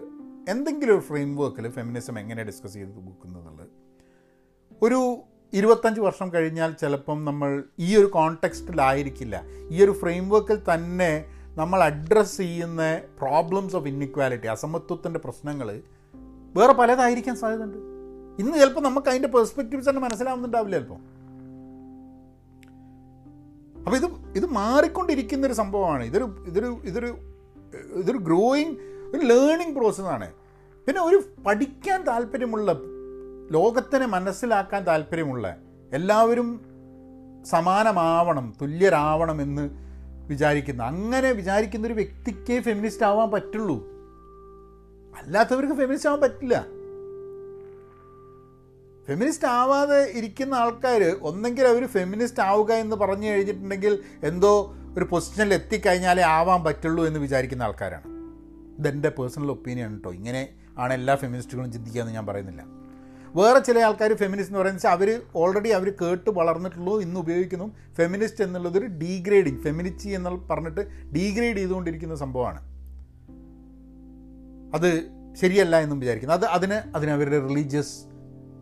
എന്തെങ്കിലും 0.48 0.94
ഒരു 0.94 1.02
ഫ്രെയിം 1.02 1.37
വർക്കിൽ 1.37 1.68
ഫെമിനിസം 1.70 2.18
എങ്ങനെ 2.18 2.42
ഡിസ്കസ് 2.44 2.74
ചെയ്ത് 2.74 2.90
പോകുന്നത് 2.92 3.64
ഒരു 4.83 5.00
ഇരുപത്തഞ്ച് 5.52 6.00
വർഷം 6.00 6.35
കഴിഞ്ഞാൽ 6.35 6.72
ചിലപ്പം 6.72 7.24
നമ്മൾ 7.24 7.50
ഈ 7.78 7.96
ഒരു 7.96 8.07
കോണ്ടെക്സ്റ്റിലായിരിക്കില്ല 8.07 9.37
ഈ 9.70 9.85
ഒരു 9.85 9.92
ഫ്രെയിം 9.92 10.28
വർക്കിൽ 10.28 10.62
തന്നെ 10.64 11.11
നമ്മൾ 11.57 11.83
അഡ്രസ്സ് 11.83 12.38
ചെയ്യുന്ന 12.42 12.83
പ്രോബ്ലംസ് 13.18 13.76
ഓഫ് 13.76 13.87
ഇന്നിക്വാലിറ്റി 13.87 14.46
അസമത്വത്തിന്റെ 14.48 15.18
പ്രശ്നങ്ങൾ 15.18 15.68
വേറെ 16.56 16.72
പലതായിരിക്കാൻ 16.72 17.36
സാധ്യതയുണ്ട്. 17.36 17.78
ഇന്ന് 18.40 18.58
ചിലപ്പോൾ 18.58 18.80
നമുക്ക് 18.80 19.08
അതിന്റെ 19.08 19.28
പെർസ്പെക്റ്റീവ്സ് 19.28 19.88
തന്നെ 19.88 20.02
മനസ്സിലാവുന്നുണ്ടാവില്ല 20.02 20.76
ചിലപ്പോൾ. 20.76 21.00
അപ്പോൾ 23.78 23.96
ഇത് 23.96 24.06
ഇത് 24.36 24.46
മാറിക്കൊണ്ടിരിക്കുന്ന 24.46 25.46
ഒരു 25.46 25.52
സംഭവമാണ്. 25.52 26.04
ഇതൊരു 26.04 26.44
ഇതൊരു 26.46 26.80
ഇതൊരു 26.84 27.18
ഇതൊരു 27.94 28.18
ഗ്രോയിങ് 28.18 28.76
ഒരു 29.14 29.22
ലേണിംഗ് 29.26 29.76
പ്രോസസ്സാണ് 29.76 30.32
പിന്നെ 30.86 31.02
ഒരു 31.02 31.22
പഠിക്കാൻ 31.46 32.02
താല്പര്യമുള്ള 32.02 32.72
ലോകത്തിനെ 33.50 34.06
മനസ്സിലാക്കാൻ 34.06 34.84
താല്പര്യമുള്ള 34.84 35.56
എല്ലാവരും 35.92 36.60
സമാനമാവണം 37.44 38.54
തുല്യരാവണം 38.62 39.42
എന്ന് 39.42 39.70
വിചാരിക്കുന്ന 40.28 40.82
അങ്ങനെ 40.82 41.32
വിചാരിക്കുന്ന 41.32 41.86
ഒരു 41.86 41.94
വ്യക്തിക്കേ 41.94 42.60
ഫെമിനിസ്റ്റ് 42.60 43.06
ആവാൻ 43.06 43.30
പറ്റുള്ളൂ. 43.30 43.91
അല്ലാത്തവർക്ക് 45.14 45.72
ഫെമിനിസ്റ്റ് 45.72 46.09
ആവാൻ 46.09 46.20
പറ്റില്ല. 46.20 46.66
ഫെമിനിസ്റ്റ് 49.09 49.46
ആവാതെ 49.46 50.12
ഇരിക്കുന്ന 50.14 50.55
ആൾക്കാർ 50.55 51.16
ഒന്നെങ്കിൽ 51.22 51.66
അവർ 51.66 51.87
ഫെമിനിസ്റ്റ് 51.87 52.42
ആവുക 52.42 52.72
എന്ന് 52.72 52.96
പറഞ്ഞു 52.96 53.29
കഴിഞ്ഞിട്ടുണ്ടെങ്കിൽ 53.29 53.98
എന്തോ 54.25 54.75
ഒരു 54.98 55.05
പൊസിഷനിൽ 55.05 55.55
എത്തിക്കഴിഞ്ഞാലേ 55.55 56.22
ആവാൻ 56.22 56.64
പറ്റുള്ളൂ 56.64 57.07
എന്ന് 57.07 57.20
വിചാരിക്കുന്ന 57.20 57.62
ആൾക്കാരാണ്. 57.62 58.03
ഇതെന്റെ 58.79 59.09
പേഴ്സണൽ 59.09 59.51
ഒപ്പീനിയൻ 59.51 59.92
കേട്ടോ 59.92 60.12
ഇങ്ങനെ 60.12 60.48
ആണ് 60.79 60.92
എല്ലാ 60.92 61.16
ഫെമിനിസ്റ്റുകളും 61.16 61.72
ചിന്തിക്കുക 61.72 62.01
എന്ന് 62.01 62.14
ഞാൻ 62.14 62.27
പറയുന്നില്ല. 62.27 62.64
വേറെ 63.35 63.59
ചില 63.59 63.79
ആൾക്കാർ 63.79 64.14
ഫെമിനിസ്റ്റ് 64.14 64.51
എന്ന് 64.51 64.59
പറയുന്നത് 64.59 64.87
അവർ 64.87 65.22
ഓൾറെഡി 65.37 65.68
അവർ 65.68 65.90
കേട്ട് 66.03 66.31
വളർന്നിട്ടുള്ളൂ 66.31 67.01
ഇന്ന് 67.01 67.20
ഉപയോഗിക്കുന്നു. 67.20 67.77
ഫെമിനിസ്റ്റ് 67.94 68.44
എന്നുള്ളതൊരു 68.44 68.87
ഡീഗ്രേഡിങ് 68.87 69.62
ഫെമിനിസ്റ്റി 69.62 70.09
എന്ന് 70.09 70.31
പറഞ്ഞിട്ട് 70.31 70.81
ഡീഗ്രേഡ് 71.14 71.57
ചെയ്തുകൊണ്ടിരിക്കുന്ന 71.57 72.16
സംഭവമാണ്. 72.16 72.71
അത് 74.74 74.88
ശരിയല്ല 75.40 75.78
എന്നും 75.78 76.00
വിചാരിക്കുന്നു. 76.00 76.35
അത് 76.35 76.44
അതിന് 76.44 76.96
അതിന് 76.96 77.11
അവരുടെ 77.11 77.48
റിലീജിയസ് 77.48 77.94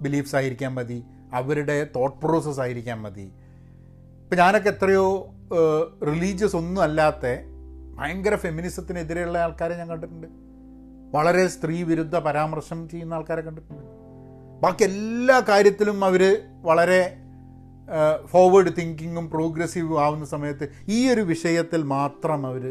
ബിലീഫ്സ് 0.01 0.37
ആയിരിക്കാൻ 0.37 0.75
മതി. 0.75 1.05
അവരുടെ 1.33 1.87
തോട്ട് 1.97 2.27
പ്രോസസ്സ് 2.27 2.61
ആയിരിക്കാൻ 2.61 3.03
മതി. 3.03 3.27
ഇപ്പം 4.23 4.39
ഞാനൊക്കെ 4.39 4.69
എത്രയോ 4.69 5.35
റിലീജിയസ് 6.07 6.57
ഒന്നും 6.57 6.83
അല്ലാത്ത 6.83 7.27
ഭയങ്കര 7.99 8.35
ഫെമിനിസത്തിനെതിരെയുള്ള 8.37 9.39
ആൾക്കാരെ 9.39 9.77
ഞാൻ 9.77 9.89
കണ്ടിട്ടുണ്ട്. 9.89 10.27
വളരെ 11.17 11.47
സ്ത്രീ 11.47 11.83
വിരുദ്ധ 11.83 12.17
പരാമർശം 12.19 12.89
ചെയ്യുന്ന 12.89 13.15
ആൾക്കാരെ 13.15 13.43
കണ്ടിട്ടുണ്ട്. 13.43 13.83
ബാക്കി 14.63 14.85
എല്ലാ 14.85 15.43
കാര്യത്തിലും 15.49 16.05
അവർ 16.05 16.23
വളരെ 16.63 17.17
ഫോർവേഡ് 18.27 18.73
തിങ്കിങ്ങും 18.79 19.31
പ്രോഗ്രസീവും 19.31 20.01
ആവുന്ന 20.01 20.25
സമയത്ത് 20.25 20.69
ഈ 20.89 21.09
ഒരു 21.09 21.21
വിഷയത്തിൽ 21.21 21.83
മാത്രം 21.83 22.47
അവർ 22.47 22.65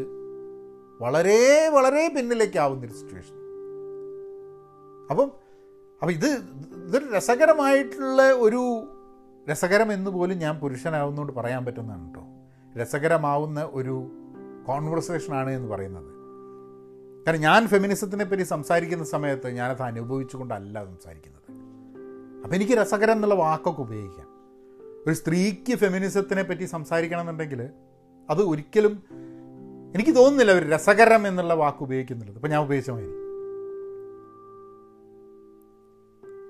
വളരെ 1.00 1.68
വളരെ 1.68 2.12
പിന്നിലേക്ക് 2.16 2.58
ആവുന്നൊരു 2.58 2.92
സിറ്റുവേഷൻ 2.92 3.34
അപ്പം 5.10 5.30
അപ്പം 6.02 6.12
ഇത് 6.12 6.26
ഇതൊരു 6.86 7.04
രസകരമായിട്ടുള്ള 7.16 8.32
ഒരു 8.32 8.88
രസകരം 9.50 9.92
എന്ന് 9.92 10.10
പോലും 10.10 10.38
ഞാൻ 10.38 10.58
പുരുഷനാവുന്നതുകൊണ്ട് 10.58 11.32
പറയാൻ 11.32 11.64
പറ്റുന്നതാണ് 11.64 12.06
കേട്ടോ 12.06 12.24
രസകരമാവുന്ന 12.82 13.68
ഒരു 13.72 14.10
കോൺവെർസേഷനാണ് 14.68 15.50
എന്ന് 15.50 15.68
പറയുന്നത്. 15.68 16.20
കാരണം 17.26 17.40
ഞാൻ 17.40 17.66
ഫെമിനിസത്തിനെ 17.66 18.24
പറ്റി 18.24 18.42
സംസാരിക്കുന്ന 18.42 19.04
സമയത്ത് 19.04 19.48
ഞാനത് 19.48 19.82
അനുഭവിച്ചുകൊണ്ടല്ല 19.82 20.84
സംസാരിക്കുന്നത്. 20.84 21.42
അപ്പം 22.42 22.54
എനിക്ക് 22.54 22.72
രസകരം 22.72 23.12
എന്നുള്ള 23.12 23.34
വാക്കൊക്കെ 23.34 23.82
ഉപയോഗിക്കാം. 23.82 24.26
ഒരു 25.06 25.12
സ്ത്രീക്ക് 25.12 25.76
ഫെമിനിസത്തിനെ 25.76 26.42
പറ്റി 26.42 26.64
സംസാരിക്കണം 26.64 27.20
എന്നുണ്ടെങ്കിൽ 27.20 27.68
അത് 28.30 28.42
ഒരിക്കലും 28.42 29.02
എനിക്ക് 29.94 30.16
തോന്നുന്നില്ല 30.16 30.52
അവർ 30.52 30.68
രസകരം 30.68 31.26
എന്നുള്ള 31.26 31.54
വാക്ക് 31.54 31.82
ഉപയോഗിക്കുന്നുള്ളത്. 31.82 32.36
ഇപ്പം 32.36 32.50
ഞാൻ 32.50 32.62
ഉപയോഗിച്ച 32.62 32.90
മാതിരി. 32.90 33.10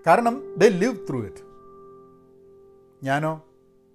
കാരണം 0.06 0.56
ദ 0.56 0.64
ലിവ് 0.64 1.08
ത്രൂ 1.08 1.24
ഇറ്റ് 1.24 1.50
ഞാനോ 3.04 3.42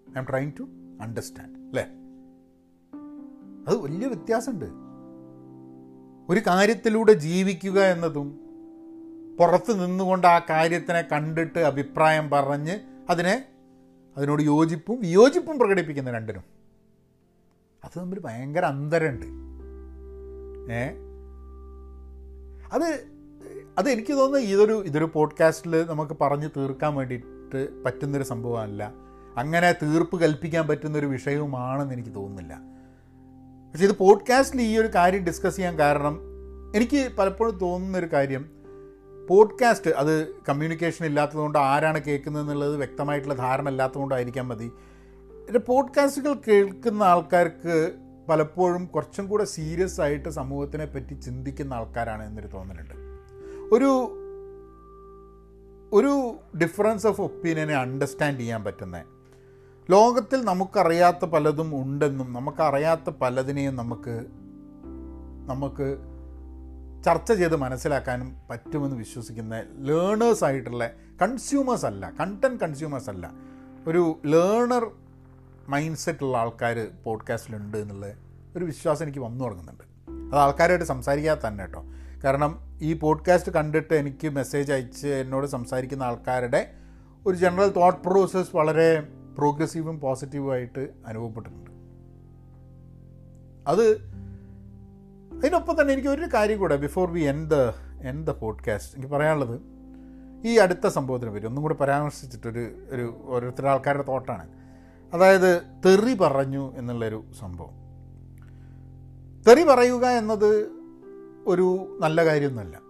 I 0.09 0.19
am 0.19 0.25
trying 0.29 0.51
to 0.59 0.63
understand 1.01 1.59
അല്ലേ? 1.59 1.85
അത് 3.67 3.77
വലിയ 3.77 4.07
വ്യത്യാസമുണ്ട്. 4.07 4.65
ഒരു 6.29 6.41
കാര്യത്തിലൂടെ 6.47 7.13
ജീവിക്കുക 7.13 7.79
എന്നതും 7.79 8.39
പുറത്ത് 9.39 9.85
നിന്നുകൊണ്ട് 9.85 10.27
ആ 10.27 10.39
കാര്യത്തിനെ 10.49 11.01
കണ്ടിട്ട് 11.01 11.59
അഭിപ്രായം 11.59 12.29
പറഞ്ഞ് 12.29 12.79
അതിനെ 13.09 13.45
അതിനോട് 14.17 14.41
യോജിപ്പും 14.41 15.01
വിയോജിപ്പും 15.01 15.59
പ്രകടിപ്പിക്കുന്ന 15.59 16.11
രണ്ടിനും. 16.11 16.54
അത് 17.85 17.99
തമ്മിൽ 17.99 18.19
ഭയങ്കര 18.19 18.65
അന്തരമുണ്ട്. 18.65 19.25
ഏ? 20.73 20.85
അത് 22.73 23.05
അത് 23.77 23.89
എനിക്ക് 23.89 24.13
തോന്നുന്നത് 24.13 24.41
ഇതൊരു 24.41 24.83
ഇതൊരു 24.85 25.11
പോഡ്കാസ്റ്റിൽ 25.13 25.85
നമുക്ക് 25.85 26.17
പറഞ്ഞ് 26.21 26.49
തീർക്കാൻ 26.57 26.95
വേണ്ടിയിട്ട് 26.95 27.83
പറ്റുന്നൊരു 27.83 28.23
സംഭവമല്ല. 28.23 28.93
അങ്ങനെ 29.37 29.71
തീർപ്പ് 29.83 30.21
കൽപ്പിക്കാൻ 30.21 30.67
പറ്റുന്നൊരു 30.67 31.05
വിഷയവുമാണെന്ന് 31.05 31.93
എനിക്ക് 31.93 32.15
തോന്നുന്നില്ല. 32.15 32.59
പക്ഷേ 33.71 33.85
ഇത് 33.85 33.97
പോഡ്കാസ്റ്റിൽ 33.97 34.61
ഈ 34.61 34.77
ഒരു 34.77 34.87
കാര്യം 34.95 35.23
ഡിസ്കസ് 35.23 35.55
ചെയ്യാൻ 35.55 35.79
കാരണം 35.79 36.19
എനിക്ക് 36.75 37.11
പലപ്പോഴും 37.17 37.57
തോന്നുന്നൊരു 37.57 38.05
കാര്യം 38.13 38.49
പോഡ്കാസ്റ്റ് 39.29 39.91
അത് 39.91 40.27
കമ്മ്യൂണിക്കേഷൻ 40.49 41.05
ഇല്ലാത്തതുകൊണ്ട് 41.05 41.57
ആരാണ് 41.57 42.01
കേൾക്കുന്നത് 42.01 42.41
എന്നുള്ളത് 42.43 42.77
വ്യക്തമായിട്ടുള്ള 42.77 43.33
ധാരണ 43.33 43.69
ഇല്ലാത്തതുകൊണ്ടായിരിക്കാൻ 43.69 44.47
മതി. 44.47 44.71
എന്റെ 45.47 45.59
പോഡ്കാസ്റ്റുകൾ 45.59 46.33
കേൾക്കുന്ന 46.47 47.03
ആൾക്കാർക്ക് 47.03 47.95
പലപ്പോഴും 48.29 48.85
കുറച്ചും 48.85 49.27
കൂടെ 49.27 49.43
സീരിയസ് 49.43 50.01
ആയിട്ട് 50.01 50.29
സമൂഹത്തിനെ 50.29 50.85
പറ്റി 50.85 51.13
ചിന്തിക്കുന്ന 51.13 51.73
ആൾക്കാരാണ് 51.73 52.27
എന്നൊരു 52.27 52.47
തോന്നലുണ്ട്. 52.47 52.93
ഒരു 53.75 54.21
ഒരു 55.93 56.37
ഡിഫറൻസ് 56.57 57.07
ഓഫ് 57.07 57.21
ഒപ്പീനിയനെ 57.21 57.75
അണ്ടർസ്റ്റാൻഡ് 57.75 58.39
ചെയ്യാൻ 58.39 58.63
പറ്റുന്ന 58.63 59.03
ലോകത്തിൽ 59.91 60.45
നമുക്കറിയാത്ത 60.45 61.25
പലതും 61.25 61.81
ഉണ്ടെന്നും 61.81 62.33
നമുക്കറിയാത്ത 62.33 63.09
പലതിനെയും 63.09 63.75
നമുക്ക് 63.75 64.25
നമുക്ക് 65.47 65.97
ചർച്ച 67.05 67.33
ചെയ്ത് 67.33 67.55
മനസ്സിലാക്കാനും 67.55 68.35
പറ്റുമെന്ന് 68.49 68.95
വിശ്വസിക്കുന്ന 68.95 69.63
ലേണേഴ്സ് 69.77 70.43
ആയിട്ടുള്ള 70.43 70.89
കൺസ്യൂമേഴ്സ് 71.21 71.85
അല്ല 71.85 72.13
കണ്ടന്റ് 72.19 72.59
കൺസ്യൂമേഴ്സ് 72.59 73.09
അല്ല. 73.09 73.31
ഒരു 73.87 74.19
ലേണർ 74.25 74.91
മൈൻഡ് 75.69 75.97
സെറ്റുള്ള 75.97 76.37
ആൾക്കാർ 76.37 76.87
പോഡ്കാസ്റ്റിലുണ്ട് 77.03 77.77
എന്നുള്ള 77.77 78.13
ഒരു 78.57 78.65
വിശ്വാസം 78.65 79.03
എനിക്ക് 79.03 79.19
വന്നു 79.19 79.43
തുടങ്ങുന്നുണ്ട്. 79.43 79.83
അത് 80.35 80.43
ആൾക്കാരായിട്ട് 80.43 80.85
സംസാരിക്കാതെ 80.85 81.47
തന്നെ 81.47 81.63
കേട്ടോ. 81.63 81.83
കാരണം 82.23 82.79
ഈ 82.81 82.93
പോഡ്കാസ്റ്റ് 82.93 83.51
കണ്ടിട്ട് 83.51 83.93
എനിക്ക് 83.93 84.29
മെസ്സേജ് 84.29 84.73
അയച്ച് 84.73 85.07
എന്നോട് 85.07 85.47
സംസാരിക്കുന്ന 85.47 86.03
ആൾക്കാരുടെ 86.03 86.71
ഒരു 87.25 87.35
ജനറൽ 87.35 87.69
തോട്ട് 87.69 88.03
പ്രോസസ്സ് 88.03 88.55
വളരെ 88.55 89.07
പ്രോഗ്രസീവും 89.37 89.99
പോസിറ്റീവുമായിട്ട് 89.99 90.89
അനുഭവപ്പെട്ടിട്ടുണ്ട്. 91.07 91.71
അത് 93.69 94.15
അതിനൊപ്പം 95.37 95.81
തന്നെ 95.81 95.93
എനിക്ക് 95.93 96.09
ഒരു 96.09 96.27
കാര്യം 96.33 96.59
കൂടെ 96.59 96.75
before 96.75 97.11
we 97.11 97.21
end 97.21 97.47
the 97.47 97.53
end 98.01 98.25
the 98.25 98.29
podcast 98.29 98.97
എനിക്ക് 98.97 99.13
പറയാനുള്ളത് 99.13 99.61
ഈ 100.47 100.57
അടുത്ത 100.57 100.87
സംഭവത്തിന് 100.87 101.31
പറ്റി 101.31 101.45
ഒന്നും 101.45 101.61
കൂടി 101.61 101.75
പരാമർശിച്ചിട്ടൊരു 101.75 102.75
ഒരു 102.89 103.21
ഓരോരുത്തരുടെ 103.25 103.69
ആൾക്കാരുടെ 103.69 104.03
തോട്ടാണ് 104.03 104.47
അതായത് 105.13 105.61
തെറി 105.85 106.13
പറഞ്ഞു 106.13 106.73
എന്നുള്ളൊരു 106.75 107.23
സംഭവം. 107.39 107.85
തെറി 109.47 109.63
പറയുക 109.63 110.05
എന്നത് 110.05 110.71
ഒരു 111.47 111.97
നല്ല 112.01 112.25
കാര്യമൊന്നുമല്ല. 112.25 112.81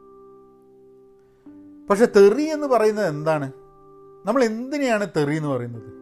പക്ഷെ 1.90 2.06
തെറി 2.06 2.42
എന്ന് 2.42 2.68
പറയുന്നത് 2.68 3.08
എന്താണ്? 3.08 3.52
നമ്മൾ 4.26 4.44
എന്തിനെയാണ് 4.44 5.08
തെറി 5.18 5.36
എന്ന് 5.36 5.50
പറയുന്നത്? 5.50 5.96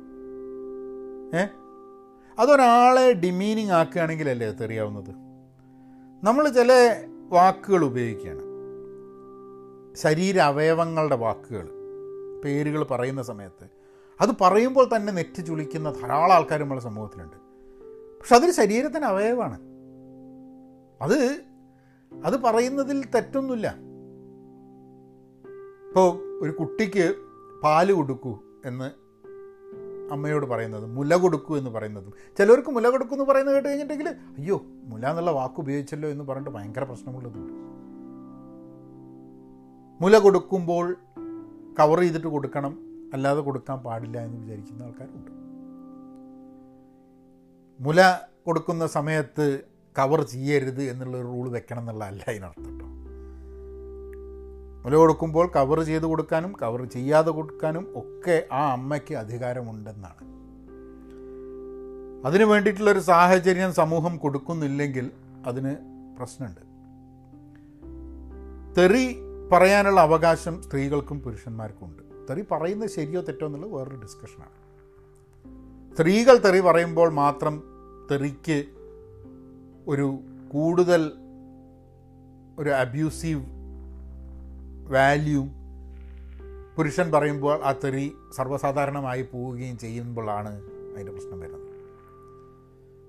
ഏ? 1.35 1.47
അതൊരാളെ 2.39 3.13
ഡിമീനിങ് 3.13 3.71
ആക്കുകയാണെങ്കിലല്ലേ 3.71 4.51
തെറിയാവുന്നത്? 4.51 5.15
നമ്മൾ 6.25 6.49
ചില 6.49 6.95
വാക്കുകൾ 7.29 7.85
ഉപയോഗിക്കുകയാണ്. 7.85 8.41
ശരീര 9.95 10.39
അവയവങ്ങളുടെ 10.39 11.15
വാക്കുകൾ 11.15 11.69
പേരുകൾ 12.45 12.83
പറയുന്ന 12.83 13.23
സമയത്ത്. 13.23 13.82
അത് 14.21 14.29
പറയുമ്പോൾ 14.41 14.89
തന്നെ 14.95 15.13
നെറ്റ് 15.13 15.45
ചുളിക്കുന്ന 15.45 15.91
ധാരാളം 15.91 16.33
ആൾക്കാർ 16.33 16.61
നമ്മളെ 16.61 16.81
സമൂഹത്തിലുണ്ട്. 16.81 17.37
പക്ഷെ 18.19 18.35
അതൊരു 18.35 18.51
ശരീരത്തിന് 18.51 19.05
അവയവമാണ്. 19.05 19.59
അത് 21.01 21.41
അത് 22.23 22.41
പറയുന്നതിൽ 22.41 23.05
തെറ്റൊന്നുമില്ല. 23.05 23.75
ഇപ്പോൾ 25.87 26.39
ഒരു 26.41 26.51
കുട്ടിക്ക് 26.51 27.15
പാൽ 27.63 27.91
കൊടുക്കൂ 27.91 28.39
എന്ന് 28.65 29.03
അമ്മയോട് 30.13 30.45
പറയുന്നത് 30.45 30.85
മുല 30.85 31.15
കൊടുക്കൂ 31.15 31.57
എന്ന് 31.57 31.69
പറയുന്നതും. 31.69 32.13
ചിലവർക്ക് 32.37 32.69
മുല 32.69 32.89
കൊടുക്കൂ 32.89 33.15
എന്ന് 33.15 33.25
പറയുന്നത് 33.25 33.55
കേട്ട് 33.55 33.69
കഴിഞ്ഞിട്ടുണ്ടെങ്കിൽ 33.69 34.15
അയ്യോ 34.37 34.61
മുല 34.83 35.09
എന്നുള്ള 35.09 35.31
വാക്ക് 35.31 35.59
ഉപയോഗിച്ചല്ലോ 35.59 36.09
എന്ന് 36.09 36.23
പറഞ്ഞിട്ട് 36.23 36.51
ഭയങ്കര 36.51 36.83
പ്രശ്നമുള്ളതുണ്ട് 36.83 37.53
മുല 40.03 40.17
കൊടുക്കുമ്പോൾ 40.17 40.97
കവർ 41.79 41.99
ചെയ്തിട്ട് 41.99 42.27
കൊടുക്കണം. 42.27 42.92
അല്ലാതെ 43.13 43.41
കൊടുക്കാൻ 43.41 43.79
പാടില്ല 43.79 44.17
എന്ന് 44.19 44.37
വിചാരിക്കുന്ന 44.37 44.83
ആൾക്കാരുണ്ട്. 44.83 45.31
മുല 47.79 48.19
കൊടുക്കുന്ന 48.45 48.87
സമയത്ത് 48.87 49.63
കവർ 49.97 50.21
ചെയ്യരുത് 50.23 50.83
എന്നുള്ളൊരു 50.83 51.27
റൂൾ 51.27 51.49
വെക്കണം 51.49 51.79
എന്നുള്ള 51.79 52.05
അല്ല 52.05 52.23
അതിനർത്ഥം 52.29 52.65
കേട്ടോ. 52.65 52.87
മുല 54.83 54.95
കൊടുക്കുമ്പോൾ 54.95 55.51
കവർ 55.55 55.83
ചെയ്ത് 55.83 56.05
കൊടുക്കാനും 56.05 56.53
കവർ 56.61 56.85
ചെയ്യാതെ 56.85 57.31
കൊടുക്കാനും 57.31 57.93
ഒക്കെ 57.95 58.47
ആ 58.51 58.71
അമ്മയ്ക്ക് 58.71 59.15
അധികാരമുണ്ടെന്നാണ്. 59.15 60.23
അതിനു 62.25 62.45
വേണ്ടിയിട്ടുള്ളൊരു 62.45 62.99
സാഹചര്യം 62.99 63.73
സമൂഹം 63.73 64.17
കൊടുക്കുന്നില്ലെങ്കിൽ 64.17 65.11
അതിന് 65.45 65.73
പ്രശ്നമുണ്ട്. 66.17 66.61
തെറി 68.77 69.05
പറയാനുള്ള 69.51 70.01
അവകാശം 70.01 70.61
സ്ത്രീകൾക്കും 70.63 71.21
പുരുഷന്മാർക്കും 71.21 71.85
ഉണ്ട് 71.85 72.02
തെറി 72.29 72.41
പറയുന്നത് 72.51 72.89
ശരിയോ 72.89 73.21
തെറ്റോ 73.21 73.45
എന്നുള്ളത് 73.45 73.71
വേറൊരു 73.71 73.95
ഡിസ്കഷനാണ് 73.95 74.63
സ്ത്രീകൾ 75.95 76.37
തെറി 76.37 76.59
പറയുമ്പോൾ 76.59 77.09
മാത്രം 77.09 77.63
തെറിക്ക് 78.11 78.65
ഒരു 79.87 80.19
കൂടുതൽ 80.51 81.11
ഒരു 82.59 82.69
അബ്യൂസീവ് 82.69 83.41
വാല്യൂ 84.93 85.43
പുരുഷൻ 86.77 87.11
പറയുമ്പോൾ 87.11 87.63
ആ 87.63 87.71
തെറി 87.71 88.13
സർവസാധാരണമായി 88.35 89.21
പോവുകയും 89.21 89.77
ചെയ്യുമ്പോഴാണ് 89.77 90.61
അതിന്റെ 90.93 91.11
പ്രശ്നം 91.11 91.39
വരുന്നത്. 91.39 91.59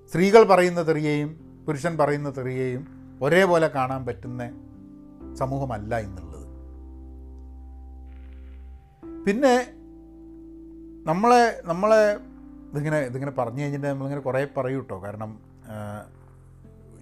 സ്ത്രീകൾ 0.08 0.44
പറയുന്ന 0.44 0.86
തെറിയെയും 0.86 1.40
പുരുഷൻ 1.66 1.96
പറയുന്ന 1.96 2.30
തെറിയെയും 2.30 2.86
ഒരേപോലെ 3.22 3.68
കാണാൻ 3.68 4.06
പറ്റുന്ന 4.06 4.42
സമൂഹമല്ല 5.34 5.98
എന്നുള്ളത് 5.98 6.33
പിന്നെ 9.26 9.72
നമ്മളെ 11.06 11.60
നമ്മളെ 11.64 12.14
ഇതിങ്ങനെ 12.70 12.98
ഇതിങ്ങനെ 12.98 13.32
പറഞ്ഞു 13.32 13.62
കഴിഞ്ഞിട്ട് 13.62 13.86
നമ്മളിങ്ങനെ 13.86 14.22
കുറേ 14.22 14.46
പറയൂ 14.56 14.80
കേട്ടോ 14.80 15.02
കാരണം 15.02 15.38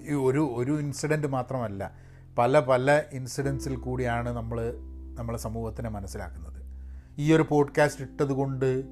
ഈ 0.06 0.12
ഒരു 0.12 0.52
ഒരു 0.54 0.80
ഇൻസിഡന്റ് 0.80 1.26
മാത്രമല്ല 1.26 1.92
പല 2.38 2.60
പല 2.60 3.02
ഇൻസിഡൻസിൽ 3.12 3.76
കൂടിയാണ് 3.76 4.28
നമ്മൾ 4.28 4.74
നമ്മളെ 5.18 5.38
സമൂഹത്തിനെ 5.38 5.88
മനസ്സിലാക്കുന്നത്. 5.88 6.62
ഈ 7.18 7.32
ഒരു 7.32 7.46
പോഡ്കാസ്റ്റ് 7.48 8.04
ഇട്ടത് 8.04 8.32
കൊണ്ട് 8.32 8.84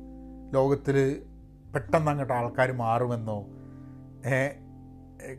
ലോകത്തിൽ 0.55 1.23
പെട്ടെന്ന് 1.75 2.11
അങ്ങോട്ട് 2.11 2.33
ആൾക്കാർ 2.33 2.73
മാറുമെന്നോ 2.73 3.47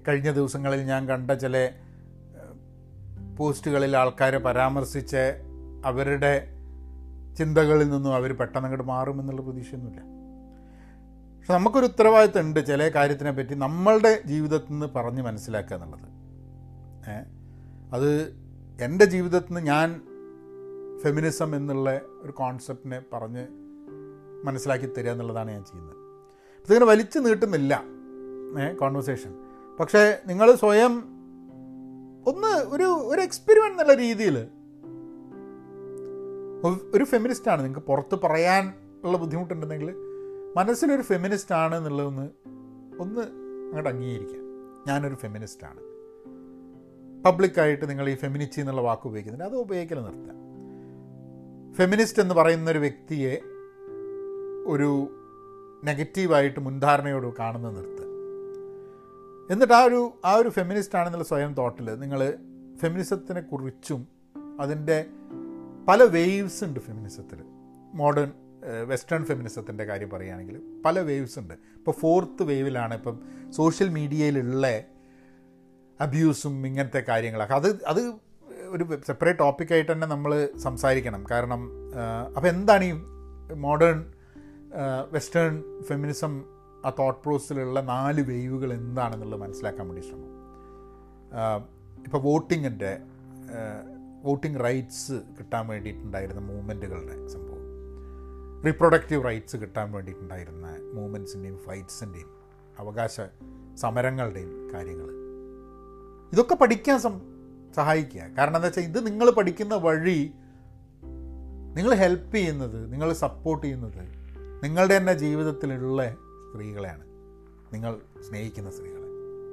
കഴിഞ്ഞ 0.07 0.31
ദിവസങ്ങളിൽ 0.31 0.81
ഞാൻ 0.81 1.07
കണ്ട 1.07 1.31
ചില 1.31 1.71
പോസ്റ്റുകളിൽ 3.37 3.97
ആൾക്കാരെ 3.97 4.37
പരാമർശിച്ച് 4.37 5.41
അവരുടെ 5.85 6.60
ചിന്തകളിൽ 7.37 7.89
നിന്നും 7.89 8.13
അവർ 8.15 8.37
പെട്ടെന്ന് 8.37 8.67
അങ്ങോട്ട് 8.67 8.87
മാറുമെന്നുള്ള 8.87 9.41
പ്രതീക്ഷയൊന്നുമില്ല. 9.41 10.01
പക്ഷെ 11.37 11.53
നമുക്കൊരു 11.53 11.85
ഉത്തരവാദിത്തം 11.85 12.41
ഉണ്ട് 12.41 12.65
ചില 12.65 12.89
കാര്യത്തിനെ 12.89 13.31
പറ്റി 13.31 13.55
നമ്മളുടെ 13.55 14.21
ജീവിതത്തിൽ 14.25 14.71
നിന്ന് 14.71 14.85
പറഞ്ഞ് 14.95 15.21
മനസ്സിലാക്കുക 15.21 15.75
എന്നുള്ളത്. 15.75 16.09
അത് 17.93 18.09
എന്റെ 18.81 19.05
ജീവിതത്തിൽ 19.05 19.47
നിന്ന് 19.47 19.61
ഞാൻ 19.67 20.01
ഫെമിനിസം 21.03 21.55
എന്നുള്ള 21.55 22.01
ഒരു 22.21 22.31
കോൺസെപ്റ്റിനെ 22.31 23.01
പറഞ്ഞ് 23.13 23.47
മനസ്സിലാക്കി 24.43 24.85
തരിക 24.85 25.11
എന്നുള്ളതാണ് 25.11 25.51
ഞാൻ 25.51 25.63
ചെയ്യുന്നത്. 25.65 25.97
ഇതിങ്ങനെ 26.59 26.85
വലിച്ചു 26.85 27.19
നീട്ടുന്നില്ല 27.19 27.83
കോൺവെർസേഷൻ 28.79 29.33
പക്ഷേ 29.79 30.17
നിങ്ങൾ 30.27 30.55
സ്വയം 30.55 30.93
ഒന്ന് 32.27 32.53
ഒരു 32.75 32.83
ഒരു 32.83 33.21
എക്സ്പെരിമെന്റ് 33.21 33.73
എന്നുള്ള 33.73 33.93
രീതിയിൽ 33.93 34.47
ഒരു 36.67 37.03
ഫെമിനിസ്റ്റാണ്. 37.03 37.63
നിങ്ങൾക്ക് 37.63 37.87
പുറത്ത് 37.87 38.19
പറയാൻ 38.23 38.73
ഉള്ള 39.03 39.17
ബുദ്ധിമുട്ടുണ്ടെങ്കിൽ 39.17 39.93
മനസ്സിലൊരു 40.57 41.01
ഫെമിനിസ്റ്റ് 41.01 41.55
ആണ് 41.55 41.75
എന്നുള്ളതൊന്ന് 41.75 42.29
ഒന്ന് 43.01 43.21
അങ്ങോട്ട് 43.21 43.89
അംഗീകരിക്കാം. 43.89 44.41
ഞാനൊരു 44.87 45.15
ഫെമിനിസ്റ്റാണ്. 45.15 45.79
പബ്ലിക്കായിട്ട് 47.23 47.89
നിങ്ങൾ 47.89 48.09
ഈ 48.09 48.15
ഫെമിനിച്ചി 48.15 48.59
എന്നുള്ള 48.59 48.81
വാക്ക് 48.81 49.07
ഉപയോഗിക്കുന്നില്ല 49.07 49.43
അത് 49.43 49.55
ഉപയോഗിക്കൽ 49.55 50.01
നിർത്താം. 50.01 50.41
ഫെമിനിസ്റ്റ് 51.73 52.21
എന്ന് 52.21 52.35
പറയുന്ന 52.35 52.71
ഒരു 52.71 52.79
വ്യക്തിയെ 52.79 53.41
ഒരു 54.67 55.07
നെഗറ്റീവായിട്ട് 55.83 56.59
മുൻധാരണയോട് 56.59 57.33
കാണുന്ന 57.39 57.69
നിർത്തുക 57.69 58.05
എന്നിട്ട് 59.51 59.73
ആ 59.73 59.83
ഒരു 59.83 60.11
ആ 60.25 60.33
ഒരു 60.33 60.49
ഫെമിനിസ്റ്റ് 60.49 60.97
ആണെന്നുള്ള 60.97 61.25
സ്വയം 61.25 61.53
തോട്ടിൽ 61.53 61.99
നിങ്ങൾ 61.99 62.33
ഫെമിനിസത്തിനെ 62.77 63.41
കുറിച്ചും 63.41 64.07
അതിന്റെ 64.59 65.05
പല 65.87 66.03
വേവ്സ് 66.03 66.63
ഉണ്ട് 66.63 66.79
ഫെമിനിസത്തിൽ 66.79 67.39
മോഡേൺ 67.93 68.31
വെസ്റ്റേൺ 68.87 69.25
ഫെമിനിസത്തിന്റെ 69.25 69.83
കാര്യം 69.83 70.09
പറയുകയാണെങ്കിൽ 70.09 70.61
പല 70.85 70.99
വേവ്സ് 70.99 71.39
ഉണ്ട്. 71.39 71.53
ഇപ്പോൾ 71.53 71.91
ഫോർത്ത് 71.91 72.43
വേവിലാണ് 72.43 72.93
ഇപ്പം 72.93 73.19
സോഷ്യൽ 73.51 73.89
മീഡിയയിലുള്ള 73.89 74.67
അബ്യൂസും 76.01 76.67
ഇങ്ങനത്തെ 76.67 77.03
കാര്യങ്ങളൊക്കെ. 77.07 77.55
അത് 77.55 77.83
അത് 77.85 78.13
ഒരു 78.67 78.83
സെപ്പറേറ്റ് 79.07 79.39
ടോപ്പിക്കായിട്ട് 79.39 79.91
തന്നെ 79.91 80.07
നമ്മൾ 80.07 80.49
സംസാരിക്കണം. 80.57 81.25
കാരണം 81.31 81.61
അപ്പോൾ 82.35 82.47
എന്താണ് 82.47 82.83
ഈ 82.83 82.93
മോഡേൺ 83.53 84.13
വെസ്റ്റേൺ 85.11 85.63
ഫെമിനിസം 85.81 86.43
ആ 86.85 86.89
തോട്ട് 86.99 87.23
പ്രോസസ്സിലുള്ള 87.23 87.81
നാല് 87.81 88.21
വേവുകൾ 88.21 88.73
എന്താണെന്നുള്ളത് 88.73 89.41
മനസ്സിലാക്കാൻ 89.41 89.87
വേണ്ടി 89.87 90.07
ശ്രമം. 90.07 90.29
ഇപ്പോൾ 92.05 92.21
വോട്ടിങ്ങിന്റെ 92.21 93.01
വോട്ടിംഗ് 94.23 94.63
റൈറ്റ്സ് 94.63 95.11
കിട്ടാൻ 95.11 95.67
വേണ്ടിയിട്ടുണ്ടായിരുന്ന 95.67 96.41
മൂവ്മെന്റുകളുടെ 96.41 97.27
സംഭവം. 97.27 97.61
റീപ്രൊഡക്റ്റീവ് 98.65 99.25
റൈറ്റ്സ് 99.25 99.57
കിട്ടാൻ 99.57 99.91
വേണ്ടിയിട്ടുണ്ടായിരുന്ന 99.91 100.77
മൂവ്മെന്റ്സിന്റെയും 100.93 101.57
ഫൈറ്റ്സിന്റെയും 101.57 102.29
അവകാശ 102.79 103.21
സമരങ്ങളുടെയും 103.75 104.69
കാര്യങ്ങൾ. 104.73 105.07
ഇതൊക്കെ 106.33 106.55
പഠിക്കാൻ 106.55 106.99
സഹായിക്കുക. 107.75 108.21
കാരണം 108.21 108.55
എന്താ 108.55 108.67
വെച്ചാൽ 108.67 108.81
ഇത് 108.81 109.07
നിങ്ങൾ 109.07 109.29
പഠിക്കുന്ന 109.29 109.75
വഴി 109.75 110.31
നിങ്ങൾ 111.75 111.93
ഹെൽപ്പ് 111.93 112.35
ചെയ്യുന്നത് 112.35 112.93
നിങ്ങൾ 112.93 113.13
സപ്പോർട്ട് 113.13 113.65
ചെയ്യുന്നത് 113.65 113.99
നിങ്ങളുടെ 114.63 114.97
തന്നെ 114.97 115.13
ജീവിതത്തിലുള്ള 115.13 116.15
സ്ത്രീകളെയാണ്. 116.51 117.05
നിങ്ങൾ 117.73 117.99
സ്നേഹിക്കുന്ന 118.29 118.71
സ്ത്രീകളെ. 118.71 119.07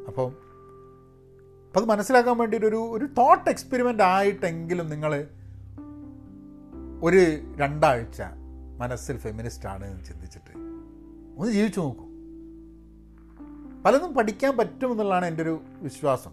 അപ്പോൾ 0.09 0.48
അപ്പോൾ 1.79 1.91
അത് 1.91 1.99
മനസ്സിലാക്കാൻ 1.99 2.39
വേണ്ടിയിട്ട് 2.39 2.67
ഒരു 2.67 2.77
ഒരു 2.77 3.05
തോട്ട് 3.05 3.51
എക്സ്പെരിമെന്റ് 3.51 4.03
ആയിട്ടെങ്കിലും 4.03 4.91
നിങ്ങൾ 4.91 5.27
ഒരു 7.03 7.19
രണ്ടാഴ്ച 7.57 8.23
മനസ്സിൽ 8.79 9.17
ഫെമിനിസ്റ്റ് 9.17 9.69
ആണ് 9.69 9.87
എന്ന് 9.87 10.05
ചിന്തിച്ചിട്ട് 10.05 10.59
ഒന്ന് 11.39 11.53
ജീവിച്ചു 11.53 11.81
നോക്കൂ. 11.81 12.05
പലതും 13.83 14.15
പഠിക്കാൻ 14.15 14.57
പറ്റുമെന്നുള്ളതാണ് 14.57 15.27
എന്റെ 15.27 15.43
ഒരു 15.43 15.61
വിശ്വാസം. 15.83 16.31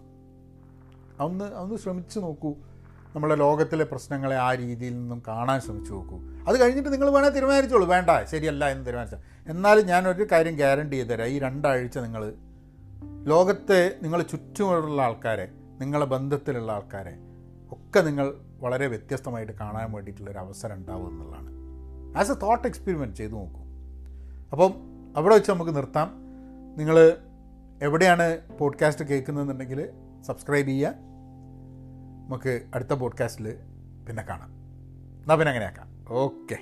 അതൊന്ന് 1.20 1.46
അതൊന്ന് 1.46 1.76
ശ്രമിച്ചു 1.76 2.20
നോക്കൂ. 2.20 2.54
നമ്മുടെ 3.16 3.36
ലോകത്തിലെ 3.36 3.84
പ്രശ്നങ്ങളെ 3.84 4.36
ആ 4.36 4.54
രീതിയിൽ 4.54 4.94
നിന്നും 4.94 5.24
കാണാൻ 5.28 5.62
ശ്രമിച്ചു 5.62 5.92
നോക്കൂ. 5.92 6.20
അത് 6.48 6.62
കഴിഞ്ഞിട്ട് 6.62 6.94
നിങ്ങൾ 6.94 7.10
വേണേൽ 7.10 7.30
തീരുമാനിച്ചോളൂ. 7.30 7.88
വേണ്ട 7.88 8.10
ശരിയല്ല 8.32 8.70
എന്ന് 8.70 8.86
തീരുമാനിച്ചാൽ 8.86 9.20
എന്നാലും 9.48 9.86
ഞാനൊരു 9.86 10.28
കാര്യം 10.32 10.56
ഗ്യാരണ്ടി 10.56 10.96
ചെയ്ത് 10.96 11.10
തരാം. 11.10 11.28
ഈ 11.28 11.40
രണ്ടാഴ്ച 11.40 11.98
നിങ്ങൾ 11.98 12.34
ലോകത്തെ 13.24 13.96
നിങ്ങൾ 14.02 14.22
ചുറ്റുമുള്ള 14.22 15.02
ആൾക്കാരെ 15.02 15.52
നിങ്ങളെ 15.82 16.06
ബന്ധത്തിലുള്ള 16.06 16.72
ആൾക്കാരെ 16.72 17.18
ഒക്കെ 17.72 18.02
നിങ്ങൾ 18.02 18.34
വളരെ 18.60 18.88
വ്യത്യസ്തമായിട്ട് 18.88 19.54
കാണാൻ 19.54 19.92
വേണ്ടിയിട്ടുള്ളൊരു 19.92 20.38
അവസരം 20.38 20.76
ഉണ്ടാവും 20.76 21.10
എന്നുള്ളതാണ്. 21.10 21.50
ആസ് 22.18 22.32
എ 22.32 22.34
തോട്ട് 22.34 22.68
എക്സ്പെരിമെന്റ് 22.68 23.16
ചെയ്തു 23.16 23.32
നോക്കൂ. 23.32 23.60
അപ്പം 24.52 24.74
അവിടെ 25.18 25.36
വെച്ച് 25.36 25.52
നമുക്ക് 25.52 25.76
നിർത്താം. 25.76 26.12
നിങ്ങൾ 26.78 27.18
എവിടെയാണ് 27.82 28.38
പോഡ്കാസ്റ്റ് 28.60 29.06
കേൾക്കുന്നതെന്നുണ്ടെങ്കിൽ 29.06 29.90
സബ്സ്ക്രൈബ് 30.22 30.68
ചെയ്യുക. 30.68 30.94
നമുക്ക് 32.28 32.62
അടുത്ത 32.76 32.94
പോഡ്കാസ്റ്റിൽ 32.94 33.56
പിന്നെ 34.08 34.24
കാണാം. 34.24 34.50
എന്നാൽ 35.22 35.36
പിന്നെ 35.36 35.50
അങ്ങനെയാക്കാം. 35.50 36.06
ഓക്കെ 36.10 36.58